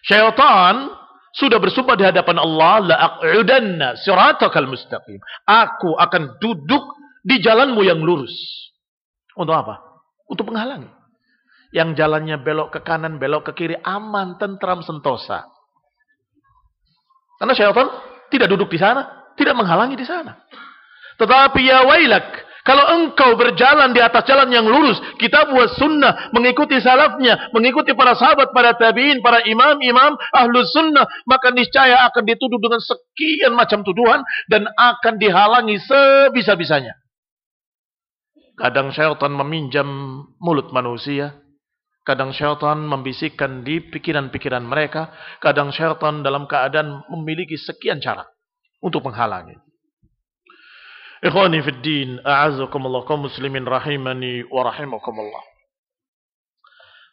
Syaitan 0.03 0.91
sudah 1.32 1.57
bersumpah 1.64 1.95
di 1.95 2.03
hadapan 2.03 2.38
Allah, 2.43 2.76
la 2.84 2.95
aq'udanna 2.99 3.95
siratakal 4.03 4.68
mustaqim. 4.68 5.20
Aku 5.47 5.95
akan 5.95 6.36
duduk 6.43 6.84
di 7.24 7.39
jalanmu 7.39 7.80
yang 7.88 8.03
lurus. 8.03 8.34
Untuk 9.39 9.55
apa? 9.55 9.80
Untuk 10.28 10.51
menghalangi. 10.51 10.91
Yang 11.72 12.03
jalannya 12.03 12.36
belok 12.43 12.76
ke 12.76 12.80
kanan, 12.84 13.16
belok 13.16 13.51
ke 13.51 13.64
kiri, 13.64 13.76
aman, 13.80 14.36
tentram, 14.36 14.84
sentosa. 14.84 15.47
Karena 17.42 17.58
syaitan 17.58 17.89
tidak 18.30 18.54
duduk 18.54 18.70
di 18.70 18.78
sana, 18.78 19.34
tidak 19.34 19.58
menghalangi 19.58 19.98
di 19.98 20.06
sana. 20.06 20.38
Tetapi 21.18 21.62
ya 21.66 21.89
wailak, 21.89 22.52
Kalau 22.62 22.86
engkau 22.94 23.34
berjalan 23.34 23.89
di 23.89 23.98
atas 23.98 24.22
jalan 24.30 24.54
yang 24.54 24.70
lurus, 24.70 25.02
kita 25.18 25.50
buat 25.50 25.82
sunnah, 25.82 26.30
mengikuti 26.30 26.78
salafnya, 26.78 27.50
mengikuti 27.58 27.98
para 27.98 28.14
sahabat, 28.14 28.54
para 28.54 28.78
tabiin, 28.78 29.18
para 29.26 29.42
imam-imam, 29.50 30.14
ahlus 30.30 30.70
sunnah, 30.70 31.10
maka 31.26 31.50
niscaya 31.50 32.06
akan 32.06 32.22
dituduh 32.22 32.62
dengan 32.62 32.78
sekian 32.78 33.58
macam 33.58 33.82
tuduhan 33.82 34.22
dan 34.46 34.70
akan 34.78 35.18
dihalangi 35.18 35.82
sebisa-bisanya. 35.82 36.94
Kadang 38.62 38.94
syaitan 38.94 39.34
meminjam 39.34 39.89
mulut 40.38 40.70
manusia, 40.70 41.41
kadang 42.02 42.34
syaitan 42.34 42.82
membisikkan 42.82 43.62
di 43.62 43.82
pikiran-pikiran 43.82 44.66
mereka, 44.66 45.14
kadang 45.38 45.70
syaitan 45.70 46.26
dalam 46.26 46.49
keadaan 46.49 47.06
memiliki 47.14 47.58
sekian 47.58 48.02
cara 48.02 48.26
untuk 48.82 49.06
menghalangi. 49.06 49.58
Ikhwani 51.22 51.62
fid 51.62 51.80
din, 51.86 52.10
a'azakumullah 52.26 53.06
kaum 53.06 53.30
muslimin 53.30 53.62
rahimani 53.62 54.41
wa 54.49 54.66
rahimakumullah. 54.66 55.45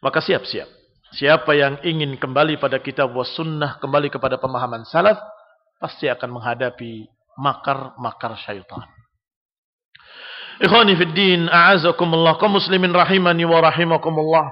Maka 0.00 0.24
siap-siap. 0.24 0.64
Siapa 1.12 1.52
yang 1.52 1.80
ingin 1.84 2.16
kembali 2.16 2.56
pada 2.56 2.80
kitab 2.80 3.12
wa 3.12 3.24
sunnah, 3.24 3.76
kembali 3.80 4.08
kepada 4.08 4.40
pemahaman 4.40 4.88
salaf, 4.88 5.20
pasti 5.76 6.08
akan 6.08 6.40
menghadapi 6.40 7.04
makar-makar 7.36 8.40
syaitan. 8.40 8.88
Ikhwani 10.64 10.96
fid 10.96 11.12
din, 11.12 11.40
a'azakumullah 11.44 12.40
kaum 12.40 12.56
muslimin 12.56 12.96
rahimani 12.96 13.44
wa 13.44 13.60
rahimakumullah. 13.60 14.48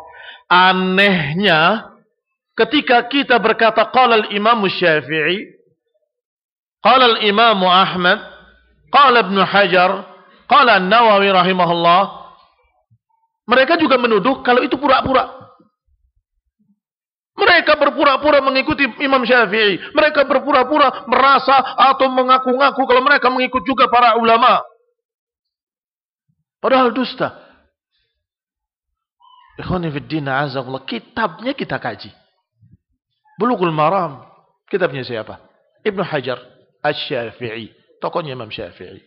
Anehnya 0.47 1.91
ketika 2.55 3.03
kita 3.11 3.37
berkata 3.43 3.91
qala 3.91 4.27
al-Imam 4.27 4.63
Syafi'i, 4.71 5.43
qala 6.81 7.19
al-Imam 7.19 7.61
Ahmad, 7.67 8.37
Qala 8.97 9.27
Ibnu 9.27 9.43
Hajar, 9.43 9.91
qala 10.47 10.79
An-Nawawi 10.79 11.29
rahimahullah, 11.29 12.03
mereka 13.47 13.79
juga 13.79 14.01
menuduh 14.01 14.43
kalau 14.43 14.63
itu 14.63 14.75
pura-pura. 14.79 15.37
Mereka 17.37 17.77
berpura-pura 17.77 18.41
mengikuti 18.41 18.89
Imam 19.05 19.21
Syafi'i. 19.21 19.77
Mereka 19.93 20.25
berpura-pura 20.25 21.05
merasa 21.05 21.77
atau 21.93 22.09
mengaku-ngaku 22.09 22.83
kalau 22.89 23.03
mereka 23.05 23.29
mengikut 23.29 23.61
juga 23.69 23.93
para 23.93 24.17
ulama. 24.17 24.65
Padahal 26.65 26.97
dusta. 26.97 27.46
Ikhwanifiddina 29.57 30.45
azakullah. 30.45 30.85
Kitabnya 30.85 31.57
kita 31.57 31.81
kaji. 31.81 32.13
Bulughul 33.41 33.73
Maram. 33.73 34.25
Kitabnya 34.69 35.05
siapa? 35.05 35.41
Ibnu 35.85 36.05
Hajar. 36.05 36.41
Asy-Syafi'i. 36.85 37.73
Tokohnya 37.99 38.37
Imam 38.37 38.53
Syafi'i. 38.53 39.01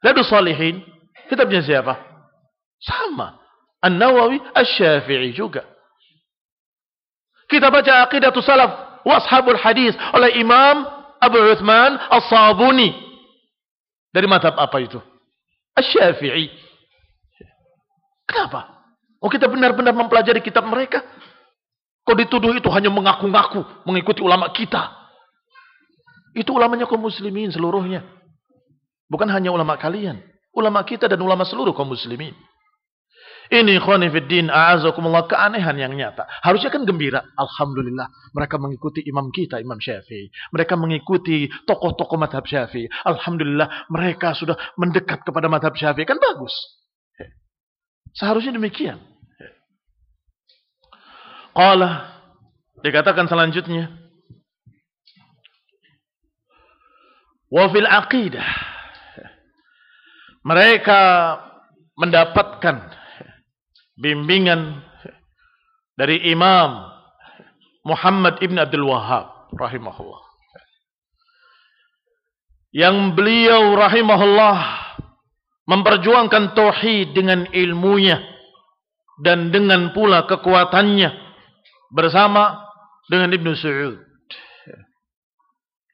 Lalu 0.00 0.22
Salihin, 0.24 0.76
kitabnya 1.28 1.60
siapa? 1.60 1.98
Sama. 2.80 3.36
An-Nawawi, 3.84 4.40
Asy-Syafi'i 4.56 5.36
juga. 5.36 5.66
Kita 7.50 7.68
baca 7.68 8.06
Aqidatul 8.06 8.46
Salaf 8.46 9.02
Washabul 9.02 9.58
Hadis 9.58 9.92
oleh 10.14 10.38
Imam 10.38 10.86
Abu 11.18 11.36
Uthman 11.50 11.98
As-Sabuni. 12.08 12.94
Dari 14.14 14.26
madhab 14.30 14.54
apa 14.54 14.78
itu? 14.80 15.02
Asy-Syafi'i. 15.76 16.48
Kenapa? 18.24 18.79
Oh 19.20 19.28
kita 19.28 19.46
benar-benar 19.46 19.92
mempelajari 19.92 20.40
kitab 20.40 20.64
mereka. 20.64 21.04
Kau 22.08 22.16
dituduh 22.16 22.56
itu 22.56 22.72
hanya 22.72 22.88
mengaku-ngaku 22.88 23.84
mengikuti 23.84 24.24
ulama 24.24 24.48
kita. 24.50 24.96
Itu 26.32 26.56
ulamanya 26.56 26.88
kaum 26.88 27.04
muslimin 27.04 27.52
seluruhnya. 27.52 28.00
Bukan 29.12 29.28
hanya 29.28 29.52
ulama 29.52 29.76
kalian. 29.76 30.24
Ulama 30.56 30.82
kita 30.88 31.06
dan 31.06 31.20
ulama 31.20 31.44
seluruh 31.44 31.76
kaum 31.76 31.92
muslimin. 31.92 32.32
Ini 33.50 33.82
khonifuddin 33.82 34.46
a'azakumullah 34.46 35.26
keanehan 35.26 35.74
yang 35.74 35.90
nyata. 35.90 36.22
Harusnya 36.38 36.70
kan 36.70 36.86
gembira. 36.86 37.18
Alhamdulillah. 37.34 38.06
Mereka 38.30 38.62
mengikuti 38.62 39.02
imam 39.02 39.34
kita, 39.34 39.58
Imam 39.58 39.82
Syafi'i. 39.82 40.30
Mereka 40.54 40.78
mengikuti 40.78 41.50
tokoh-tokoh 41.66 42.14
madhab 42.14 42.46
Syafi'i. 42.46 42.86
Alhamdulillah 43.02 43.90
mereka 43.90 44.38
sudah 44.38 44.54
mendekat 44.78 45.26
kepada 45.26 45.50
madhab 45.50 45.74
Syafi'i. 45.74 46.06
Kan 46.06 46.22
bagus. 46.22 46.54
Seharusnya 48.14 48.54
demikian. 48.54 49.02
Qala. 51.52 52.10
Dikatakan 52.80 53.28
selanjutnya. 53.28 53.92
Wafil 57.50 57.86
aqidah 57.86 58.70
mereka 60.40 61.00
mendapatkan 62.00 62.88
bimbingan 64.00 64.80
dari 66.00 66.32
Imam 66.32 66.88
Muhammad 67.84 68.40
ibn 68.40 68.56
Abdul 68.56 68.88
Wahab 68.88 69.52
rahimahullah. 69.52 70.24
Yang 72.70 72.96
beliau 73.18 73.74
rahimahullah 73.76 74.58
memperjuangkan 75.66 76.54
tauhid 76.54 77.12
dengan 77.12 77.44
ilmunya 77.50 78.22
dan 79.20 79.50
dengan 79.52 79.90
pula 79.92 80.24
kekuatannya 80.24 81.29
bersama 81.90 82.70
dengan 83.10 83.34
Ibnu 83.34 83.52
Su'ud. 83.58 83.98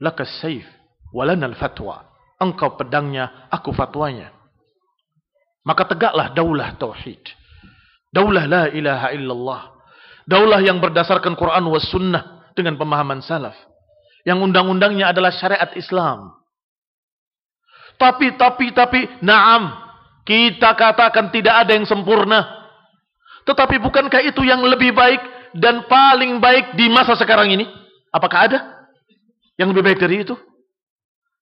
Laka 0.01 0.29
saif 0.29 0.69
walana 1.11 1.49
al-fatwa. 1.49 2.05
Engkau 2.37 2.77
pedangnya, 2.77 3.49
aku 3.49 3.73
fatwanya. 3.73 4.29
Maka 5.65 5.89
tegaklah 5.89 6.37
daulah 6.37 6.77
tauhid. 6.77 7.25
Daulah 8.13 8.45
la 8.45 8.65
ilaha 8.69 9.09
illallah. 9.17 9.63
Daulah 10.29 10.61
yang 10.61 10.79
berdasarkan 10.85 11.33
Quran 11.33 11.65
was 11.73 11.89
sunnah 11.89 12.53
dengan 12.53 12.77
pemahaman 12.77 13.25
salaf. 13.25 13.57
Yang 14.29 14.53
undang-undangnya 14.53 15.17
adalah 15.17 15.33
syariat 15.33 15.73
Islam. 15.75 16.37
Tapi, 17.97 18.37
tapi, 18.37 18.75
tapi, 18.77 19.01
naam. 19.25 19.73
Kita 20.27 20.75
katakan 20.77 21.33
tidak 21.33 21.65
ada 21.65 21.73
yang 21.73 21.87
sempurna. 21.89 22.45
Tetapi 23.47 23.79
bukankah 23.79 24.27
itu 24.27 24.43
yang 24.43 24.61
lebih 24.67 24.91
baik 24.93 25.36
dan 25.57 25.89
paling 25.89 26.39
baik 26.39 26.77
di 26.77 26.93
masa 26.93 27.17
sekarang 27.17 27.49
ini? 27.49 27.65
Apakah 28.13 28.39
ada 28.49 28.59
yang 29.57 29.73
lebih 29.73 29.93
baik 29.93 30.01
dari 30.01 30.23
itu? 30.25 30.37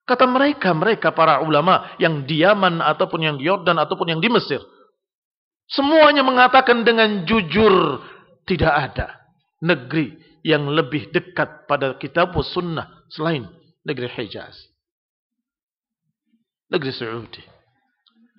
Kata 0.05 0.29
mereka, 0.29 0.71
mereka 0.71 1.11
para 1.11 1.41
ulama 1.41 1.97
yang 1.97 2.23
di 2.23 2.45
Yaman 2.45 2.79
ataupun 2.79 3.19
yang 3.25 3.35
di 3.41 3.49
Yordan 3.49 3.75
ataupun 3.81 4.15
yang 4.15 4.21
di 4.21 4.29
Mesir. 4.29 4.61
Semuanya 5.65 6.21
mengatakan 6.21 6.85
dengan 6.85 7.25
jujur 7.25 8.05
tidak 8.45 8.73
ada 8.73 9.07
negeri 9.65 10.13
yang 10.45 10.69
lebih 10.69 11.09
dekat 11.09 11.65
pada 11.65 11.97
kitab 11.97 12.37
sunnah 12.45 13.01
selain 13.09 13.49
negeri 13.81 14.05
Hijaz. 14.13 14.53
Negeri 16.69 16.93
Saudi. 16.93 17.41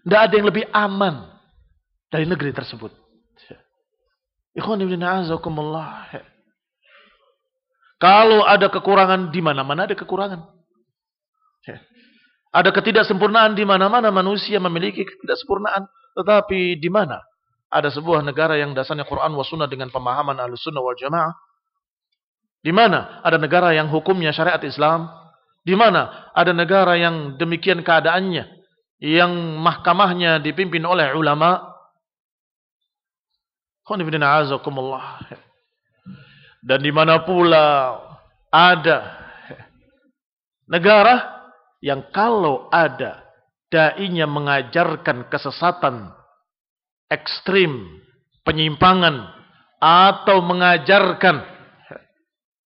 Tidak 0.06 0.20
ada 0.22 0.34
yang 0.38 0.46
lebih 0.46 0.70
aman 0.70 1.26
dari 2.06 2.30
negeri 2.30 2.54
tersebut. 2.54 2.94
Ikhwan 4.56 4.80
ibn 4.80 5.00
a'azakumullah. 5.04 6.08
Kalau 8.00 8.44
ada 8.44 8.72
kekurangan 8.72 9.28
di 9.28 9.40
mana-mana 9.44 9.84
ada 9.84 9.96
kekurangan. 9.96 10.56
Ada 12.56 12.72
ketidaksempurnaan 12.72 13.52
di 13.52 13.68
mana-mana 13.68 14.08
manusia 14.08 14.56
memiliki 14.56 15.04
ketidaksempurnaan. 15.04 15.84
Tetapi 16.16 16.80
di 16.80 16.88
mana 16.88 17.20
ada 17.68 17.92
sebuah 17.92 18.24
negara 18.24 18.56
yang 18.56 18.72
dasarnya 18.72 19.04
Quran 19.04 19.36
wa 19.36 19.44
sunnah 19.44 19.68
dengan 19.68 19.92
pemahaman 19.92 20.40
al 20.40 20.56
sunnah 20.56 20.80
wal 20.80 20.96
jamaah. 20.96 21.36
Di 22.64 22.72
mana 22.72 23.20
ada 23.20 23.36
negara 23.36 23.76
yang 23.76 23.92
hukumnya 23.92 24.32
syariat 24.32 24.60
Islam. 24.64 25.12
Di 25.60 25.76
mana 25.76 26.32
ada 26.32 26.56
negara 26.56 26.96
yang 26.96 27.36
demikian 27.36 27.84
keadaannya. 27.84 28.48
Yang 29.04 29.32
mahkamahnya 29.60 30.40
dipimpin 30.40 30.80
oleh 30.88 31.12
ulama. 31.12 31.75
Dan 36.66 36.82
di 36.82 36.90
mana 36.90 37.22
pula 37.22 37.94
ada 38.50 38.98
negara 40.66 41.46
yang 41.78 42.10
kalau 42.10 42.66
ada 42.74 43.22
dainya 43.70 44.26
mengajarkan 44.26 45.30
kesesatan 45.30 46.10
ekstrim, 47.06 48.02
penyimpangan 48.42 49.30
atau 49.78 50.42
mengajarkan 50.42 51.46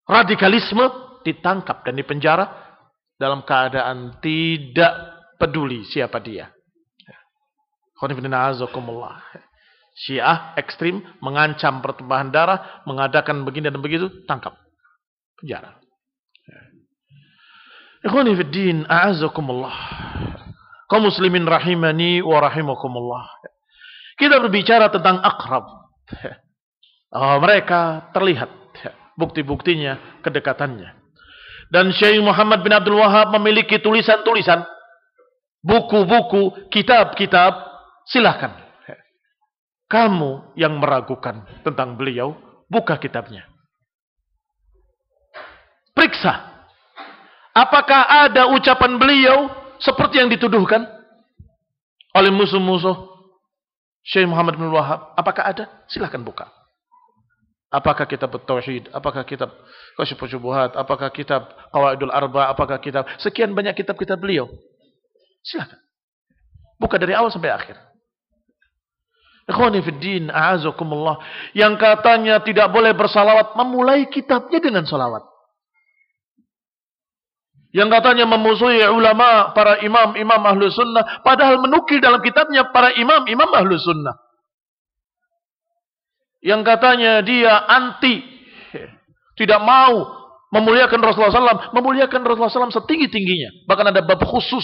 radikalisme 0.03 0.85
ditangkap 1.23 1.87
dan 1.87 1.95
dipenjara 1.95 2.45
dalam 3.15 3.47
keadaan 3.47 4.19
tidak 4.19 4.93
peduli 5.39 5.87
siapa 5.87 6.19
dia. 6.19 6.51
Syiah 9.95 10.51
ekstrim 10.59 10.99
mengancam 11.23 11.79
pertumpahan 11.79 12.27
darah, 12.27 12.83
mengadakan 12.83 13.47
begini 13.47 13.71
dan 13.71 13.79
begitu, 13.79 14.11
tangkap, 14.27 14.59
penjara. 15.39 15.79
Ikhwani 18.03 18.35
fi 18.35 18.43
din, 18.51 18.77
a'azakumullah. 18.85 19.75
kaum 20.85 21.09
muslimin 21.09 21.47
rahimani 21.47 22.21
wa 22.21 22.37
rahimakumullah. 22.43 23.25
Kita 24.19 24.37
berbicara 24.43 24.91
tentang 24.91 25.23
akrab. 25.23 25.65
Oh, 27.15 27.39
mereka 27.39 28.11
terlihat 28.11 28.51
bukti-buktinya, 29.15 30.19
kedekatannya. 30.19 30.91
Dan 31.71 31.95
Syekh 31.95 32.19
Muhammad 32.19 32.59
bin 32.59 32.75
Abdul 32.75 32.99
Wahab 32.99 33.31
memiliki 33.39 33.79
tulisan-tulisan, 33.79 34.67
buku-buku, 35.63 36.67
kitab-kitab. 36.67 37.55
Silahkan. 38.05 38.64
Kamu 39.95 40.59
yang 40.59 40.75
meragukan 40.75 41.47
tentang 41.63 41.95
beliau, 41.95 42.35
buka 42.67 42.99
kitabnya. 42.99 43.47
Periksa. 45.95 46.51
Apakah 47.55 48.27
ada 48.27 48.51
ucapan 48.51 48.99
beliau 48.99 49.47
seperti 49.79 50.19
yang 50.19 50.27
dituduhkan 50.27 50.83
oleh 52.11 52.27
musuh-musuh 52.27 53.07
Syekh 54.03 54.27
Muhammad 54.27 54.59
bin 54.59 54.67
Wahab? 54.67 55.15
Apakah 55.15 55.55
ada? 55.55 55.71
Silahkan 55.87 56.19
buka. 56.19 56.51
Apakah 57.71 58.03
kitab 58.03 58.35
Tauhid? 58.35 58.91
Apakah 58.91 59.23
kitab 59.23 59.55
Kasyifus 59.95 60.35
Syubuhat? 60.35 60.75
Apakah 60.75 61.07
kitab 61.07 61.55
Qawaidul 61.71 62.11
Arba? 62.11 62.51
Apakah 62.51 62.83
kitab 62.83 63.07
sekian 63.23 63.55
banyak 63.55 63.71
kitab-kitab 63.79 64.19
beliau? 64.19 64.51
Silakan. 65.39 65.79
Buka 66.75 66.99
dari 66.99 67.15
awal 67.15 67.31
sampai 67.31 67.55
akhir. 67.55 67.84
Ikhwani 69.45 69.79
fiddin, 69.85 70.33
a'azakumullah. 70.33 71.21
Yang 71.53 71.77
katanya 71.77 72.41
tidak 72.41 72.73
boleh 72.73 72.97
bersalawat, 72.97 73.53
memulai 73.53 74.09
kitabnya 74.09 74.57
dengan 74.57 74.89
salawat. 74.89 75.21
Yang 77.69 77.89
katanya 77.99 78.25
memusuhi 78.25 78.81
ulama, 78.89 79.53
para 79.53 79.83
imam-imam 79.85 80.41
ahlu 80.49 80.65
sunnah. 80.71 81.21
Padahal 81.21 81.61
menukil 81.61 82.01
dalam 82.01 82.23
kitabnya 82.23 82.71
para 82.73 82.95
imam-imam 82.97 83.51
ahlu 83.53 83.75
sunnah 83.77 84.25
yang 86.45 86.61
katanya 86.61 87.25
dia 87.25 87.57
anti, 87.65 88.21
tidak 89.33 89.59
mau 89.65 90.13
memuliakan 90.53 91.01
Rasulullah 91.01 91.33
SAW, 91.33 91.73
memuliakan 91.73 92.21
Rasulullah 92.21 92.69
SAW 92.69 92.85
setinggi-tingginya. 92.85 93.65
Bahkan 93.65 93.89
ada 93.89 94.05
bab 94.05 94.21
khusus 94.21 94.63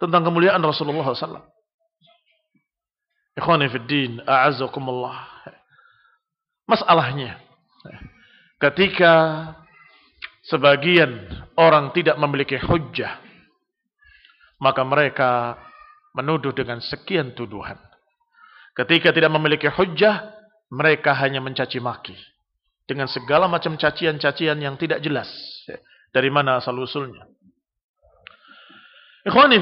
tentang 0.00 0.24
kemuliaan 0.24 0.64
Rasulullah 0.64 1.12
SAW. 1.12 1.44
Ikhwani 3.32 3.66
fiddin, 3.72 4.20
a'azakumullah. 4.28 5.24
Masalahnya, 6.68 7.40
ketika 8.60 9.12
sebagian 10.44 11.26
orang 11.56 11.96
tidak 11.96 12.20
memiliki 12.20 12.60
hujjah, 12.60 13.18
maka 14.60 14.84
mereka 14.84 15.56
menuduh 16.12 16.52
dengan 16.52 16.78
sekian 16.78 17.32
tuduhan. 17.32 17.80
Ketika 18.76 19.12
tidak 19.12 19.32
memiliki 19.32 19.68
hujjah, 19.68 20.32
mereka 20.72 21.12
hanya 21.16 21.40
mencaci 21.40 21.80
maki 21.80 22.16
dengan 22.88 23.08
segala 23.08 23.48
macam 23.48 23.76
cacian-cacian 23.76 24.60
yang 24.60 24.76
tidak 24.76 25.00
jelas 25.00 25.28
dari 26.12 26.28
mana 26.28 26.60
asal 26.60 26.76
usulnya. 26.76 27.24
Ikhwani 29.24 29.56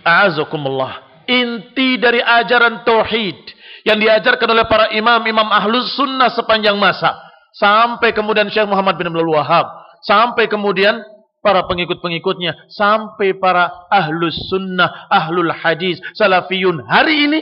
a'azakumullah. 0.00 1.11
Inti 1.26 1.98
dari 1.98 2.18
ajaran 2.18 2.82
tauhid 2.82 3.38
yang 3.86 3.98
diajarkan 3.98 4.48
oleh 4.50 4.66
para 4.66 4.90
imam-imam 4.94 5.48
ahlus 5.50 5.94
sunnah 5.98 6.30
sepanjang 6.30 6.78
masa 6.78 7.18
sampai 7.52 8.16
kemudian 8.16 8.48
Syekh 8.48 8.66
Muhammad 8.68 8.96
bin 8.96 9.12
Abdul 9.12 9.36
Wahab, 9.36 9.68
sampai 10.04 10.48
kemudian 10.48 11.04
para 11.44 11.66
pengikut-pengikutnya, 11.68 12.70
sampai 12.72 13.36
para 13.36 13.68
ahlus 13.92 14.38
sunnah, 14.48 15.10
ahlul 15.12 15.52
hadis, 15.52 16.00
salafiyun 16.16 16.86
hari 16.86 17.28
ini 17.28 17.40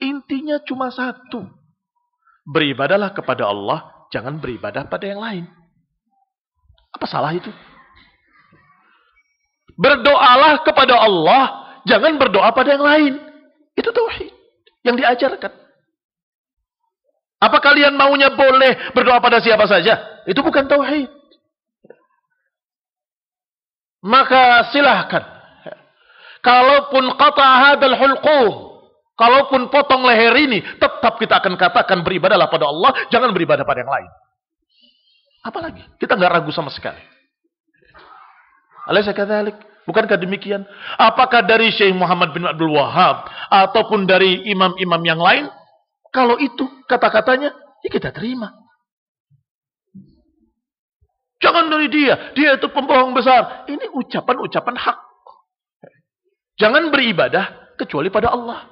intinya 0.00 0.62
cuma 0.64 0.88
satu. 0.88 1.44
Beribadalah 2.48 3.12
kepada 3.12 3.44
Allah, 3.44 4.08
jangan 4.08 4.40
beribadah 4.40 4.88
pada 4.88 5.04
yang 5.04 5.20
lain. 5.20 5.44
Apa 6.96 7.04
salah 7.04 7.36
itu? 7.36 7.52
Berdoalah 9.76 10.64
kepada 10.64 10.96
Allah, 10.96 11.67
jangan 11.84 12.16
berdoa 12.16 12.50
pada 12.50 12.74
yang 12.74 12.84
lain. 12.84 13.14
Itu 13.78 13.94
tauhid 13.94 14.32
yang 14.82 14.98
diajarkan. 14.98 15.52
Apa 17.38 17.58
kalian 17.62 17.94
maunya 17.94 18.34
boleh 18.34 18.90
berdoa 18.96 19.22
pada 19.22 19.38
siapa 19.38 19.68
saja? 19.70 20.24
Itu 20.26 20.42
bukan 20.42 20.66
tauhid. 20.66 21.10
Maka 24.02 24.70
silahkan. 24.74 25.22
Kalaupun 26.42 27.18
kata 27.18 27.46
hadal 27.46 27.98
hulqum 27.98 28.68
Kalaupun 29.18 29.66
potong 29.66 30.06
leher 30.06 30.30
ini, 30.38 30.62
tetap 30.78 31.18
kita 31.18 31.42
akan 31.42 31.58
katakan 31.58 32.06
beribadahlah 32.06 32.46
pada 32.46 32.70
Allah, 32.70 32.94
jangan 33.10 33.34
beribadah 33.34 33.66
pada 33.66 33.82
yang 33.82 33.90
lain. 33.90 34.10
Apalagi? 35.42 35.82
Kita 35.98 36.14
nggak 36.14 36.38
ragu 36.38 36.54
sama 36.54 36.70
sekali. 36.70 37.02
Alaysa 38.86 39.10
kadzalik? 39.10 39.58
Bukankah 39.88 40.20
demikian? 40.20 40.68
Apakah 41.00 41.48
dari 41.48 41.72
Syekh 41.72 41.96
Muhammad 41.96 42.36
bin 42.36 42.44
Abdul 42.44 42.76
Wahab 42.76 43.24
ataupun 43.48 44.04
dari 44.04 44.44
imam-imam 44.44 45.00
yang 45.00 45.16
lain? 45.16 45.48
Kalau 46.12 46.36
itu 46.36 46.68
kata-katanya, 46.84 47.56
ya 47.80 47.88
kita 47.88 48.12
terima. 48.12 48.52
Jangan 51.40 51.72
dari 51.72 51.88
dia. 51.88 52.36
Dia 52.36 52.60
itu 52.60 52.68
pembohong 52.68 53.16
besar. 53.16 53.64
Ini 53.64 53.88
ucapan-ucapan 53.96 54.76
hak. 54.76 54.98
Jangan 56.60 56.92
beribadah 56.92 57.72
kecuali 57.80 58.12
pada 58.12 58.28
Allah. 58.36 58.68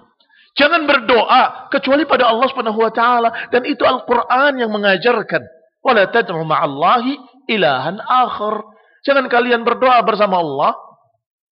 Jangan 0.52 0.84
berdoa 0.84 1.72
kecuali 1.72 2.04
pada 2.04 2.28
Allah 2.28 2.44
Subhanahu 2.52 2.80
wa 2.80 2.92
taala 2.92 3.30
dan 3.48 3.64
itu 3.64 3.84
Al-Qur'an 3.88 4.60
yang 4.60 4.68
mengajarkan. 4.68 5.40
Wala 5.80 6.12
tad'u 6.12 6.44
ma'allahi 6.44 7.16
ilahan 7.48 8.02
akhar. 8.04 8.64
Jangan 9.06 9.30
kalian 9.30 9.62
berdoa 9.62 10.02
bersama 10.02 10.42
Allah 10.42 10.86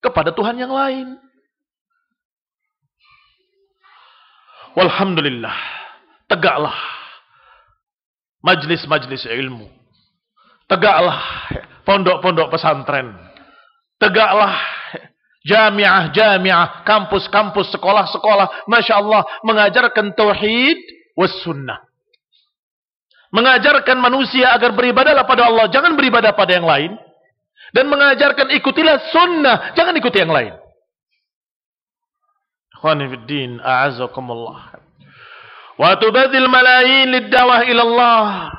kepada 0.05 0.37
Tuhan 0.37 0.61
yang 0.61 0.69
lain. 0.69 1.17
Walhamdulillah. 4.77 5.57
Tegaklah 6.29 6.77
majlis-majlis 8.45 9.25
ilmu. 9.25 9.73
Tegaklah 10.69 11.21
pondok-pondok 11.89 12.53
pesantren. 12.53 13.17
Tegaklah 13.97 14.61
Jamiah, 15.45 16.09
jamiah, 16.09 16.81
kampus-kampus, 16.89 17.69
sekolah-sekolah, 17.77 18.65
Masya 18.65 18.97
Allah, 18.97 19.29
mengajarkan 19.45 20.17
tauhid 20.17 20.81
was 21.21 21.37
sunnah. 21.45 21.85
Mengajarkan 23.29 24.01
manusia 24.01 24.49
agar 24.57 24.73
beribadahlah 24.73 25.29
pada 25.29 25.53
Allah, 25.53 25.69
jangan 25.69 26.01
beribadah 26.01 26.33
pada 26.33 26.57
yang 26.57 26.65
lain. 26.65 26.97
Dan 27.75 27.91
mengajarkan 27.91 28.55
ikutilah 28.55 29.11
sunnah, 29.11 29.75
jangan 29.75 29.99
ikuti 29.99 30.23
yang 30.23 30.31
lain. 30.31 30.55
Khonifuddin, 32.79 33.59
a'azakumullah. 33.59 34.79
Wa 35.75 35.99
tubadil 35.99 36.47
malayin 36.47 37.11
liddawah 37.11 37.67
ilallah. 37.67 38.55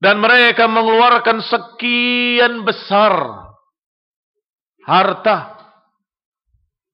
Dan 0.00 0.22
mereka 0.22 0.64
mengeluarkan 0.64 1.44
sekian 1.44 2.64
besar 2.64 3.12
harta 4.86 5.58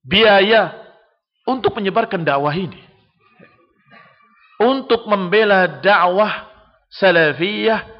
biaya 0.03 0.75
untuk 1.47 1.79
menyebarkan 1.79 2.27
dakwah 2.27 2.51
ini. 2.51 2.83
Untuk 4.59 5.07
membela 5.07 5.79
dakwah 5.79 6.51
salafiyah, 6.91 7.94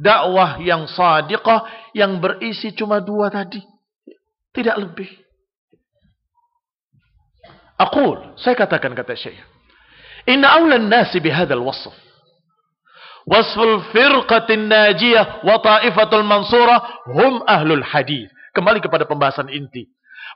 dakwah 0.00 0.56
yang 0.64 0.88
sadiqah, 0.88 1.92
yang 1.92 2.16
berisi 2.18 2.72
cuma 2.72 3.04
dua 3.04 3.28
tadi. 3.28 3.60
Tidak 4.50 4.76
lebih. 4.80 5.06
Aku, 7.76 8.36
saya 8.40 8.56
katakan 8.56 8.96
kata 8.96 9.12
Syekh. 9.12 9.36
Inna 10.28 10.56
awlan 10.56 10.88
nasi 10.88 11.20
bihadal 11.20 11.64
wasf. 11.64 11.92
Wasful 13.28 13.84
firqatin 13.92 14.68
najiyah 14.68 15.44
wa 15.44 15.60
ta'ifatul 15.60 16.24
mansurah 16.24 17.04
hum 17.12 17.44
ahlul 17.44 17.84
hadith. 17.84 18.32
Kembali 18.56 18.82
kepada 18.82 19.06
pembahasan 19.06 19.52
inti 19.52 19.86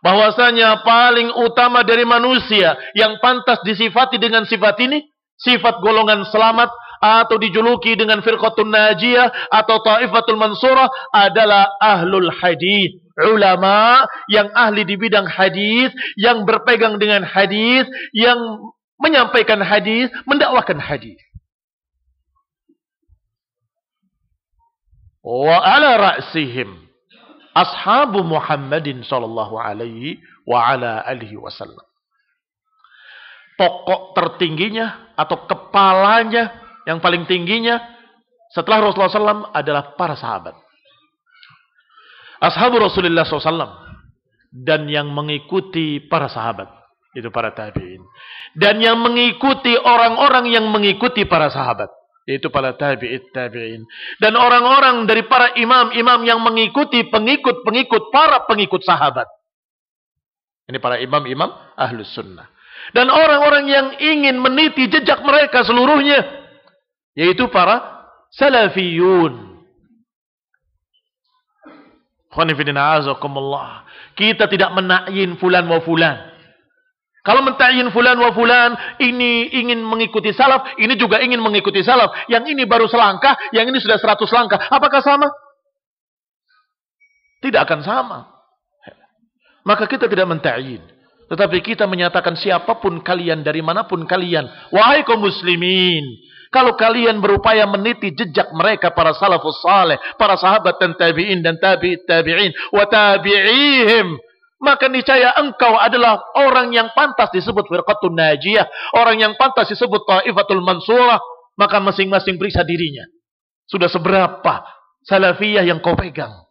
bahwasanya 0.05 0.85
paling 0.85 1.33
utama 1.33 1.81
dari 1.81 2.05
manusia 2.05 2.77
yang 2.93 3.17
pantas 3.25 3.61
disifati 3.65 4.21
dengan 4.21 4.45
sifat 4.45 4.77
ini, 4.85 5.01
sifat 5.41 5.81
golongan 5.81 6.29
selamat 6.29 6.69
atau 7.05 7.37
dijuluki 7.37 8.01
dengan 8.01 8.25
firqatun 8.25 8.73
najiyah 8.73 9.53
atau 9.53 9.77
taifatul 9.85 10.41
mansurah 10.41 10.89
adalah 11.13 11.69
ahlul 11.77 12.33
hadis, 12.33 12.97
ulama 13.21 14.09
yang 14.33 14.49
ahli 14.57 14.89
di 14.89 14.97
bidang 14.97 15.29
hadis, 15.29 15.93
yang 16.17 16.49
berpegang 16.49 16.97
dengan 16.97 17.21
hadis, 17.21 17.85
yang 18.17 18.41
menyampaikan 18.97 19.61
hadis, 19.61 20.09
mendakwakan 20.25 20.81
hadis. 20.81 21.21
Wa 25.21 25.61
ala 25.61 26.01
ra'sihim 26.01 26.85
ashabu 27.53 28.25
Muhammadin 28.25 29.05
sallallahu 29.05 29.61
alaihi 29.61 30.21
wa 30.49 30.73
ala 30.73 31.05
alihi 31.05 31.37
wasallam. 31.37 31.85
Pokok 33.55 34.19
tertingginya 34.19 35.15
atau 35.15 35.47
kepalanya 35.47 36.64
yang 36.85 37.01
paling 37.01 37.25
tingginya 37.25 37.81
setelah 38.53 38.85
Rasulullah 38.89 39.11
SAW 39.11 39.51
adalah 39.51 39.97
para 39.99 40.15
sahabat. 40.15 40.55
Ashabu 42.39 42.77
Rasulullah 42.77 43.25
SAW 43.25 43.73
dan 44.53 44.87
yang 44.87 45.11
mengikuti 45.11 45.99
para 46.05 46.29
sahabat 46.29 46.71
itu 47.15 47.31
para 47.31 47.55
tabiin 47.55 48.03
dan 48.59 48.79
yang 48.83 48.99
mengikuti 48.99 49.75
orang-orang 49.79 50.51
yang 50.51 50.67
mengikuti 50.67 51.27
para 51.27 51.47
sahabat 51.51 51.91
yaitu 52.27 52.51
para 52.51 52.75
tabi'it 52.75 53.31
tabi'in 53.35 53.87
dan 54.19 54.35
orang-orang 54.35 55.07
dari 55.07 55.27
para 55.27 55.55
imam-imam 55.59 56.21
yang 56.27 56.43
mengikuti 56.43 57.07
pengikut-pengikut 57.07 58.11
para 58.11 58.47
pengikut 58.47 58.83
sahabat 58.83 59.27
ini 60.65 60.81
para 60.81 60.97
imam-imam 61.01 61.53
ahlus 61.77 62.09
sunnah. 62.17 62.49
Dan 62.93 63.13
orang-orang 63.13 63.65
yang 63.69 63.87
ingin 64.01 64.41
meniti 64.41 64.89
jejak 64.89 65.21
mereka 65.25 65.65
seluruhnya. 65.65 66.44
Yaitu 67.15 67.47
para 67.51 68.11
salafiyun. 68.35 69.55
Kita 74.19 74.45
tidak 74.51 74.71
menakyin 74.75 75.39
fulan 75.39 75.71
wa 75.71 75.79
fulan. 75.83 76.35
Kalau 77.25 77.41
mentakyin 77.41 77.89
fulan 77.89 78.21
wa 78.21 78.37
fulan, 78.37 78.77
ini 79.01 79.49
ingin 79.49 79.81
mengikuti 79.81 80.35
salaf, 80.37 80.77
ini 80.77 80.93
juga 80.99 81.25
ingin 81.25 81.41
mengikuti 81.41 81.81
salaf. 81.81 82.29
Yang 82.29 82.53
ini 82.53 82.69
baru 82.69 82.85
selangkah, 82.85 83.33
yang 83.55 83.65
ini 83.65 83.81
sudah 83.81 83.97
seratus 83.97 84.29
langkah. 84.29 84.61
Apakah 84.69 85.01
sama? 85.01 85.33
Tidak 87.41 87.65
akan 87.65 87.81
sama. 87.81 88.19
Maka 89.65 89.89
kita 89.89 90.05
tidak 90.05 90.29
mentakyin. 90.29 90.85
Tetapi 91.33 91.65
kita 91.65 91.89
menyatakan 91.89 92.37
siapa 92.37 92.77
pun 92.77 93.01
kalian, 93.01 93.41
dari 93.41 93.65
mana 93.65 93.89
pun 93.89 94.05
kalian. 94.05 94.45
Wahai 94.69 95.01
kaum 95.09 95.25
muslimin. 95.25 96.05
Kalau 96.55 96.79
kalian 96.79 97.19
berupaya 97.19 97.67
meniti 97.67 98.15
jejak 98.15 98.55
mereka 98.55 98.95
para 98.95 99.11
salafus 99.11 99.59
saleh. 99.59 99.99
Para 100.15 100.39
sahabat 100.39 100.79
dan 100.79 100.95
tabi'in 100.95 101.43
dan 101.43 101.59
tabi'it 101.59 102.07
tabi'in. 102.07 102.55
Wa 102.71 102.87
tabi'ihim. 102.87 104.15
Maka 104.63 104.87
niscaya 104.87 105.35
engkau 105.35 105.75
adalah 105.75 106.23
orang 106.39 106.71
yang 106.71 106.95
pantas 106.95 107.35
disebut 107.35 107.67
firqatun 107.67 108.15
najiyah. 108.15 108.71
Orang 108.95 109.19
yang 109.19 109.35
pantas 109.35 109.67
disebut 109.75 110.07
ta'ifatul 110.07 110.63
mansurah. 110.63 111.19
Maka 111.59 111.83
masing-masing 111.83 112.39
periksa 112.39 112.63
dirinya. 112.63 113.03
Sudah 113.67 113.91
seberapa 113.91 114.63
salafiyah 115.11 115.67
yang 115.67 115.83
kau 115.83 115.99
pegang. 115.99 116.47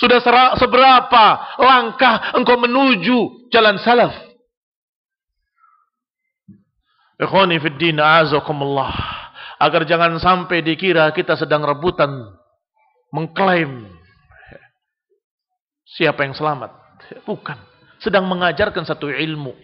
Sudah 0.00 0.18
seberapa 0.56 1.24
langkah 1.60 2.32
engkau 2.40 2.56
menuju 2.56 3.52
jalan 3.52 3.76
salaf. 3.84 4.16
Ikhwani 7.20 7.60
fid 7.62 7.76
din 7.78 8.00
a'azakumullah. 8.02 9.21
Agar 9.62 9.86
jangan 9.86 10.18
sampai 10.18 10.58
dikira 10.66 11.06
kita 11.14 11.38
sedang 11.38 11.62
rebutan 11.62 12.10
mengklaim 13.14 13.86
siapa 15.86 16.26
yang 16.26 16.34
selamat. 16.34 16.74
Bukan. 17.22 17.54
Sedang 18.02 18.26
mengajarkan 18.26 18.82
satu 18.82 19.06
ilmu 19.06 19.54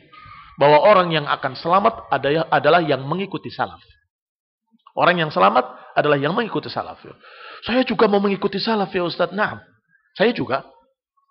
bahwa 0.54 0.78
orang 0.86 1.10
yang 1.10 1.26
akan 1.26 1.58
selamat 1.58 2.06
adalah 2.54 2.78
yang 2.78 3.02
mengikuti 3.02 3.50
salaf. 3.50 3.82
Orang 4.94 5.18
yang 5.18 5.34
selamat 5.34 5.94
adalah 5.98 6.18
yang 6.18 6.34
mengikuti 6.34 6.70
salaf. 6.70 7.02
Saya 7.66 7.82
juga 7.82 8.06
mau 8.06 8.22
mengikuti 8.22 8.62
salaf 8.62 8.94
ya 8.94 9.02
Ustaz. 9.02 9.34
Nah, 9.34 9.58
saya 10.14 10.30
juga. 10.30 10.62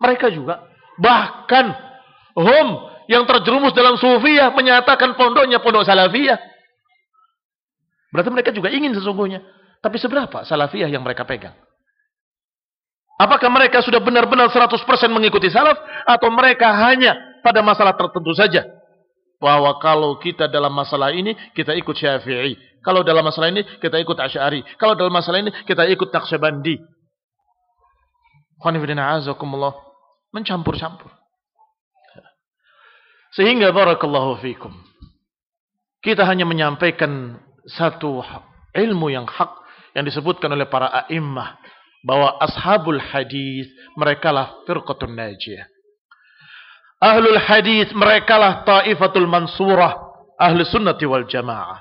Mereka 0.03 0.27
juga. 0.31 0.67
Bahkan 0.99 1.65
hum 2.35 2.67
yang 3.07 3.23
terjerumus 3.23 3.71
dalam 3.71 3.95
sufiyah 3.95 4.51
menyatakan 4.51 5.15
pondoknya 5.15 5.63
pondok 5.63 5.87
salafiyah. 5.87 6.56
Berarti 8.11 8.29
mereka 8.31 8.49
juga 8.55 8.71
ingin 8.71 8.95
sesungguhnya. 8.95 9.43
Tapi 9.83 9.97
seberapa 10.01 10.43
salafiyah 10.47 10.89
yang 10.89 11.05
mereka 11.05 11.27
pegang? 11.27 11.53
Apakah 13.17 13.49
mereka 13.49 13.81
sudah 13.81 13.97
benar-benar 13.97 14.53
100% 14.53 14.77
mengikuti 15.09 15.49
salaf? 15.49 15.77
Atau 16.05 16.29
mereka 16.29 16.69
hanya 16.87 17.17
pada 17.41 17.65
masalah 17.65 17.97
tertentu 17.97 18.33
saja? 18.37 18.65
Bahwa 19.37 19.77
kalau 19.81 20.17
kita 20.17 20.49
dalam 20.49 20.73
masalah 20.73 21.13
ini, 21.13 21.33
kita 21.53 21.73
ikut 21.77 21.93
syafi'i. 21.93 22.57
Kalau 22.81 23.01
dalam 23.01 23.25
masalah 23.25 23.53
ini, 23.53 23.65
kita 23.81 23.97
ikut 24.01 24.17
asyari. 24.17 24.65
Kalau 24.77 24.93
dalam 24.97 25.13
masalah 25.13 25.41
ini, 25.41 25.53
kita 25.65 25.85
ikut 25.89 26.09
taksibandi 26.09 26.77
mencampur-campur. 30.33 31.11
Sehingga 33.37 33.69
barakallahu 33.69 34.41
fikum. 34.41 34.73
Kita 36.01 36.25
hanya 36.25 36.47
menyampaikan 36.47 37.37
satu 37.67 38.23
ilmu 38.73 39.11
yang 39.11 39.27
hak 39.27 39.51
yang 39.93 40.05
disebutkan 40.07 40.53
oleh 40.53 40.65
para 40.69 40.87
a'immah 41.05 41.59
bahwa 42.05 42.39
ashabul 42.39 43.01
hadis 43.01 43.67
mereka 43.99 44.31
lah 44.31 44.63
firqatun 44.63 45.11
najiyah. 45.11 45.67
Ahlul 46.97 47.37
hadis 47.37 47.93
mereka 47.93 48.39
lah 48.41 48.65
taifatul 48.65 49.29
mansurah, 49.29 49.93
ahli 50.39 50.65
sunnati 50.65 51.05
wal 51.05 51.29
jamaah. 51.29 51.77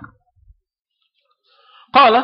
Qala 1.95 2.21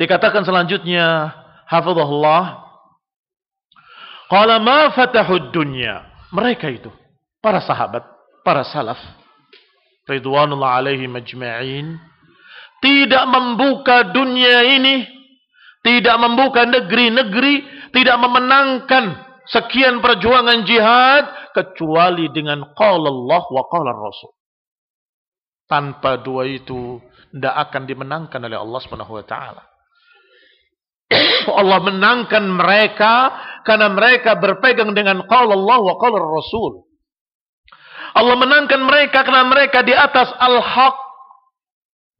dikatakan 0.00 0.48
selanjutnya 0.48 1.28
hafizahullah 1.68 2.62
Qala 4.32 4.56
ma 4.56 4.88
fatahud 4.96 5.52
dunya. 5.52 6.08
Mereka 6.32 6.64
itu, 6.72 6.88
para 7.44 7.60
sahabat, 7.60 8.00
para 8.40 8.64
salaf, 8.64 8.96
ridwanullah 10.08 10.80
alaihi 10.80 11.04
majma'in, 11.04 12.00
tidak 12.82 13.24
membuka 13.30 14.10
dunia 14.10 14.66
ini, 14.66 15.06
tidak 15.86 16.18
membuka 16.18 16.66
negeri-negeri, 16.66 17.62
tidak 17.94 18.16
memenangkan 18.18 19.22
sekian 19.46 20.02
perjuangan 20.02 20.66
jihad 20.66 21.24
kecuali 21.54 22.26
dengan 22.34 22.74
qala 22.74 23.08
Allah 23.08 23.42
wa 23.46 23.62
qala 23.70 23.90
Rasul. 23.94 24.32
Tanpa 25.70 26.20
dua 26.20 26.44
itu 26.44 27.00
tidak 27.32 27.70
akan 27.70 27.82
dimenangkan 27.88 28.40
oleh 28.44 28.58
Allah 28.58 28.80
Subhanahu 28.82 29.14
wa 29.14 29.24
taala. 29.24 29.62
Allah 31.60 31.78
menangkan 31.80 32.44
mereka 32.44 33.14
karena 33.62 33.88
mereka 33.88 34.36
berpegang 34.36 34.92
dengan 34.92 35.24
qala 35.30 35.54
Allah 35.54 35.78
wa 35.80 35.94
qala 35.96 36.18
Rasul. 36.18 36.82
Allah 38.12 38.36
menangkan 38.36 38.80
mereka 38.84 39.24
karena 39.24 39.48
mereka 39.48 39.80
di 39.80 39.96
atas 39.96 40.28
al-haq. 40.36 41.11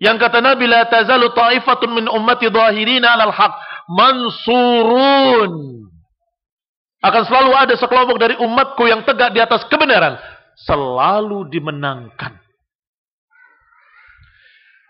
Yang 0.03 0.17
kata 0.19 0.43
Nabi 0.43 0.67
la 0.67 0.83
tazalu 0.91 1.31
ta'ifatun 1.31 1.95
min 1.95 2.11
ummati 2.11 2.51
dhahirina 2.51 3.15
'alal 3.15 3.31
haq 3.31 3.55
mansurun. 3.87 5.53
Akan 6.99 7.23
selalu 7.23 7.55
ada 7.55 7.75
sekelompok 7.79 8.19
dari 8.19 8.35
umatku 8.35 8.83
yang 8.91 9.07
tegak 9.07 9.31
di 9.31 9.39
atas 9.39 9.63
kebenaran, 9.71 10.19
selalu 10.59 11.47
dimenangkan. 11.55 12.35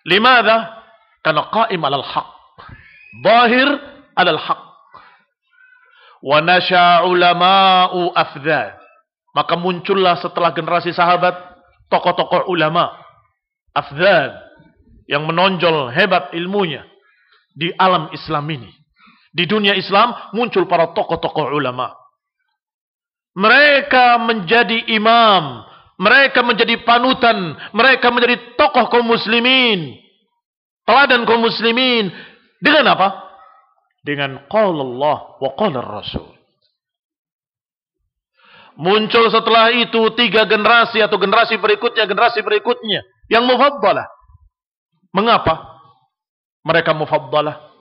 Limada? 0.09 0.80
Karena 1.20 1.44
qaim 1.52 1.80
'alal 1.84 2.09
haq. 2.09 2.28
Bahir 3.20 3.68
alal 4.16 4.40
haq. 4.40 4.60
Wa 6.24 6.40
nasha 6.40 7.05
ulama'u 7.05 8.16
afdhad. 8.16 8.80
Maka 9.36 9.60
muncullah 9.60 10.16
setelah 10.24 10.56
generasi 10.56 10.97
sahabat 10.97 11.36
tokoh-tokoh 11.93 12.48
ulama 12.48 12.97
afdhad 13.76 14.52
yang 15.07 15.27
menonjol 15.27 15.91
hebat 15.91 16.35
ilmunya 16.35 16.87
di 17.53 17.70
alam 17.77 18.11
Islam 18.15 18.47
ini. 18.51 18.70
Di 19.33 19.49
dunia 19.49 19.73
Islam 19.73 20.12
muncul 20.37 20.69
para 20.69 20.93
tokoh-tokoh 20.93 21.57
ulama. 21.57 21.93
Mereka 23.33 24.20
menjadi 24.20 24.93
imam, 24.93 25.65
mereka 25.97 26.45
menjadi 26.45 26.85
panutan, 26.85 27.57
mereka 27.73 28.12
menjadi 28.12 28.57
tokoh 28.61 28.93
kaum 28.93 29.09
muslimin. 29.09 29.97
Teladan 30.85 31.24
kaum 31.24 31.41
muslimin 31.41 32.12
dengan 32.61 32.93
apa? 32.93 33.33
dengan 34.03 34.45
qala 34.51 34.83
Allah 34.83 35.19
wa 35.39 35.51
qala 35.55 35.79
Rasul. 35.81 36.27
Muncul 38.73 39.31
setelah 39.31 39.70
itu 39.70 40.01
tiga 40.19 40.43
generasi 40.49 40.99
atau 40.99 41.16
generasi 41.16 41.57
berikutnya, 41.57 42.05
generasi 42.05 42.43
berikutnya 42.43 43.07
yang 43.31 43.47
mufaddalah. 43.47 44.11
Mengapa? 45.12 45.80
Mereka 46.64 46.97
mufaddalah. 46.97 47.72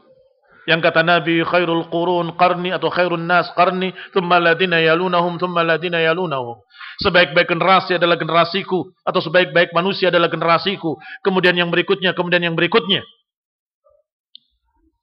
Yang 0.70 0.80
kata 0.86 1.02
Nabi 1.02 1.42
khairul 1.42 1.90
qurun 1.90 2.38
qarni 2.38 2.70
atau 2.70 2.94
khairun 2.94 3.26
nas 3.26 3.50
qarni 3.58 3.98
thumma 4.14 4.38
ladina 4.38 4.78
yalunahum 4.78 5.42
thumma 5.42 5.66
ladina 5.66 5.98
yalunahum. 5.98 6.62
Sebaik-baik 7.02 7.50
generasi 7.50 7.98
adalah 7.98 8.14
generasiku 8.14 8.94
atau 9.02 9.20
sebaik-baik 9.26 9.74
manusia 9.74 10.14
adalah 10.14 10.30
generasiku. 10.30 11.02
Kemudian 11.26 11.58
yang 11.58 11.74
berikutnya, 11.74 12.14
kemudian 12.14 12.46
yang 12.46 12.54
berikutnya. 12.54 13.02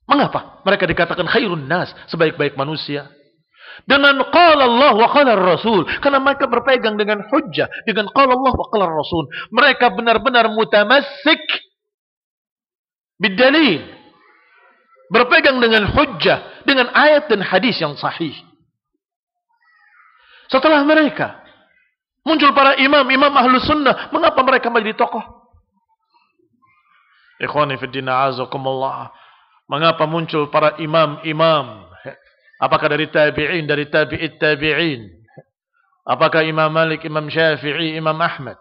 Mengapa 0.06 0.62
mereka 0.62 0.86
dikatakan 0.86 1.26
khairun 1.26 1.66
nas, 1.66 1.90
sebaik-baik 2.06 2.55
manusia? 2.55 3.10
dengan 3.86 4.18
qala 4.34 4.64
Allah 4.66 4.92
wa 4.96 5.09
qala 5.12 5.38
Rasul 5.38 5.86
karena 6.02 6.18
mereka 6.18 6.50
berpegang 6.50 6.98
dengan 6.98 7.22
hujjah 7.30 7.70
dengan 7.86 8.10
qala 8.10 8.34
Allah 8.34 8.52
wa 8.56 8.66
qala 8.74 8.90
Rasul 8.90 9.30
mereka 9.55 9.94
benar-benar 9.94 10.50
mutamassik 10.50 11.38
bidalil 13.19 13.85
berpegang 15.12 15.59
dengan 15.59 15.90
hujjah 15.90 16.62
dengan 16.65 16.90
ayat 16.95 17.27
dan 17.28 17.43
hadis 17.43 17.77
yang 17.82 17.99
sahih 17.99 18.35
setelah 20.49 20.81
mereka 20.86 21.43
muncul 22.24 22.55
para 22.57 22.78
imam 22.78 23.05
imam 23.11 23.32
ahlu 23.35 23.59
sunnah 23.61 24.09
mengapa 24.15 24.40
mereka 24.47 24.70
menjadi 24.73 25.05
tokoh 25.05 25.24
ikhwani 27.43 27.77
fiddina 27.77 28.31
azakumullah 28.31 29.11
mengapa 29.69 30.09
muncul 30.09 30.49
para 30.49 30.77
imam-imam 30.81 31.89
Apakah 32.59 32.90
dari 32.90 33.07
tabi'in, 33.07 33.70
dari 33.70 33.86
tabi'it 33.86 34.35
tabi'in? 34.43 35.07
Apakah 36.03 36.43
Imam 36.43 36.66
Malik, 36.66 37.07
Imam 37.07 37.31
Syafi'i, 37.31 37.95
Imam 37.95 38.19
Ahmad? 38.19 38.59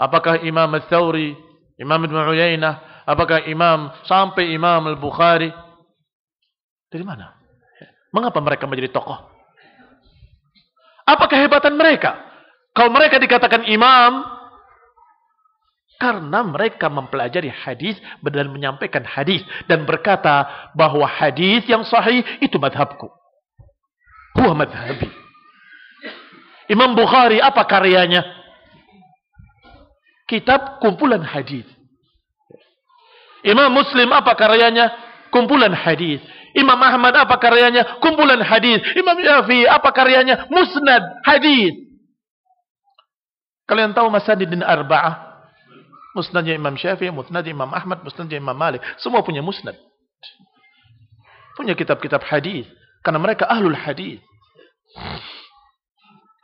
Apakah 0.00 0.40
Imam 0.40 0.72
Al-Thawri, 0.72 1.36
Imam 1.76 2.00
Ibn 2.00 2.16
Uyainah? 2.24 2.74
Apakah 3.04 3.44
Imam 3.44 3.92
sampai 4.08 4.52
Imam 4.56 4.80
Al-Bukhari? 4.88 5.52
Dari 6.88 7.04
mana? 7.04 7.36
Mengapa 8.14 8.40
mereka 8.40 8.64
menjadi 8.64 8.94
tokoh? 8.94 9.18
Apa 11.04 11.24
kehebatan 11.28 11.76
mereka? 11.76 12.16
Kalau 12.72 12.90
mereka 12.90 13.20
dikatakan 13.20 13.68
imam, 13.68 14.24
karena 16.00 16.42
mereka 16.42 16.90
mempelajari 16.90 17.48
hadis 17.52 17.94
dan 18.20 18.50
menyampaikan 18.50 19.06
hadis 19.06 19.46
dan 19.70 19.86
berkata 19.86 20.70
bahwa 20.74 21.06
hadis 21.06 21.62
yang 21.70 21.86
sahih 21.86 22.24
itu 22.42 22.58
madhabku. 22.58 23.06
Huwa 24.34 24.66
madhabi. 24.66 25.06
Imam 26.66 26.96
Bukhari 26.98 27.38
apa 27.38 27.62
karyanya? 27.68 28.26
Kitab 30.26 30.82
kumpulan 30.82 31.22
hadis. 31.22 31.68
Imam 33.44 33.68
Muslim 33.68 34.08
apa 34.10 34.32
karyanya? 34.32 34.88
Kumpulan 35.28 35.76
hadis. 35.76 36.24
Imam 36.56 36.80
Ahmad 36.80 37.12
apa 37.12 37.36
karyanya? 37.36 38.00
Kumpulan 38.00 38.40
hadis. 38.40 38.80
Imam 38.96 39.20
Syafi'i 39.20 39.68
apa 39.68 39.92
karyanya? 39.92 40.48
Musnad 40.48 41.02
hadis. 41.28 41.76
Kalian 43.68 43.92
tahu 43.92 44.08
Masadidin 44.08 44.64
Arba'ah? 44.64 45.44
Musnadnya 46.14 46.54
Imam 46.54 46.78
Syafi'i, 46.78 47.10
musnadnya 47.10 47.50
Imam 47.50 47.68
Ahmad, 47.74 48.00
musnadnya 48.06 48.38
Imam 48.38 48.54
Malik. 48.54 48.80
Semua 49.02 49.20
punya 49.26 49.42
musnad. 49.42 49.74
Punya 51.58 51.74
kitab-kitab 51.74 52.22
hadis. 52.24 52.64
Karena 53.02 53.18
mereka 53.20 53.44
ahlul 53.50 53.76
hadis. 53.76 54.22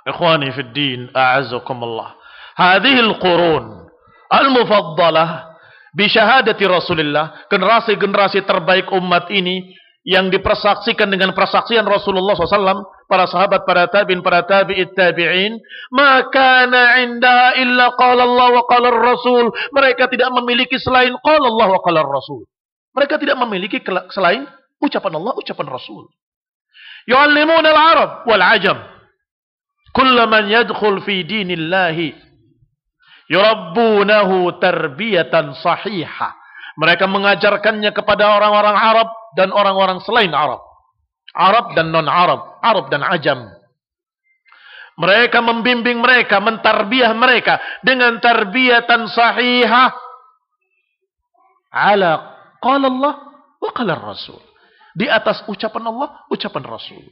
Ikhwani 0.05 0.51
fi 0.53 0.63
din, 0.75 1.01
a'azakumullah. 1.15 2.19
Hadihil 2.59 3.15
qurun 3.23 3.89
al-mufaddalah 4.27 5.50
bisyahadati 5.95 6.65
Rasulullah. 6.67 7.47
Generasi-generasi 7.51 8.47
terbaik 8.47 8.91
umat 8.95 9.31
ini 9.31 9.75
yang 10.07 10.33
dipersaksikan 10.33 11.13
dengan 11.13 11.37
persaksian 11.37 11.85
Rasulullah 11.85 12.33
SAW, 12.33 12.89
para 13.05 13.29
sahabat, 13.29 13.69
para 13.69 13.85
tabi'in, 13.91 14.25
para 14.25 14.47
tabi'it 14.49 14.97
tabi'in, 14.97 15.61
maka 15.93 16.65
inda 17.05 17.53
illa 17.61 17.93
qala 18.01 18.25
Allah 18.25 18.49
wa 18.57 18.65
qala 18.65 18.89
Rasul. 18.89 19.53
Mereka 19.77 20.09
tidak 20.09 20.33
memiliki 20.41 20.81
selain 20.81 21.13
qala 21.21 21.47
Allah 21.53 21.69
wa 21.77 21.81
qala 21.85 22.01
Rasul. 22.07 22.49
Mereka 22.97 23.21
tidak 23.21 23.37
memiliki 23.45 23.79
selain 24.11 24.49
ucapan 24.81 25.13
Allah, 25.21 25.33
ucapan 25.37 25.67
Rasul. 25.69 26.09
Yu'allimun 27.05 27.65
al-Arab 27.65 28.25
wal 28.25 28.45
Ajam. 28.45 28.79
Kulla 29.91 30.25
man 30.31 30.47
yadkhul 30.47 31.03
fi 31.03 31.27
dinillahi 31.27 32.30
yurabbunahu 33.31 34.59
tarbiyatan 34.59 35.55
sahihah. 35.63 36.35
Mereka 36.75 37.07
mengajarkannya 37.07 37.95
kepada 37.95 38.35
orang-orang 38.35 38.75
Arab 38.75 39.09
dan 39.39 39.55
orang-orang 39.55 40.03
selain 40.03 40.35
Arab. 40.35 40.59
Arab 41.31 41.79
dan 41.79 41.95
non-Arab, 41.95 42.59
Arab 42.59 42.91
dan 42.91 43.07
Ajam. 43.07 43.47
Mereka 44.99 45.39
membimbing 45.41 46.03
mereka, 46.03 46.43
mentarbiah 46.43 47.15
mereka 47.15 47.63
dengan 47.87 48.19
tarbiyatan 48.19 49.07
sahihah 49.09 49.95
ala 51.71 52.13
qala 52.59 52.87
Allah 52.91 53.15
wa 53.63 53.71
qala 53.71 53.95
Rasul. 53.97 54.43
Di 54.91 55.07
atas 55.07 55.47
ucapan 55.47 55.87
Allah, 55.87 56.27
ucapan 56.29 56.67
Rasul. 56.67 57.07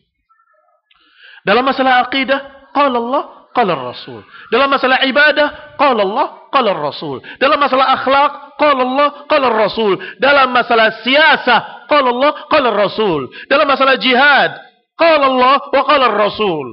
Dalam 1.47 1.62
masalah 1.62 2.03
akidah, 2.03 2.69
qala 2.74 2.99
Allah, 2.99 3.38
قال 3.59 3.70
الرسول. 3.70 4.22
dalam 4.55 4.70
masalah 4.70 5.02
ibadah 5.02 5.74
قال 5.74 5.98
الله 5.98 6.26
قال 6.55 6.66
الرسول. 6.70 7.18
dalam 7.43 7.59
masalah 7.59 7.86
akhlak 7.98 8.55
قال 8.55 8.78
الله 8.78 9.09
قال 9.26 9.43
الرسول. 9.43 9.94
dalam 10.22 10.55
masalah 10.55 11.02
siasah 11.02 11.90
قال 11.90 12.06
الله 12.06 12.30
قال 12.47 12.64
الرسول. 12.70 13.22
dalam 13.51 13.66
masalah 13.66 13.98
jihad 13.98 14.55
قال 14.94 15.22
الله 15.26 15.74
وقال 15.74 16.02
الرسول. 16.06 16.68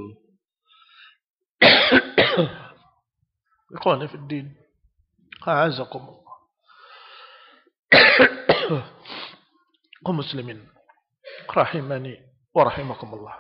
إخواني 3.82 4.06
في 4.08 4.16
الدين 4.16 4.54
أعزكم 5.42 6.02
الله. 6.06 6.34
ومسلمين 10.06 10.60
رحمني 11.50 12.16
ورحمكم 12.54 13.10
الله. 13.14 13.36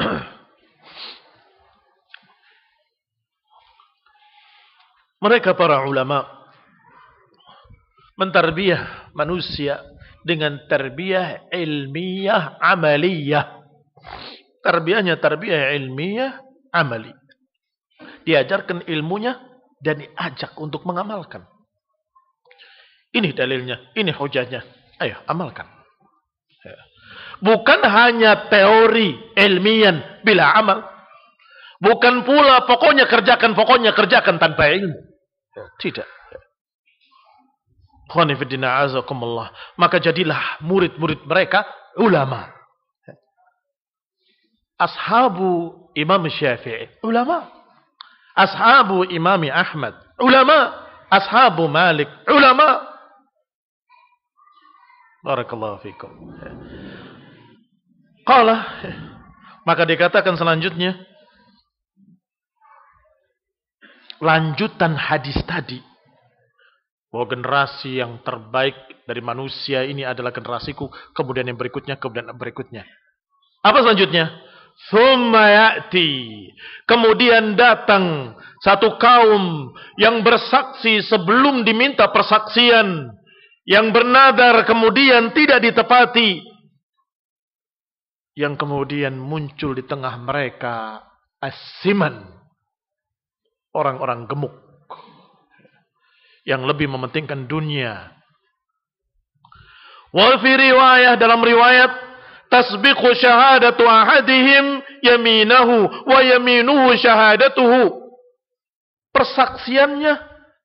Mereka 5.24 5.56
para 5.56 5.88
ulama 5.88 6.28
mentarbiah 8.16 9.12
manusia 9.12 9.84
dengan 10.26 10.58
tarbiyah 10.66 11.52
ilmiah 11.52 12.58
amaliyah. 12.58 13.62
Tarbiyahnya 14.64 15.22
tarbiyah 15.22 15.76
ilmiah 15.78 16.42
amali. 16.74 17.14
Diajarkan 18.26 18.90
ilmunya 18.90 19.38
dan 19.78 20.02
diajak 20.02 20.58
untuk 20.58 20.82
mengamalkan. 20.82 21.46
Ini 23.14 23.30
dalilnya, 23.32 23.94
ini 23.94 24.12
hujahnya. 24.12 24.60
Ayo, 25.00 25.16
amalkan. 25.30 25.64
Ya. 26.66 26.76
Bukan 27.40 27.80
hanya 27.84 28.48
teori 28.48 29.16
ilmiah 29.36 30.22
bila 30.24 30.56
amal. 30.56 30.78
Bukan 31.76 32.24
pula 32.24 32.64
pokoknya 32.64 33.04
kerjakan, 33.04 33.52
pokoknya 33.52 33.92
kerjakan 33.92 34.40
tanpa 34.40 34.72
ilmu. 34.72 34.96
Tidak. 35.76 36.08
Maka 39.76 39.96
jadilah 40.00 40.62
murid-murid 40.64 41.26
mereka 41.28 41.68
ulama. 42.00 42.48
Ashabu 44.76 45.72
Imam 45.96 46.24
Syafi'i, 46.28 47.00
ulama. 47.04 47.48
Ashabu 48.36 49.04
Imam 49.08 49.40
Ahmad, 49.48 49.96
ulama. 50.20 50.84
Ashabu 51.08 51.68
Malik, 51.68 52.08
ulama. 52.28 52.84
Barakallahu 55.24 55.80
fikum. 55.82 56.12
Qala 58.26 58.82
maka 59.66 59.82
dikatakan 59.86 60.34
selanjutnya 60.34 60.94
lanjutan 64.20 64.96
hadis 64.96 65.36
tadi. 65.44 65.80
Bahwa 67.10 67.26
generasi 67.32 68.02
yang 68.02 68.20
terbaik 68.20 68.76
dari 69.08 69.22
manusia 69.24 69.86
ini 69.86 70.04
adalah 70.04 70.34
generasiku. 70.34 70.90
Kemudian 71.16 71.48
yang 71.48 71.56
berikutnya, 71.56 71.96
kemudian 71.96 72.28
yang 72.28 72.38
berikutnya. 72.38 72.82
Apa 73.64 73.82
selanjutnya? 73.82 74.30
Sumayati. 74.92 76.12
Kemudian 76.84 77.56
datang 77.56 78.36
satu 78.60 79.00
kaum 79.00 79.72
yang 79.96 80.20
bersaksi 80.20 81.00
sebelum 81.06 81.64
diminta 81.64 82.10
persaksian. 82.12 83.10
Yang 83.66 83.86
bernadar 83.90 84.62
kemudian 84.68 85.32
tidak 85.32 85.64
ditepati. 85.64 86.55
Yang 88.36 88.60
kemudian 88.60 89.16
muncul 89.16 89.72
di 89.72 89.82
tengah 89.88 90.12
mereka 90.20 91.00
asiman 91.40 92.20
orang-orang 93.72 94.28
gemuk 94.28 94.52
yang 96.44 96.62
lebih 96.68 96.86
mementingkan 96.86 97.48
dunia. 97.48 98.12
Wa 100.14 100.36
fi 100.38 100.52
riwayah 100.52 101.18
dalam 101.18 101.42
riwayat 101.42 101.90
tasbiqu 102.48 103.08
syahadatu 103.18 103.82
ahadihim 103.84 104.80
yaminahu 105.02 106.06
wa 106.06 106.20
yaminuhu 106.22 106.94
syahadatuhu. 106.96 108.06
persaksiannya 109.16 110.12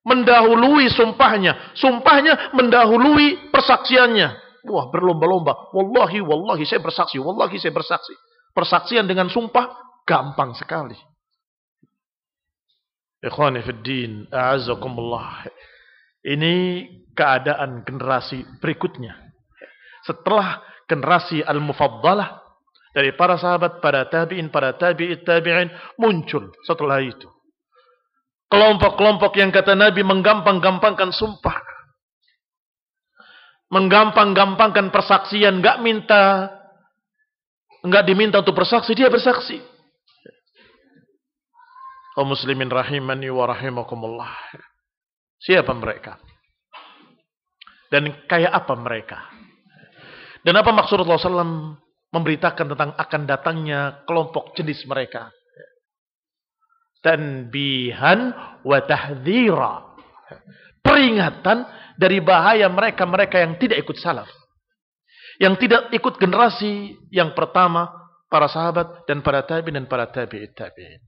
mendahului 0.03 0.91
sumpahnya. 0.91 1.72
Sumpahnya 1.72 2.52
mendahului 2.52 3.48
persaksiannya. 3.48 4.51
Wah, 4.68 4.90
berlomba-lomba. 4.94 5.74
Wallahi, 5.74 6.22
wallahi 6.22 6.64
saya 6.70 6.82
bersaksi. 6.84 7.18
Wallahi 7.18 7.58
saya 7.58 7.74
bersaksi. 7.74 8.14
Persaksian 8.54 9.10
dengan 9.10 9.32
sumpah 9.32 9.74
gampang 10.06 10.54
sekali. 10.54 10.98
Ikhwani 13.22 13.62
fiddin, 13.62 14.26
a'azakumullah. 14.34 15.46
Ini 16.26 16.54
keadaan 17.14 17.86
generasi 17.86 18.42
berikutnya. 18.62 19.14
Setelah 20.06 20.62
generasi 20.90 21.46
al-mufaddalah 21.46 22.42
dari 22.92 23.14
para 23.16 23.38
sahabat, 23.38 23.80
para 23.80 24.10
tabi'in, 24.10 24.50
para 24.50 24.74
tabi'it 24.76 25.24
tabi'in 25.24 25.70
muncul 26.02 26.50
setelah 26.66 27.00
itu. 27.02 27.30
Kelompok-kelompok 28.52 29.32
yang 29.40 29.48
kata 29.48 29.80
Nabi 29.80 30.04
menggampang-gampangkan 30.04 31.16
sumpah. 31.16 31.70
Menggampang-gampangkan 33.72 34.91
persaksian, 34.91 35.64
enggak 35.64 35.80
minta 35.80 36.52
enggak 37.81 38.03
diminta 38.06 38.43
untuk 38.43 38.60
bersaksi, 38.60 38.91
dia 38.93 39.07
bersaksi. 39.07 39.64
Kaum 42.11 42.27
muslimin 42.27 42.68
rahimani 42.68 43.31
wa 43.31 43.48
rahimakumullah. 43.48 44.35
Siapa 45.39 45.72
mereka? 45.72 46.19
Dan 47.88 48.27
kayak 48.27 48.52
apa 48.52 48.73
mereka? 48.76 49.19
Dan 50.43 50.57
apa 50.60 50.69
maksud 50.76 51.02
Rasulullah 51.02 51.43
SAW 51.43 51.77
memberitakan 52.11 52.76
tentang 52.76 52.91
akan 52.98 53.22
datangnya 53.23 54.03
kelompok 54.03 54.53
jenis 54.57 54.84
mereka? 54.85 55.31
Tanbihan 57.02 58.35
wa 58.61 58.77
tahdhira. 58.84 59.95
Peringatan 60.81 61.65
dari 62.00 62.20
bahaya 62.24 62.68
mereka-mereka 62.70 63.42
yang 63.42 63.56
tidak 63.58 63.82
ikut 63.82 63.98
salaf. 64.00 64.30
Yang 65.42 65.66
tidak 65.66 65.82
ikut 65.96 66.22
generasi 66.22 66.96
yang 67.10 67.34
pertama, 67.34 67.90
para 68.32 68.48
sahabat 68.48 69.04
dan 69.10 69.20
para 69.20 69.44
tabi'in 69.44 69.84
dan 69.84 69.86
para 69.92 70.08
tabi'it 70.08 70.56
tabi'in. 70.56 71.04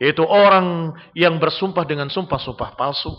Yaitu 0.00 0.24
orang 0.24 0.96
yang 1.12 1.36
bersumpah 1.36 1.84
dengan 1.84 2.08
sumpah-sumpah 2.08 2.74
palsu. 2.74 3.12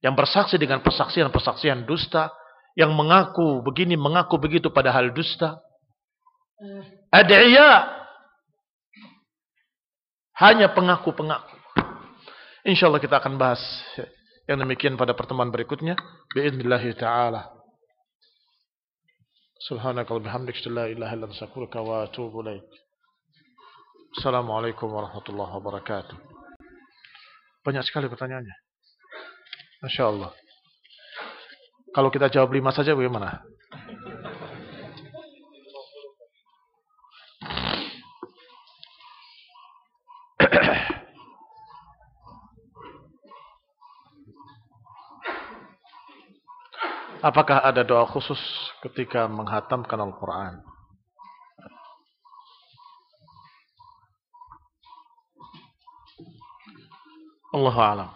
Yang 0.00 0.14
bersaksi 0.14 0.54
dengan 0.56 0.80
persaksian-persaksian 0.80 1.84
dusta. 1.84 2.30
Yang 2.78 2.92
mengaku 2.94 3.64
begini, 3.66 3.98
mengaku 3.98 4.38
begitu 4.38 4.70
padahal 4.70 5.10
dusta. 5.10 5.58
Ad'iyah. 7.10 7.96
Hanya 10.36 10.72
pengaku-pengaku. 10.72 11.56
Insya 12.64 12.88
Allah 12.88 13.00
kita 13.00 13.20
akan 13.20 13.36
bahas 13.40 13.60
yang 14.46 14.62
demikian 14.62 14.94
pada 14.94 15.12
pertemuan 15.12 15.50
berikutnya. 15.50 15.98
Bi'idnillahi 16.30 16.94
ta'ala. 16.94 17.50
Subhanaka 19.66 20.14
wa 20.14 20.22
bihamdika 20.22 20.70
la 20.70 20.86
ilaha 20.86 21.12
illa 21.18 21.26
anta 21.26 21.78
wa 21.82 22.06
atubu 22.06 22.46
ilaik. 22.46 22.62
Assalamualaikum 24.16 24.86
warahmatullahi 24.86 25.52
wabarakatuh. 25.58 26.16
Banyak 27.66 27.82
sekali 27.82 28.06
pertanyaannya. 28.06 28.56
Masya 29.82 30.04
Allah. 30.06 30.30
Kalau 31.90 32.08
kita 32.14 32.30
jawab 32.30 32.54
lima 32.54 32.70
saja 32.70 32.94
bagaimana? 32.94 33.42
Apakah 47.26 47.58
ada 47.66 47.82
doa 47.82 48.06
khusus 48.06 48.38
ketika 48.86 49.26
menghatamkan 49.26 49.98
Al-Quran? 49.98 50.62
Allah 57.50 57.76
alam. 57.82 58.10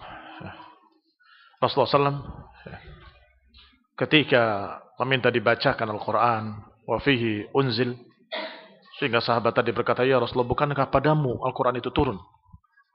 Rasulullah 1.58 1.90
SAW 1.90 2.22
ketika 3.98 4.42
meminta 5.02 5.28
dibacakan 5.28 5.90
Al-Quran 5.92 6.56
wafihi 6.88 7.52
unzil 7.52 7.98
sehingga 8.96 9.20
sahabat 9.20 9.58
tadi 9.60 9.74
berkata 9.74 10.06
ya 10.08 10.16
Rasulullah 10.16 10.48
bukankah 10.48 10.88
padamu 10.88 11.36
Al-Quran 11.44 11.76
itu 11.76 11.92
turun 11.92 12.16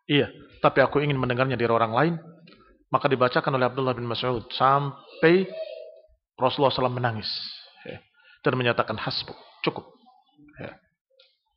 iya 0.10 0.34
tapi 0.66 0.82
aku 0.82 0.98
ingin 1.06 1.18
mendengarnya 1.18 1.54
dari 1.54 1.70
orang 1.70 1.94
lain 1.94 2.14
maka 2.90 3.06
dibacakan 3.06 3.54
oleh 3.54 3.70
Abdullah 3.70 3.94
bin 3.94 4.10
Mas'ud 4.10 4.50
sampai 4.58 5.46
Rasulullah 6.36 6.72
SAW 6.72 6.91
menangis 6.91 7.28
dan 8.44 8.53
menyatakan 8.60 8.99
hasbu 8.99 9.34
cukup 9.66 9.88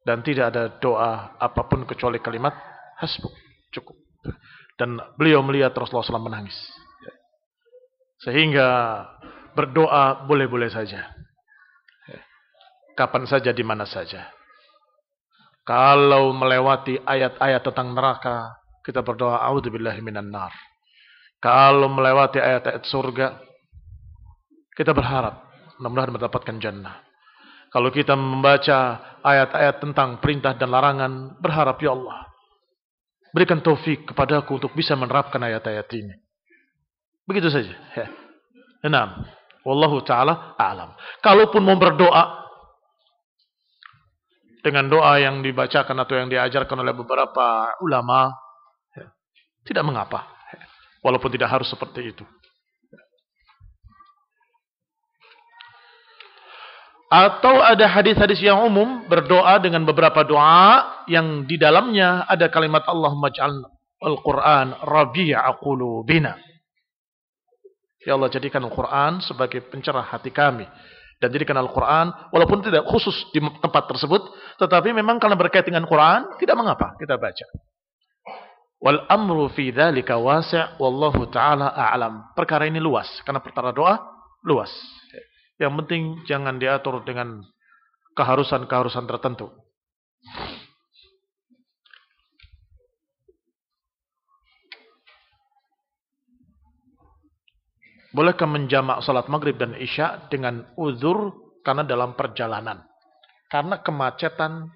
dan 0.06 0.24
tidak 0.24 0.54
ada 0.54 0.72
doa 0.80 1.36
apa 1.36 1.62
pun 1.68 1.84
kecuali 1.84 2.16
kalimat 2.22 2.54
hasbu 2.96 3.28
cukup 3.74 3.98
dan 4.78 4.94
beliau 5.18 5.42
melihat 5.42 5.74
Rasulullah 5.74 6.06
SAW 6.06 6.30
menangis. 6.30 6.54
Sehingga 8.22 9.02
berdoa 9.58 10.22
boleh-boleh 10.26 10.70
saja. 10.70 11.10
Kapan 12.94 13.26
saja, 13.26 13.50
di 13.50 13.62
mana 13.66 13.86
saja. 13.86 14.30
Kalau 15.66 16.34
melewati 16.34 16.98
ayat-ayat 17.02 17.62
tentang 17.62 17.94
neraka, 17.94 18.58
kita 18.82 19.02
berdoa, 19.02 19.42
A'udzubillahi 19.42 20.02
minan 20.02 20.30
nar. 20.30 20.50
Kalau 21.38 21.86
melewati 21.90 22.42
ayat-ayat 22.42 22.82
surga, 22.86 23.38
kita 24.78 24.94
berharap 24.94 25.42
mudah-mudahan 25.82 26.14
mendapatkan 26.14 26.56
jannah. 26.62 27.02
Kalau 27.68 27.90
kita 27.90 28.14
membaca 28.14 29.02
ayat-ayat 29.20 29.82
tentang 29.82 30.22
perintah 30.22 30.54
dan 30.56 30.72
larangan, 30.72 31.36
berharap 31.42 31.76
ya 31.82 31.92
Allah, 31.92 32.28
Berikan 33.28 33.60
taufik 33.60 34.08
kepadaku 34.08 34.56
untuk 34.56 34.72
bisa 34.72 34.96
menerapkan 34.96 35.40
ayat-ayat 35.40 35.84
ini. 35.92 36.16
Begitu 37.28 37.52
saja. 37.52 37.74
Ya. 37.92 38.08
Enam. 38.80 39.28
Wallahu 39.68 40.00
ta'ala 40.00 40.56
a'lam. 40.56 40.96
Kalaupun 41.20 41.60
mau 41.60 41.76
berdoa, 41.76 42.48
dengan 44.64 44.88
doa 44.88 45.20
yang 45.20 45.44
dibacakan 45.44 46.02
atau 46.02 46.18
yang 46.18 46.32
diajarkan 46.32 46.82
oleh 46.82 46.96
beberapa 46.96 47.78
ulama, 47.84 48.32
ya, 48.96 49.12
tidak 49.68 49.84
mengapa. 49.84 50.24
Walaupun 51.04 51.30
tidak 51.30 51.52
harus 51.52 51.68
seperti 51.68 52.16
itu. 52.16 52.24
Atau 57.08 57.64
ada 57.64 57.88
hadis-hadis 57.88 58.36
yang 58.44 58.60
umum 58.68 59.08
berdoa 59.08 59.56
dengan 59.64 59.80
beberapa 59.88 60.20
doa 60.28 61.04
yang 61.08 61.48
di 61.48 61.56
dalamnya 61.56 62.28
ada 62.28 62.52
kalimat 62.52 62.84
Allah 62.84 63.16
maj'al 63.16 63.64
Al-Quran 63.98 64.76
rabi'a 64.84 65.56
qulubina. 65.56 66.36
Ya 68.04 68.12
Allah 68.14 68.28
jadikan 68.28 68.60
Al-Quran 68.60 69.24
sebagai 69.24 69.64
pencerah 69.72 70.04
hati 70.04 70.28
kami. 70.28 70.68
Dan 71.18 71.34
jadikan 71.34 71.56
Al-Quran 71.58 72.12
walaupun 72.30 72.62
tidak 72.62 72.86
khusus 72.86 73.16
di 73.32 73.40
tempat 73.40 73.88
tersebut. 73.88 74.22
Tetapi 74.60 74.92
memang 74.92 75.16
karena 75.16 75.34
berkait 75.34 75.64
dengan 75.64 75.88
Quran 75.88 76.28
tidak 76.38 76.54
mengapa 76.60 76.94
kita 77.00 77.16
baca. 77.16 77.46
Wal 78.78 79.02
amru 79.10 79.50
fi 79.50 79.74
dhalika 79.74 80.14
wasi' 80.20 80.78
wallahu 80.78 81.26
ta'ala 81.26 81.74
a'lam. 81.74 82.36
Perkara 82.36 82.70
ini 82.70 82.78
luas. 82.78 83.08
Karena 83.26 83.42
perkara 83.42 83.74
doa 83.74 83.98
luas. 84.46 84.70
Yang 85.58 85.72
penting 85.84 86.02
jangan 86.24 86.62
diatur 86.62 87.02
dengan 87.02 87.42
keharusan-keharusan 88.14 89.06
tertentu. 89.10 89.50
Bolehkah 98.14 98.48
menjamak 98.48 99.04
salat 99.04 99.28
maghrib 99.30 99.54
dan 99.60 99.76
isya 99.78 100.26
dengan 100.32 100.64
uzur 100.74 101.34
karena 101.62 101.84
dalam 101.84 102.16
perjalanan? 102.16 102.82
Karena 103.46 103.78
kemacetan 103.84 104.66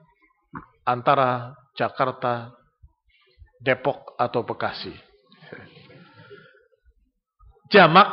antara 0.87 1.57
Jakarta, 1.75 2.53
Depok 3.59 4.15
atau 4.21 4.45
Bekasi. 4.45 4.93
Jamak 7.73 8.09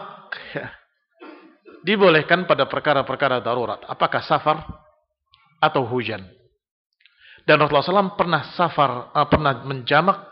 dibolehkan 1.84 2.46
pada 2.50 2.68
perkara-perkara 2.68 3.40
darurat. 3.44 3.80
Apakah 3.88 4.24
safar 4.24 4.64
atau 5.60 5.84
hujan. 5.88 6.24
Dan 7.44 7.60
Rasulullah 7.60 8.06
SAW 8.06 8.20
pernah 8.20 8.42
safar, 8.54 9.10
uh, 9.12 9.28
pernah 9.28 9.66
menjamak 9.66 10.28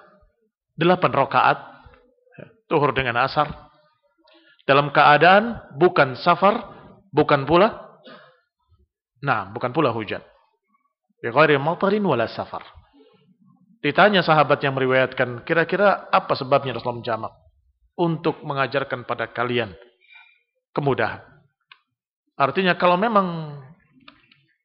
delapan 0.77 1.11
rakaat 1.11 1.57
tuhur 2.69 2.91
dengan 2.93 3.17
asar 3.23 3.47
dalam 4.67 4.91
keadaan 4.91 5.73
bukan 5.79 6.19
safar, 6.19 6.75
bukan 7.09 7.47
pula 7.47 7.97
nah, 9.23 9.47
bukan 9.49 9.71
pula 9.71 9.89
hujan. 9.95 10.21
Bi 11.17 11.33
matarin 11.57 12.05
wala 12.05 12.29
safar. 12.29 12.61
Ditanya 13.81 14.21
sahabat 14.21 14.61
yang 14.61 14.75
meriwayatkan, 14.75 15.47
kira-kira 15.47 16.11
apa 16.11 16.35
sebabnya 16.35 16.75
Rasulullah 16.75 17.01
menjamak? 17.01 17.33
Untuk 17.97 18.45
mengajarkan 18.45 19.09
pada 19.09 19.25
kalian 19.31 19.73
kemudahan. 20.69 21.36
Artinya 22.37 22.77
kalau 22.77 22.95
memang 22.95 23.57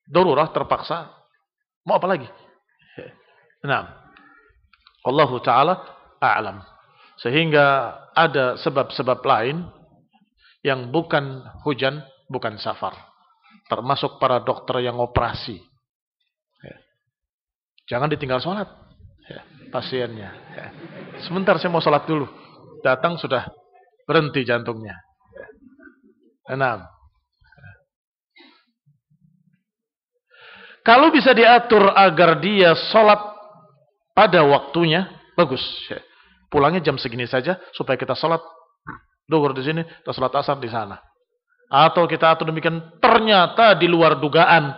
darurah 0.05 0.53
terpaksa, 0.53 1.09
mau 1.89 1.97
apa 1.99 2.07
lagi? 2.09 2.28
Nah, 3.62 4.11
Allah 5.07 5.31
Ta'ala 5.39 5.74
a'lam. 6.19 6.59
Sehingga 7.23 7.94
ada 8.11 8.59
sebab-sebab 8.59 9.23
lain 9.23 9.62
yang 10.66 10.90
bukan 10.90 11.47
hujan, 11.62 12.03
bukan 12.27 12.59
safar. 12.59 12.90
Termasuk 13.70 14.19
para 14.19 14.43
dokter 14.43 14.82
yang 14.82 14.99
operasi. 14.99 15.62
Jangan 17.86 18.11
ditinggal 18.11 18.43
sholat 18.43 18.66
pasiennya. 19.73 20.31
Sebentar 21.24 21.57
saya 21.57 21.73
mau 21.73 21.81
sholat 21.81 22.05
dulu. 22.05 22.28
Datang 22.85 23.16
sudah 23.16 23.49
berhenti 24.05 24.44
jantungnya. 24.44 25.01
Enam. 26.53 26.85
Kalau 30.82 31.14
bisa 31.14 31.30
diatur 31.30 31.94
agar 31.94 32.42
dia 32.42 32.74
sholat 32.90 33.18
pada 34.12 34.42
waktunya, 34.42 35.06
bagus. 35.38 35.62
Pulangnya 36.50 36.82
jam 36.84 36.98
segini 36.98 37.24
saja 37.24 37.56
supaya 37.72 37.96
kita 37.96 38.12
sholat 38.18 38.42
duhur 39.30 39.54
di 39.56 39.62
sini, 39.64 39.82
kita 39.86 40.12
sholat 40.12 40.34
asar 40.36 40.59
di 40.59 40.68
sana. 40.68 40.98
Atau 41.72 42.04
kita 42.04 42.28
atur 42.28 42.52
demikian, 42.52 43.00
ternyata 43.00 43.72
di 43.78 43.88
luar 43.88 44.20
dugaan, 44.20 44.76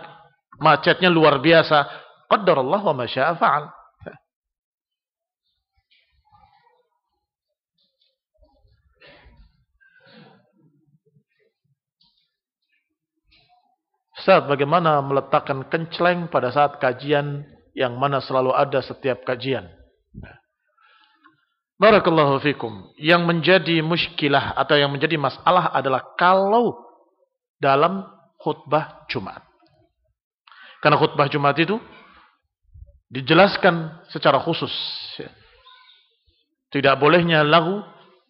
macetnya 0.63 1.11
luar 1.11 1.43
biasa. 1.43 1.83
Qaddar 2.31 2.63
Allah 2.63 2.81
wa 2.81 2.95
masya'a 2.95 3.35
Ustaz, 14.25 14.41
bagaimana 14.49 15.05
meletakkan 15.05 15.69
kenceleng 15.69 16.25
pada 16.33 16.49
saat 16.49 16.81
kajian 16.81 17.45
yang 17.77 17.93
mana 17.93 18.17
selalu 18.17 18.57
ada 18.57 18.81
setiap 18.81 19.21
kajian? 19.21 19.69
Barakallahu 21.77 22.41
fikum. 22.41 22.89
Yang 22.97 23.21
menjadi 23.21 23.85
muskilah 23.85 24.57
atau 24.57 24.81
yang 24.81 24.89
menjadi 24.89 25.13
masalah 25.21 25.69
adalah 25.69 26.17
kalau 26.17 26.73
dalam 27.61 28.01
khutbah 28.41 29.05
Jumat. 29.13 29.45
Karena 30.81 30.97
khutbah 30.97 31.29
Jumat 31.29 31.53
itu 31.61 31.77
dijelaskan 33.13 34.09
secara 34.09 34.41
khusus. 34.41 34.73
Tidak 36.73 36.97
bolehnya 36.97 37.45
lagu, 37.45 37.77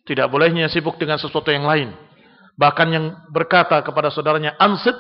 tidak 0.04 0.28
bolehnya 0.28 0.68
sibuk 0.68 1.00
dengan 1.00 1.16
sesuatu 1.16 1.56
yang 1.56 1.64
lain. 1.64 1.96
Bahkan 2.60 2.88
yang 2.92 3.16
berkata 3.32 3.80
kepada 3.80 4.12
saudaranya, 4.12 4.60
ansit, 4.60 5.00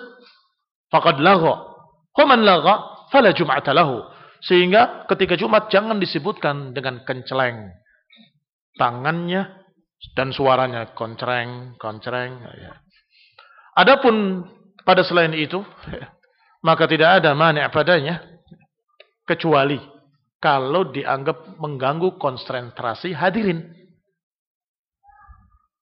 faqad 0.96 1.20
lagha. 1.20 1.76
Human 2.16 2.48
lagha 2.48 3.08
fala 3.12 3.36
jum'ata 3.36 3.76
lahu. 3.76 4.00
Sehingga 4.40 5.04
ketika 5.12 5.36
Jumat 5.36 5.68
jangan 5.68 6.00
disebutkan 6.00 6.72
dengan 6.72 7.04
kenceleng. 7.04 7.76
Tangannya 8.80 9.66
dan 10.16 10.32
suaranya 10.32 10.96
koncreng, 10.96 11.76
koncreng. 11.76 12.40
Ya. 12.56 12.80
Adapun 13.76 14.48
pada 14.88 15.04
selain 15.04 15.36
itu, 15.36 15.60
maka 16.68 16.88
tidak 16.88 17.20
ada 17.20 17.36
mana 17.36 17.68
padanya 17.68 18.24
kecuali 19.28 19.82
kalau 20.40 20.94
dianggap 20.94 21.58
mengganggu 21.58 22.22
konsentrasi 22.22 23.12
hadirin. 23.12 23.66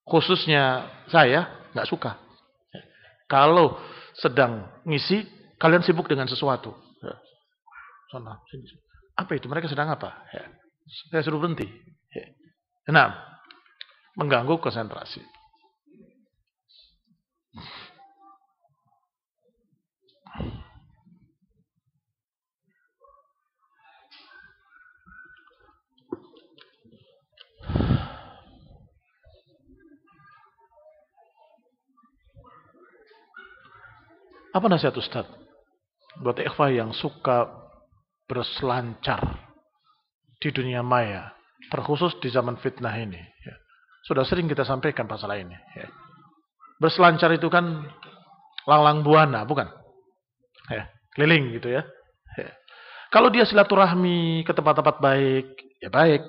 Khususnya 0.08 0.88
saya 1.12 1.68
nggak 1.76 1.90
suka. 1.90 2.16
Kalau 3.28 3.76
sedang 4.18 4.70
ngisi, 4.86 5.26
kalian 5.58 5.82
sibuk 5.82 6.06
dengan 6.06 6.30
sesuatu. 6.30 6.74
Ya. 7.02 7.16
Sana, 8.14 8.38
sini, 8.50 8.66
sini. 8.66 8.82
Apa 9.18 9.38
itu? 9.38 9.46
Mereka 9.50 9.70
sedang 9.70 9.90
apa? 9.90 10.14
Ya. 10.34 10.46
Saya 11.10 11.22
suruh 11.26 11.42
berhenti. 11.42 11.66
Ya. 12.14 12.26
Nah, 12.94 13.16
mengganggu 14.18 14.62
konsentrasi. 14.62 15.22
Apa 34.54 34.70
nasihat 34.70 34.94
Ustaz? 34.94 35.26
Buat 36.22 36.38
ikhwah 36.38 36.70
yang 36.70 36.94
suka 36.94 37.50
berselancar 38.30 39.20
di 40.38 40.54
dunia 40.54 40.86
maya. 40.86 41.34
Terkhusus 41.74 42.14
di 42.22 42.30
zaman 42.30 42.62
fitnah 42.62 42.94
ini. 42.94 43.18
Ya. 43.18 43.56
Sudah 44.06 44.22
sering 44.22 44.46
kita 44.46 44.62
sampaikan 44.62 45.10
masalah 45.10 45.42
ini. 45.42 45.58
Ya. 45.74 45.90
Berselancar 46.78 47.34
itu 47.34 47.50
kan 47.50 47.82
langlang 48.70 49.02
buana, 49.02 49.42
bukan? 49.42 49.66
Ya. 50.70 50.86
Keliling 51.18 51.58
gitu 51.58 51.74
ya. 51.74 51.82
ya. 52.38 52.52
Kalau 53.10 53.34
dia 53.34 53.50
silaturahmi 53.50 54.46
ke 54.46 54.54
tempat-tempat 54.54 55.02
baik, 55.02 55.48
ya 55.82 55.90
baik. 55.90 56.22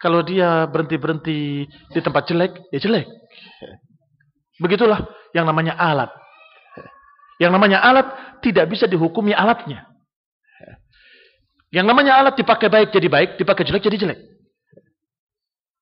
Kalau 0.00 0.24
dia 0.26 0.66
berhenti-berhenti 0.66 1.68
di 1.68 2.00
tempat 2.00 2.26
jelek, 2.26 2.58
ya 2.74 2.78
jelek. 2.80 3.06
Begitulah 4.58 5.04
yang 5.36 5.44
namanya 5.44 5.76
alat. 5.76 6.10
Yang 7.40 7.52
namanya 7.56 7.80
alat 7.80 8.06
tidak 8.44 8.68
bisa 8.68 8.84
dihukumi 8.84 9.32
alatnya. 9.32 9.88
Yang 11.72 11.86
namanya 11.88 12.20
alat 12.20 12.34
dipakai 12.36 12.68
baik 12.68 12.92
jadi 12.92 13.08
baik, 13.08 13.30
dipakai 13.40 13.64
jelek 13.64 13.88
jadi 13.88 13.96
jelek. 13.96 14.20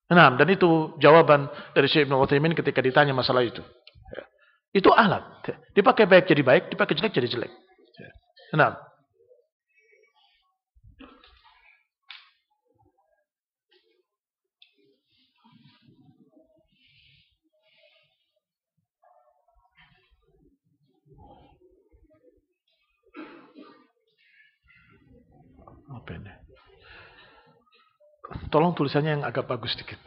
Nah, 0.08 0.32
dan 0.38 0.48
itu 0.48 0.96
jawaban 1.02 1.50
dari 1.74 1.90
Syekh 1.90 2.08
Ibn 2.08 2.16
Uthaymin 2.16 2.54
ketika 2.56 2.78
ditanya 2.80 3.12
masalah 3.12 3.44
itu. 3.44 3.60
Itu 4.70 4.94
alat. 4.94 5.42
Dipakai 5.74 6.06
baik 6.06 6.30
jadi 6.30 6.42
baik, 6.46 6.64
dipakai 6.72 6.94
jelek 6.94 7.12
jadi 7.12 7.28
jelek. 7.28 7.52
Nah, 8.56 8.72
Apa 25.88 26.12
ini? 26.20 26.32
Tolong 28.52 28.76
tulisannya 28.76 29.20
yang 29.20 29.24
agak 29.24 29.48
bagus 29.48 29.72
sedikit. 29.72 30.00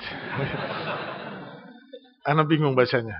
Ana 2.21 2.45
bingung 2.45 2.77
bacanya. 2.77 3.17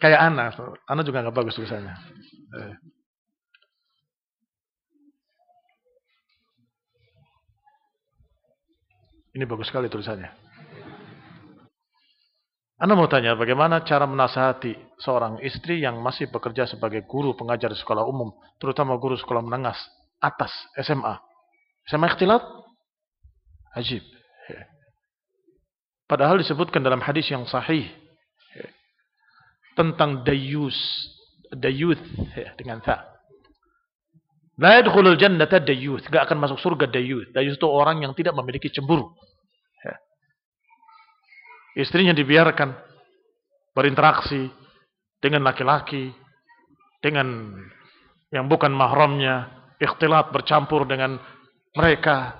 Kayak 0.00 0.20
Ana, 0.32 0.44
Ana 0.88 1.02
juga 1.04 1.22
nggak 1.22 1.36
bagus 1.36 1.54
tulisannya. 1.54 1.94
Ini 9.32 9.44
bagus 9.48 9.68
sekali 9.72 9.88
tulisannya. 9.88 10.28
Anda 12.82 12.98
mau 12.98 13.06
tanya 13.06 13.38
bagaimana 13.38 13.86
cara 13.86 14.10
menasihati 14.10 14.74
seorang 14.98 15.38
istri 15.46 15.78
yang 15.78 16.02
masih 16.02 16.28
bekerja 16.34 16.66
sebagai 16.66 17.06
guru 17.06 17.32
pengajar 17.38 17.70
di 17.70 17.78
sekolah 17.78 18.02
umum, 18.02 18.34
terutama 18.58 18.98
guru 18.98 19.14
sekolah 19.14 19.38
menengah 19.38 19.78
atas 20.18 20.50
SMA. 20.82 21.31
SMA 21.90 22.06
ikhtilat? 22.12 22.42
Ajib. 23.74 24.04
Padahal 26.06 26.36
disebutkan 26.44 26.84
dalam 26.84 27.00
hadis 27.00 27.24
yang 27.32 27.48
sahih 27.48 27.88
tentang 29.72 30.20
dayus, 30.28 30.76
dayuth 31.56 32.00
dengan 32.60 32.84
ta. 32.84 33.08
La 34.60 34.76
yadkhulul 34.76 35.16
jannata 35.16 35.56
dayuth, 35.56 36.04
enggak 36.12 36.28
akan 36.28 36.38
masuk 36.44 36.60
surga 36.60 36.84
dayuth. 36.92 37.32
Dayuth 37.32 37.56
itu 37.56 37.64
orang 37.64 38.04
yang 38.04 38.12
tidak 38.12 38.36
memiliki 38.36 38.68
cemburu. 38.68 39.08
Istrinya 41.72 42.12
dibiarkan 42.12 42.76
berinteraksi 43.72 44.52
dengan 45.16 45.48
laki-laki, 45.48 46.12
dengan 47.00 47.56
yang 48.28 48.44
bukan 48.44 48.68
mahramnya, 48.76 49.48
ikhtilat 49.80 50.28
bercampur 50.28 50.84
dengan 50.84 51.16
mereka. 51.76 52.36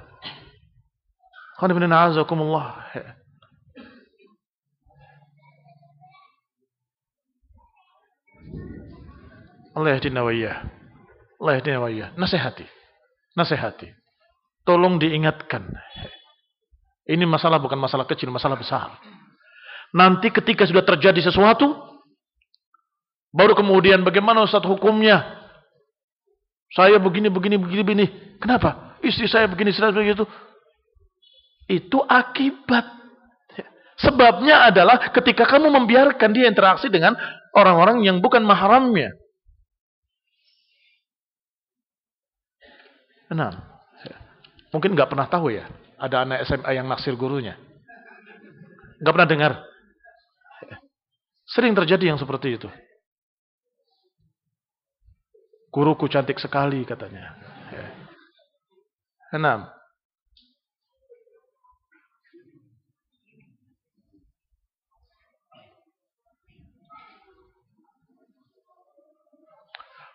Allah 9.72 9.96
yahdina 9.96 10.20
wa 10.20 10.32
Allah 10.32 11.52
yahdina 11.56 11.78
wa 11.80 11.88
Nasihati. 12.20 12.66
nasihati. 13.32 13.88
Tolong 14.68 15.00
diingatkan. 15.00 15.64
Ini 17.08 17.24
masalah 17.24 17.58
bukan 17.58 17.80
masalah 17.80 18.04
kecil, 18.04 18.28
masalah 18.30 18.60
besar. 18.60 18.94
Nanti 19.96 20.28
ketika 20.28 20.68
sudah 20.68 20.84
terjadi 20.84 21.18
sesuatu, 21.24 21.72
baru 23.32 23.56
kemudian 23.56 24.04
bagaimana 24.04 24.44
Ustaz 24.44 24.62
hukumnya? 24.62 25.40
Saya 26.72 26.96
begini, 27.00 27.28
begini, 27.28 27.56
begini, 27.60 27.82
begini. 27.84 28.06
Kenapa? 28.40 28.91
Istri 29.02 29.26
saya 29.26 29.50
begini, 29.50 29.74
saya 29.74 29.90
begitu. 29.90 30.22
Itu 31.66 32.00
akibat. 32.06 33.02
Sebabnya 33.98 34.70
adalah 34.70 35.10
ketika 35.10 35.46
kamu 35.46 35.70
membiarkan 35.70 36.30
dia 36.34 36.46
interaksi 36.46 36.90
dengan 36.90 37.14
orang-orang 37.54 38.02
yang 38.02 38.18
bukan 38.18 38.42
mahramnya. 38.42 39.14
Nah, 43.32 43.52
mungkin 44.74 44.92
nggak 44.92 45.08
pernah 45.08 45.24
tahu 45.26 45.54
ya, 45.54 45.64
ada 45.96 46.26
anak 46.26 46.44
SMA 46.46 46.70
yang 46.76 46.86
naksir 46.86 47.16
gurunya. 47.16 47.56
Nggak 49.00 49.12
pernah 49.18 49.28
dengar. 49.28 49.52
Sering 51.48 51.74
terjadi 51.76 52.14
yang 52.14 52.18
seperti 52.20 52.56
itu. 52.56 52.68
Guruku 55.72 56.08
cantik 56.08 56.36
sekali 56.36 56.84
katanya. 56.84 57.51
Enam. 59.32 59.82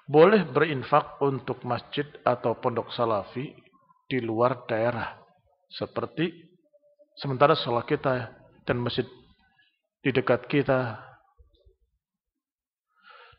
boleh 0.08 0.48
berinfak 0.48 1.20
untuk 1.20 1.68
masjid 1.68 2.08
atau 2.24 2.56
pondok 2.58 2.90
salafi 2.96 3.52
di 4.08 4.24
luar 4.24 4.64
daerah. 4.64 5.20
Seperti 5.68 6.32
sementara 7.20 7.54
sholat 7.60 7.84
kita 7.84 8.32
dan 8.64 8.80
masjid 8.80 9.04
di 10.00 10.16
dekat 10.16 10.48
kita 10.48 10.96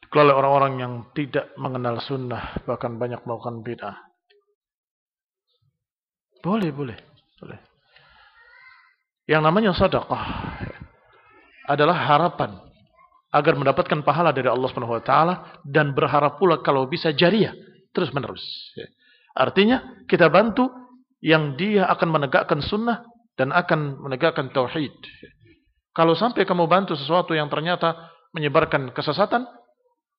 dikelola 0.05 0.37
orang-orang 0.37 0.75
yang 0.77 0.95
tidak 1.17 1.49
mengenal 1.57 2.05
sunnah, 2.05 2.61
bahkan 2.69 3.01
banyak 3.01 3.25
melakukan 3.25 3.65
bid'ah. 3.65 4.08
Boleh, 6.43 6.71
boleh, 6.71 6.99
boleh. 7.43 7.59
Yang 9.29 9.43
namanya 9.45 9.71
sedekah 9.77 10.25
adalah 11.69 11.97
harapan 11.97 12.57
agar 13.29 13.53
mendapatkan 13.61 14.01
pahala 14.01 14.33
dari 14.33 14.49
Allah 14.49 14.69
Subhanahu 14.73 14.97
wa 14.97 15.05
taala 15.05 15.35
dan 15.61 15.93
berharap 15.93 16.41
pula 16.41 16.65
kalau 16.65 16.89
bisa 16.89 17.13
jariah 17.13 17.53
terus 17.93 18.09
menerus. 18.17 18.41
Ya. 18.73 18.89
Artinya 19.37 20.03
kita 20.09 20.33
bantu 20.33 20.73
yang 21.21 21.59
dia 21.61 21.85
akan 21.93 22.09
menegakkan 22.09 22.65
sunnah 22.65 23.05
dan 23.37 23.53
akan 23.53 24.01
menegakkan 24.01 24.49
tauhid. 24.51 24.95
Kalau 25.93 26.15
sampai 26.17 26.47
kamu 26.47 26.65
bantu 26.71 26.95
sesuatu 26.95 27.35
yang 27.35 27.51
ternyata 27.51 28.11
menyebarkan 28.33 28.95
kesesatan, 28.95 29.45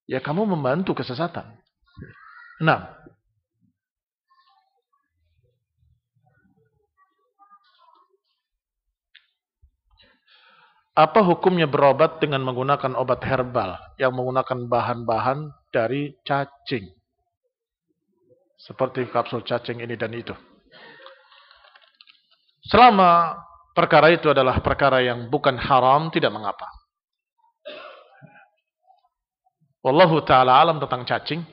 ya 0.06 0.20
kamu 0.22 0.44
membantu 0.44 0.94
kesesatan. 0.94 1.56
Nah, 2.60 2.94
Apa 11.00 11.24
hukumnya 11.24 11.64
berobat 11.64 12.20
dengan 12.20 12.44
menggunakan 12.44 12.92
obat 13.00 13.24
herbal 13.24 13.80
yang 13.96 14.12
menggunakan 14.12 14.68
bahan-bahan 14.68 15.48
dari 15.72 16.12
cacing? 16.28 16.92
Seperti 18.60 19.08
kapsul 19.08 19.48
cacing 19.48 19.80
ini 19.80 19.96
dan 19.96 20.12
itu. 20.12 20.36
Selama 22.68 23.32
perkara 23.72 24.12
itu 24.12 24.28
adalah 24.28 24.60
perkara 24.60 25.00
yang 25.00 25.32
bukan 25.32 25.56
haram, 25.56 26.12
tidak 26.12 26.36
mengapa. 26.36 26.68
Wallahu 29.80 30.20
ta'ala 30.28 30.60
alam 30.60 30.84
tentang 30.84 31.08
cacing. 31.08 31.48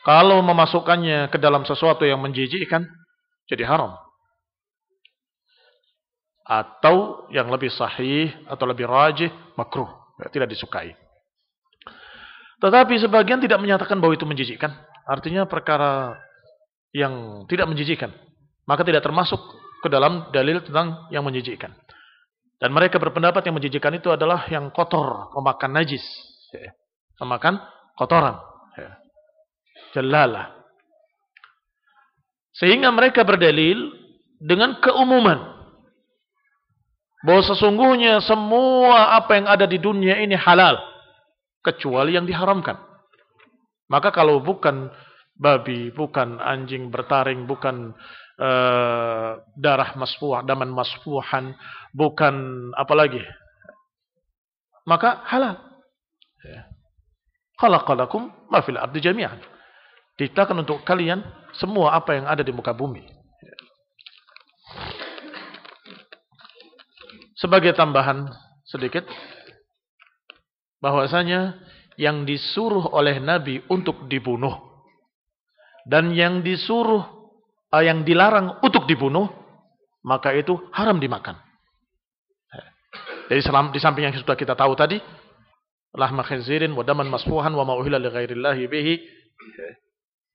Kalau 0.00 0.40
memasukkannya 0.40 1.28
ke 1.28 1.36
dalam 1.36 1.68
sesuatu 1.68 2.08
yang 2.08 2.24
menjijikkan, 2.24 2.88
jadi 3.44 3.68
haram 3.68 4.03
atau 6.44 7.26
yang 7.32 7.48
lebih 7.48 7.72
sahih 7.72 8.28
atau 8.44 8.64
lebih 8.68 8.84
rajih 8.84 9.32
makruh. 9.56 9.88
Ya, 10.20 10.30
tidak 10.30 10.52
disukai. 10.52 10.94
Tetapi 12.60 12.94
sebagian 13.00 13.42
tidak 13.42 13.58
menyatakan 13.58 13.98
bahwa 13.98 14.14
itu 14.14 14.28
menjijikkan. 14.28 14.70
Artinya 15.04 15.44
perkara 15.44 16.16
yang 16.94 17.44
tidak 17.50 17.66
menjijikkan 17.66 18.14
maka 18.64 18.82
tidak 18.84 19.04
termasuk 19.04 19.40
ke 19.84 19.88
dalam 19.92 20.32
dalil 20.32 20.64
tentang 20.64 21.08
yang 21.12 21.24
menjijikkan. 21.24 21.72
Dan 22.56 22.72
mereka 22.72 22.96
berpendapat 22.96 23.44
yang 23.44 23.56
menjijikkan 23.60 24.00
itu 24.00 24.08
adalah 24.08 24.48
yang 24.48 24.72
kotor 24.72 25.28
memakan 25.36 25.76
najis. 25.76 26.04
Ya, 26.54 26.72
memakan 27.20 27.60
kotoran. 27.98 28.40
Ya. 28.74 28.90
jelalah 29.94 30.50
sehingga 32.58 32.90
mereka 32.90 33.22
berdalil 33.22 33.94
dengan 34.42 34.82
keumuman 34.82 35.53
bahwa 37.24 37.42
sesungguhnya 37.42 38.20
semua 38.20 39.16
apa 39.16 39.40
yang 39.40 39.48
ada 39.48 39.64
di 39.64 39.80
dunia 39.80 40.20
ini 40.20 40.36
halal 40.36 40.76
kecuali 41.64 42.12
yang 42.14 42.28
diharamkan. 42.28 42.76
Maka 43.88 44.12
kalau 44.12 44.44
bukan 44.44 44.92
babi, 45.32 45.88
bukan 45.96 46.36
anjing 46.36 46.92
bertaring, 46.92 47.48
bukan 47.48 47.96
uh, 48.36 49.40
darah 49.56 49.96
masfuh, 49.96 50.44
daman 50.44 50.68
masfuhan, 50.68 51.56
bukan 51.96 52.68
apa 52.76 52.92
lagi, 52.92 53.24
maka 54.84 55.24
halal. 55.24 55.56
Ya. 56.44 56.68
Khalaqalakum 57.56 58.28
ma 58.52 58.60
fil 58.60 58.76
ardi 58.76 59.00
jami'an. 59.00 59.40
Diciptakan 60.20 60.62
untuk 60.62 60.84
kalian 60.84 61.24
semua 61.56 61.96
apa 61.96 62.14
yang 62.14 62.28
ada 62.28 62.44
di 62.44 62.52
muka 62.52 62.76
bumi. 62.76 63.23
Sebagai 67.34 67.74
tambahan 67.74 68.30
sedikit 68.62 69.04
bahwasanya 70.78 71.58
yang 71.98 72.26
disuruh 72.26 72.90
oleh 72.94 73.18
Nabi 73.22 73.62
untuk 73.70 74.06
dibunuh 74.10 74.54
dan 75.86 76.10
yang 76.14 76.42
disuruh 76.42 77.02
uh, 77.70 77.82
yang 77.84 78.02
dilarang 78.02 78.58
untuk 78.62 78.86
dibunuh 78.86 79.30
maka 80.04 80.36
itu 80.36 80.54
haram 80.74 81.00
dimakan. 81.00 81.40
Jadi 83.24 83.40
di 83.72 83.80
samping 83.80 84.04
yang 84.04 84.12
sudah 84.12 84.36
kita 84.36 84.52
tahu 84.52 84.76
tadi 84.76 85.00
lahma 85.96 86.20
khinzirin 86.26 86.76
wa 86.76 86.84
daman 86.84 87.08
masfuhan 87.08 87.56
wa 87.56 87.64
ma 87.64 87.72
uhilla 87.72 87.96
li 87.96 88.12
ghairillahi 88.12 88.62
bihi 88.68 88.94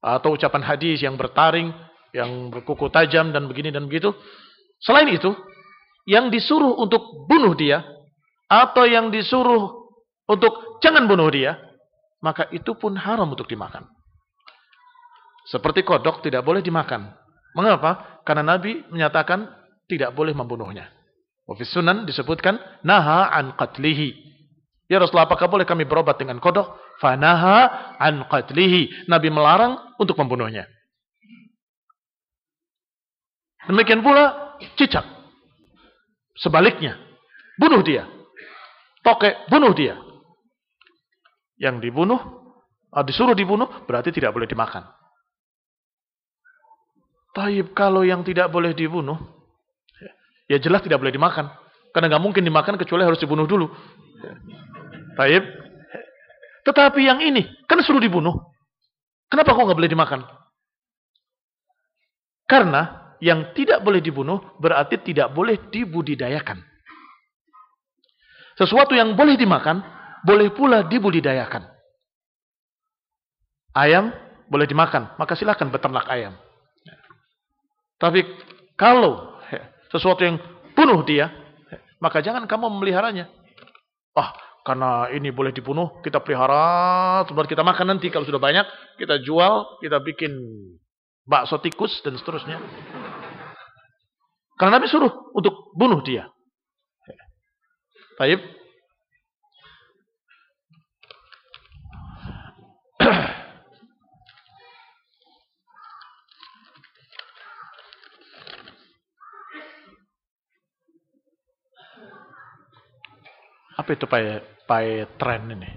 atau 0.02 0.34
ucapan 0.34 0.66
hadis 0.66 1.04
yang 1.04 1.14
bertaring 1.14 1.70
yang 2.16 2.50
berkuku 2.50 2.90
tajam 2.90 3.30
dan 3.30 3.46
begini 3.46 3.70
dan 3.70 3.86
begitu. 3.86 4.10
Selain 4.82 5.06
itu, 5.12 5.30
yang 6.10 6.34
disuruh 6.34 6.74
untuk 6.82 7.30
bunuh 7.30 7.54
dia 7.54 7.86
atau 8.50 8.90
yang 8.90 9.14
disuruh 9.14 9.94
untuk 10.26 10.82
jangan 10.82 11.06
bunuh 11.06 11.30
dia, 11.30 11.54
maka 12.26 12.50
itu 12.50 12.74
pun 12.74 12.98
haram 12.98 13.30
untuk 13.30 13.46
dimakan. 13.46 13.86
Seperti 15.46 15.86
kodok 15.86 16.26
tidak 16.26 16.42
boleh 16.42 16.66
dimakan. 16.66 17.14
Mengapa? 17.54 18.22
Karena 18.26 18.58
Nabi 18.58 18.82
menyatakan 18.90 19.50
tidak 19.86 20.14
boleh 20.18 20.34
membunuhnya. 20.34 20.90
Wafis 21.50 21.70
sunan 21.74 22.06
disebutkan 22.06 22.58
naha 22.86 23.30
an 23.30 23.58
qatlihi. 23.58 24.14
Ya 24.90 24.98
Rasulullah 25.02 25.30
apakah 25.30 25.50
boleh 25.50 25.66
kami 25.66 25.86
berobat 25.86 26.18
dengan 26.18 26.42
kodok? 26.42 26.78
Fanaha 27.02 27.98
an 27.98 28.26
qatlihi. 28.30 29.10
Nabi 29.10 29.30
melarang 29.30 29.78
untuk 30.02 30.18
membunuhnya. 30.18 30.66
Demikian 33.66 34.02
pula 34.02 34.58
cicak. 34.78 35.19
Sebaliknya, 36.40 36.96
bunuh 37.60 37.84
dia. 37.84 38.08
Tokek, 39.04 39.52
bunuh 39.52 39.76
dia. 39.76 40.00
Yang 41.60 41.92
dibunuh, 41.92 42.20
ah, 42.96 43.04
disuruh 43.04 43.36
dibunuh, 43.36 43.68
berarti 43.84 44.16
tidak 44.16 44.32
boleh 44.32 44.48
dimakan. 44.48 44.88
Taib 47.36 47.76
kalau 47.76 48.08
yang 48.08 48.24
tidak 48.24 48.50
boleh 48.50 48.72
dibunuh, 48.74 49.20
ya 50.50 50.58
jelas 50.58 50.82
tidak 50.82 51.04
boleh 51.04 51.14
dimakan. 51.14 51.52
Karena 51.92 52.16
nggak 52.16 52.24
mungkin 52.24 52.44
dimakan 52.46 52.80
kecuali 52.80 53.04
harus 53.04 53.20
dibunuh 53.20 53.44
dulu. 53.44 53.68
Taib. 55.20 55.44
Tetapi 56.64 57.00
yang 57.04 57.20
ini, 57.20 57.44
kan 57.68 57.82
suruh 57.84 58.00
dibunuh. 58.00 58.36
Kenapa 59.28 59.54
kok 59.54 59.64
nggak 59.68 59.78
boleh 59.78 59.92
dimakan? 59.92 60.22
Karena 62.50 63.09
yang 63.20 63.52
tidak 63.56 63.84
boleh 63.84 64.00
dibunuh 64.00 64.56
berarti 64.60 65.00
tidak 65.04 65.32
boleh 65.36 65.70
dibudidayakan. 65.72 66.64
Sesuatu 68.56 68.92
yang 68.92 69.16
boleh 69.16 69.40
dimakan, 69.40 69.80
boleh 70.28 70.52
pula 70.52 70.84
dibudidayakan. 70.84 71.64
Ayam 73.72 74.12
boleh 74.50 74.68
dimakan, 74.68 75.16
maka 75.16 75.38
silakan 75.38 75.72
beternak 75.72 76.10
ayam. 76.12 76.36
Tapi 78.00 78.24
kalau 78.76 79.40
sesuatu 79.92 80.24
yang 80.24 80.40
bunuh 80.76 81.04
dia, 81.04 81.32
maka 82.00 82.24
jangan 82.24 82.48
kamu 82.48 82.68
memeliharanya. 82.72 83.28
Ah, 84.16 84.36
karena 84.64 85.08
ini 85.16 85.32
boleh 85.32 85.56
dibunuh, 85.56 86.00
kita 86.04 86.20
pelihara, 86.20 87.24
terus 87.28 87.48
kita 87.48 87.64
makan 87.64 87.96
nanti 87.96 88.12
kalau 88.12 88.28
sudah 88.28 88.42
banyak, 88.42 88.66
kita 89.00 89.24
jual, 89.24 89.80
kita 89.80 90.04
bikin 90.04 90.36
bakso 91.28 91.62
tikus 91.62 92.02
dan 92.04 92.18
seterusnya. 92.18 92.58
Karena 94.60 94.76
Nabi 94.76 94.92
suruh 94.92 95.32
untuk 95.32 95.72
bunuh 95.72 96.04
dia. 96.04 96.28
Baik. 98.20 98.44
Apa 113.80 113.96
itu 113.96 114.06
pay, 114.12 114.44
pay 114.68 115.08
trend 115.16 115.56
ini? 115.56 115.72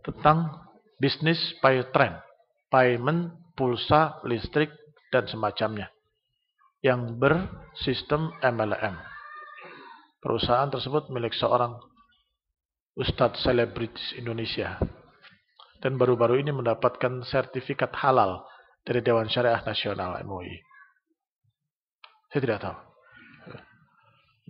Tentang 0.00 0.56
bisnis 0.96 1.36
pay 1.60 1.84
trend. 1.92 2.16
Payment, 2.72 3.52
pulsa, 3.52 4.24
listrik, 4.24 4.72
dan 5.12 5.28
semacamnya. 5.28 5.92
Yang 6.80 7.00
bersistem 7.20 8.32
MLM. 8.40 8.96
Perusahaan 10.20 10.68
tersebut 10.68 11.12
milik 11.12 11.36
seorang 11.36 11.76
Ustadz 12.96 13.44
selebritis 13.44 14.16
Indonesia. 14.16 14.80
Dan 15.80 15.96
baru-baru 15.96 16.40
ini 16.40 16.52
mendapatkan 16.52 17.24
sertifikat 17.24 17.92
halal 17.96 18.44
dari 18.84 19.00
Dewan 19.00 19.28
Syariah 19.28 19.64
Nasional 19.64 20.20
MUI. 20.24 20.60
Saya 22.28 22.40
tidak 22.44 22.58
tahu. 22.60 22.76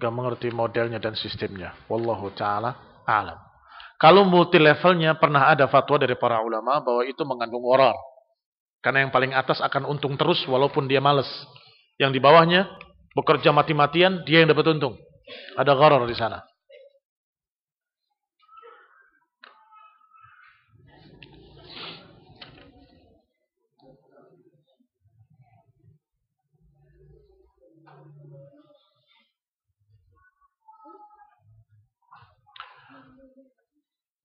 Gak 0.01 0.13
mengerti 0.15 0.49
modelnya 0.51 0.99
dan 0.99 1.15
sistemnya. 1.15 1.77
Wallahu 1.87 2.33
ta'ala 2.35 3.05
alam. 3.05 3.39
Kalau 4.01 4.25
multi 4.25 4.57
levelnya 4.57 5.21
pernah 5.21 5.53
ada 5.53 5.69
fatwa 5.69 6.01
dari 6.01 6.17
para 6.17 6.41
ulama 6.41 6.81
bahwa 6.81 7.05
itu 7.05 7.21
mengandung 7.29 7.61
horor. 7.69 7.93
Karena 8.81 9.05
yang 9.05 9.13
paling 9.13 9.37
atas 9.37 9.61
akan 9.61 9.85
untung 9.85 10.17
terus 10.17 10.41
walaupun 10.49 10.89
dia 10.89 11.05
males. 11.05 11.29
Yang 12.01 12.17
di 12.17 12.21
bawahnya 12.25 12.65
bekerja 13.13 13.53
mati-matian, 13.53 14.25
dia 14.25 14.41
yang 14.41 14.49
dapat 14.49 14.73
untung. 14.73 14.97
Ada 15.61 15.77
gharar 15.77 16.09
di 16.09 16.17
sana. 16.17 16.41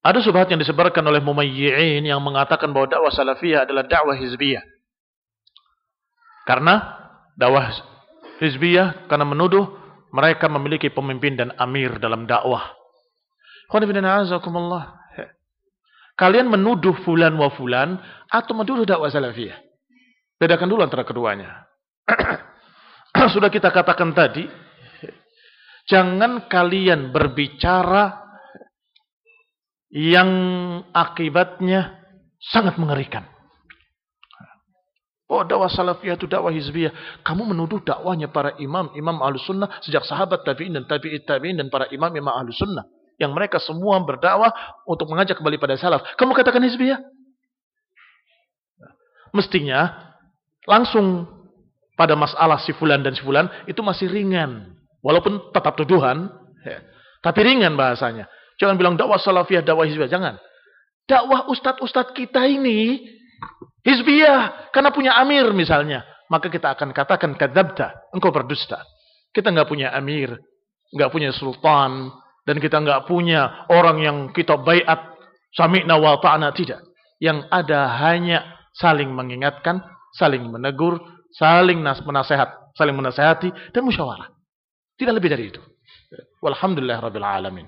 Ada 0.06 0.22
subhat 0.22 0.46
yang 0.54 0.62
disebarkan 0.62 1.02
oleh 1.02 1.18
mumayyi'in 1.18 2.06
yang 2.06 2.22
mengatakan 2.22 2.70
bahwa 2.70 2.86
dakwah 2.86 3.10
salafiyah 3.10 3.66
adalah 3.66 3.90
dakwah 3.90 4.14
hizbiyah. 4.14 4.62
Karena 6.46 7.05
dakwah 7.36 7.72
hizbiyah 8.40 9.08
karena 9.08 9.28
menuduh 9.28 9.68
mereka 10.16 10.48
memiliki 10.48 10.88
pemimpin 10.92 11.36
dan 11.36 11.52
amir 11.60 12.00
dalam 12.00 12.24
dakwah. 12.24 12.72
Kalian 16.16 16.48
menuduh 16.48 16.96
fulan 17.04 17.36
wa 17.36 17.52
fulan 17.52 18.00
atau 18.32 18.56
menuduh 18.56 18.88
dakwah 18.88 19.12
salafiyah. 19.12 19.60
Bedakan 20.40 20.72
dulu 20.72 20.82
antara 20.84 21.04
keduanya. 21.04 21.68
Sudah 23.36 23.52
kita 23.52 23.72
katakan 23.72 24.16
tadi, 24.16 24.48
jangan 25.92 26.48
kalian 26.48 27.12
berbicara 27.12 28.24
yang 29.92 30.32
akibatnya 30.96 32.00
sangat 32.40 32.80
mengerikan. 32.80 33.35
Oh 35.26 35.42
dakwah 35.42 35.66
salafiyah 35.66 36.22
itu 36.22 36.30
dakwah 36.30 36.54
hizbiyah. 36.54 37.22
Kamu 37.26 37.50
menuduh 37.50 37.82
dakwahnya 37.82 38.30
para 38.30 38.54
imam, 38.62 38.94
imam 38.94 39.18
ahlu 39.26 39.42
sunnah 39.42 39.82
sejak 39.82 40.06
sahabat 40.06 40.46
tabi'in 40.46 40.78
dan 40.78 40.86
tabi'it 40.86 41.26
tabi'in 41.26 41.58
dan 41.58 41.74
para 41.74 41.90
imam 41.90 42.14
imam 42.14 42.30
ahlu 42.30 42.54
sunnah. 42.54 42.86
Yang 43.18 43.32
mereka 43.34 43.58
semua 43.58 43.98
berdakwah 44.06 44.54
untuk 44.86 45.10
mengajak 45.10 45.42
kembali 45.42 45.58
pada 45.58 45.82
salaf. 45.82 46.06
Kamu 46.14 46.38
katakan 46.38 46.62
hizbiyah? 46.62 47.02
Mestinya 49.34 50.14
langsung 50.70 51.26
pada 51.98 52.14
masalah 52.14 52.62
si 52.62 52.76
fulan 52.78 53.02
dan 53.02 53.18
si 53.18 53.26
fulan 53.26 53.50
itu 53.66 53.82
masih 53.82 54.06
ringan. 54.06 54.78
Walaupun 55.02 55.50
tetap 55.50 55.74
tuduhan. 55.74 56.30
Ya, 56.62 56.86
tapi 57.26 57.42
ringan 57.42 57.74
bahasanya. 57.74 58.30
Jangan 58.62 58.78
bilang 58.78 58.94
dakwah 58.94 59.18
salafiyah, 59.18 59.66
dakwah 59.66 59.90
hizbiyah. 59.90 60.12
Jangan. 60.12 60.38
Dakwah 61.10 61.50
ustadz-ustadz 61.50 62.14
kita 62.14 62.46
ini 62.46 63.10
hizbiyah. 63.86 64.74
Karena 64.74 64.90
punya 64.92 65.16
amir 65.22 65.48
misalnya. 65.54 66.04
Maka 66.28 66.50
kita 66.50 66.74
akan 66.74 66.92
katakan 66.92 67.38
kadabta. 67.38 68.12
Engkau 68.12 68.34
berdusta. 68.34 68.82
Kita 69.32 69.54
nggak 69.54 69.70
punya 69.70 69.94
amir. 69.94 70.36
nggak 70.92 71.10
punya 71.14 71.30
sultan. 71.32 72.10
Dan 72.46 72.58
kita 72.62 72.82
nggak 72.82 73.06
punya 73.06 73.70
orang 73.70 73.98
yang 74.02 74.18
kita 74.34 74.58
bayat. 74.58 75.16
Sami'na 75.54 75.96
wa 76.02 76.18
ta'na. 76.18 76.50
Tidak. 76.52 76.82
Yang 77.22 77.48
ada 77.54 77.94
hanya 78.04 78.44
saling 78.74 79.14
mengingatkan. 79.14 79.80
Saling 80.18 80.50
menegur. 80.50 80.98
Saling 81.38 81.80
menasehat. 81.82 82.74
Saling 82.74 82.98
menasehati. 82.98 83.72
Dan 83.72 83.86
musyawarah. 83.86 84.28
Tidak 84.98 85.14
lebih 85.14 85.30
dari 85.30 85.54
itu. 85.54 85.62
Walhamdulillah 86.40 87.00
Rabbil 87.02 87.26
Alamin. 87.26 87.68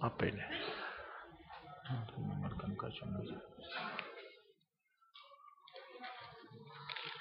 Apa 0.00 0.22
ini? 0.28 0.44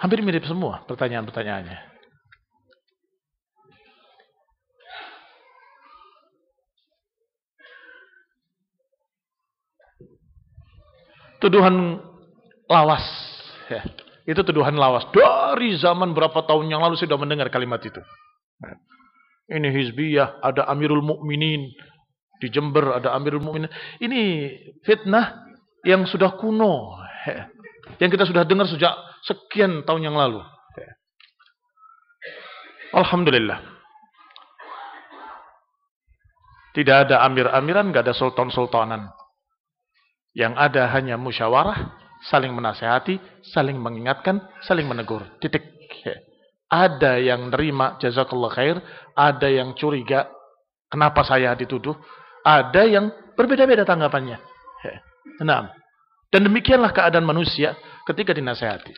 Hampir 0.02 0.20
mirip 0.20 0.44
semua 0.44 0.84
pertanyaan-pertanyaannya. 0.86 1.96
Tuduhan 11.40 12.02
lawas. 12.66 13.06
Ya. 13.70 13.86
Itu 14.26 14.42
tuduhan 14.42 14.74
lawas. 14.74 15.06
Dari 15.14 15.78
zaman 15.78 16.18
berapa 16.18 16.42
tahun 16.50 16.74
yang 16.74 16.82
lalu 16.82 16.98
sudah 16.98 17.14
mendengar 17.22 17.54
kalimat 17.54 17.78
itu. 17.86 18.02
Ini 19.46 19.70
hizbiyah, 19.70 20.42
ada 20.42 20.66
amirul 20.66 21.06
mukminin, 21.06 21.70
di 22.40 22.48
Jember 22.52 23.00
ada 23.00 23.16
Amirul 23.16 23.42
Mukminin. 23.42 23.72
Ini 24.00 24.22
fitnah 24.84 25.46
yang 25.86 26.04
sudah 26.10 26.36
kuno. 26.36 27.00
Yang 28.02 28.10
kita 28.18 28.26
sudah 28.28 28.44
dengar 28.44 28.68
sejak 28.68 28.94
sekian 29.24 29.86
tahun 29.86 30.10
yang 30.12 30.16
lalu. 30.18 30.42
Alhamdulillah. 32.96 33.60
Tidak 36.76 36.98
ada 37.08 37.24
amir-amiran, 37.24 37.92
tidak 37.92 38.04
ada 38.12 38.16
sultan-sultanan. 38.16 39.08
Yang 40.36 40.54
ada 40.60 40.92
hanya 40.92 41.16
musyawarah, 41.16 41.96
saling 42.28 42.52
menasehati, 42.52 43.16
saling 43.56 43.80
mengingatkan, 43.80 44.44
saling 44.68 44.84
menegur. 44.84 45.24
Titik. 45.40 45.64
Ada 46.68 47.22
yang 47.22 47.54
nerima 47.54 47.96
jazakallah 48.02 48.52
khair, 48.52 48.82
ada 49.16 49.48
yang 49.48 49.78
curiga, 49.78 50.28
kenapa 50.92 51.24
saya 51.24 51.56
dituduh, 51.56 51.96
ada 52.46 52.86
yang 52.86 53.10
berbeda-beda 53.34 53.82
tanggapannya. 53.82 54.38
Nah, 55.42 55.74
dan 56.30 56.42
demikianlah 56.46 56.94
keadaan 56.94 57.26
manusia 57.26 57.74
ketika 58.06 58.32
dinasehati. 58.32 58.94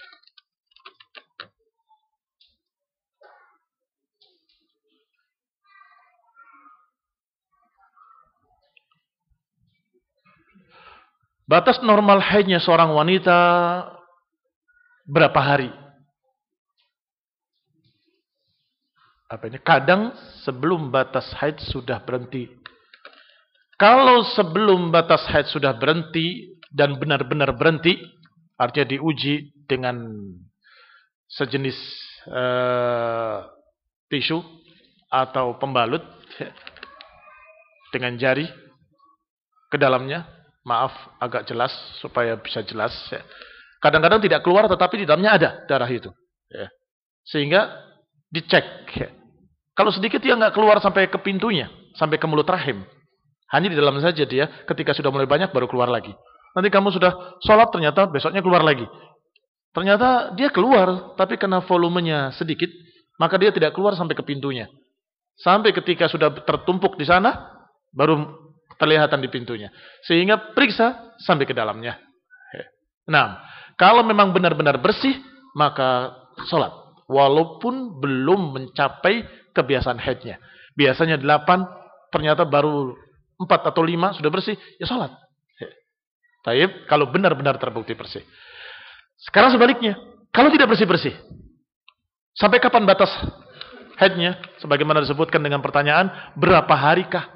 Batas 11.48 11.80
normal 11.80 12.20
haidnya 12.20 12.60
seorang 12.60 12.92
wanita 12.92 13.40
berapa 15.08 15.40
hari? 15.40 15.72
Apa 19.32 19.48
ini? 19.48 19.56
Kadang 19.64 20.12
sebelum 20.44 20.92
batas 20.92 21.32
haid 21.40 21.64
sudah 21.72 22.04
berhenti 22.04 22.52
kalau 23.78 24.26
sebelum 24.34 24.90
batas 24.90 25.22
haid 25.30 25.48
sudah 25.54 25.78
berhenti, 25.78 26.58
dan 26.74 27.00
benar-benar 27.00 27.56
berhenti, 27.56 27.96
artinya 28.60 28.98
diuji 28.98 29.54
dengan 29.70 30.02
sejenis 31.32 31.78
uh, 32.32 33.48
tisu 34.12 34.40
atau 35.08 35.56
pembalut 35.60 36.04
dengan 37.94 38.18
jari 38.20 38.48
ke 39.72 39.78
dalamnya. 39.80 40.28
Maaf, 40.68 40.92
agak 41.24 41.48
jelas 41.48 41.72
supaya 42.04 42.36
bisa 42.36 42.60
jelas. 42.60 42.92
Kadang-kadang 43.80 44.20
tidak 44.20 44.44
keluar 44.44 44.68
tetapi 44.68 45.00
di 45.00 45.06
dalamnya 45.08 45.32
ada 45.40 45.50
darah 45.64 45.88
itu. 45.88 46.12
Ya. 46.52 46.68
Sehingga 47.24 47.72
dicek. 48.28 48.68
Ya. 48.92 49.08
Kalau 49.72 49.96
sedikit 49.96 50.20
dia 50.20 50.36
nggak 50.36 50.52
keluar 50.52 50.84
sampai 50.84 51.08
ke 51.08 51.16
pintunya, 51.24 51.72
sampai 51.96 52.20
ke 52.20 52.28
mulut 52.28 52.52
rahim. 52.52 52.84
Hanya 53.52 53.72
di 53.72 53.78
dalam 53.80 53.96
saja 54.04 54.24
dia, 54.28 54.52
ketika 54.68 54.92
sudah 54.92 55.08
mulai 55.08 55.28
banyak 55.28 55.56
baru 55.56 55.72
keluar 55.72 55.88
lagi. 55.88 56.12
Nanti 56.52 56.68
kamu 56.68 56.92
sudah 56.92 57.40
sholat 57.44 57.70
ternyata 57.72 58.10
besoknya 58.10 58.44
keluar 58.44 58.66
lagi. 58.66 58.84
Ternyata 59.72 60.34
dia 60.34 60.50
keluar, 60.50 61.14
tapi 61.16 61.38
karena 61.38 61.62
volumenya 61.62 62.34
sedikit, 62.34 62.68
maka 63.22 63.38
dia 63.38 63.54
tidak 63.54 63.78
keluar 63.78 63.94
sampai 63.94 64.18
ke 64.18 64.24
pintunya. 64.26 64.66
Sampai 65.38 65.70
ketika 65.70 66.10
sudah 66.10 66.34
tertumpuk 66.34 66.98
di 66.98 67.06
sana, 67.06 67.62
baru 67.94 68.26
terlihatan 68.82 69.22
di 69.22 69.30
pintunya. 69.30 69.70
Sehingga 70.04 70.58
periksa 70.58 71.14
sampai 71.22 71.46
ke 71.46 71.54
dalamnya. 71.54 72.02
Nah, 73.08 73.40
kalau 73.78 74.02
memang 74.02 74.34
benar-benar 74.34 74.82
bersih, 74.82 75.14
maka 75.56 76.12
sholat. 76.50 76.74
Walaupun 77.08 78.02
belum 78.02 78.58
mencapai 78.58 79.24
kebiasaan 79.56 80.02
haidnya. 80.02 80.42
Biasanya 80.76 81.22
delapan, 81.22 81.64
ternyata 82.12 82.44
baru 82.44 82.98
empat 83.38 83.62
atau 83.70 83.86
lima 83.86 84.14
sudah 84.18 84.30
bersih, 84.34 84.58
ya 84.82 84.86
sholat. 84.90 85.14
Taib, 86.48 86.88
kalau 86.88 87.12
benar-benar 87.12 87.60
terbukti 87.60 87.92
bersih. 87.92 88.24
Sekarang 89.20 89.52
sebaliknya, 89.52 90.00
kalau 90.32 90.48
tidak 90.48 90.72
bersih-bersih, 90.72 91.12
sampai 92.38 92.62
kapan 92.64 92.88
batas 92.88 93.12
haidnya? 94.00 94.40
Sebagaimana 94.62 95.04
disebutkan 95.04 95.42
dengan 95.44 95.60
pertanyaan, 95.60 96.08
berapa 96.38 96.72
harikah? 96.72 97.28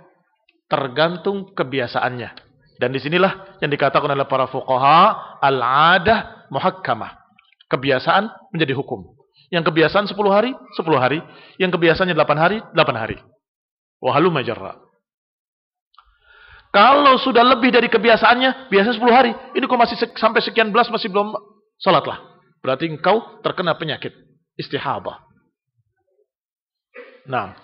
Tergantung 0.72 1.52
kebiasaannya. 1.52 2.30
Dan 2.80 2.96
di 2.96 3.04
sinilah 3.04 3.60
yang 3.60 3.68
dikatakan 3.68 4.08
oleh 4.08 4.26
para 4.26 4.48
fuqaha, 4.48 5.38
al-adah 5.44 6.48
muhakkamah. 6.48 7.20
Kebiasaan 7.68 8.56
menjadi 8.56 8.74
hukum. 8.80 9.12
Yang 9.52 9.68
kebiasaan 9.68 10.08
10 10.08 10.16
hari, 10.32 10.56
10 10.56 10.96
hari. 10.96 11.20
Yang 11.60 11.76
kebiasaannya 11.76 12.16
8 12.16 12.40
hari, 12.40 12.58
8 12.72 12.96
hari. 12.96 13.20
Wahalu 14.00 14.32
majarra. 14.32 14.80
Kalau 16.72 17.20
sudah 17.20 17.44
lebih 17.44 17.68
dari 17.76 17.92
kebiasaannya, 17.92 18.72
biasanya 18.72 18.96
10 18.96 19.12
hari. 19.12 19.32
Ini 19.60 19.68
kok 19.68 19.80
masih 19.80 19.98
sampai 20.16 20.40
sekian 20.40 20.72
belas 20.72 20.88
masih 20.88 21.12
belum 21.12 21.36
Salatlah. 21.82 22.22
Berarti 22.62 22.86
engkau 22.86 23.42
terkena 23.42 23.74
penyakit 23.74 24.14
istihadah. 24.54 25.18
Nah, 27.26 27.58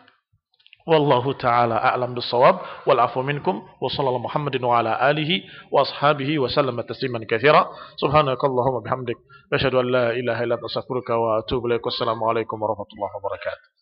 wallahu 0.90 1.38
taala 1.38 1.78
a'lam 1.78 2.18
bissawab 2.18 2.86
wal 2.90 2.98
afu 2.98 3.22
minkum 3.22 3.62
wa 3.62 3.90
sallallahu 3.94 4.26
Muhammadin 4.26 4.66
wa 4.66 4.82
ala 4.82 4.98
alihi 4.98 5.46
wa 5.70 5.86
ashabihi 5.86 6.42
wa 6.42 6.50
sallama 6.50 6.82
tasliman 6.82 7.22
katsira. 7.30 7.70
Subhanakallahumma 8.02 8.82
bihamdik 8.82 9.22
asyhadu 9.54 9.86
an 9.86 9.88
la 9.94 10.06
ilaha 10.18 10.42
illa 10.42 10.58
anta 10.58 10.66
astaghfiruka 10.66 11.14
wa 11.14 11.46
atubu 11.46 11.70
ilaik. 11.70 11.86
Wassalamu 11.86 12.26
warahmatullahi 12.26 13.14
wabarakatuh. 13.22 13.77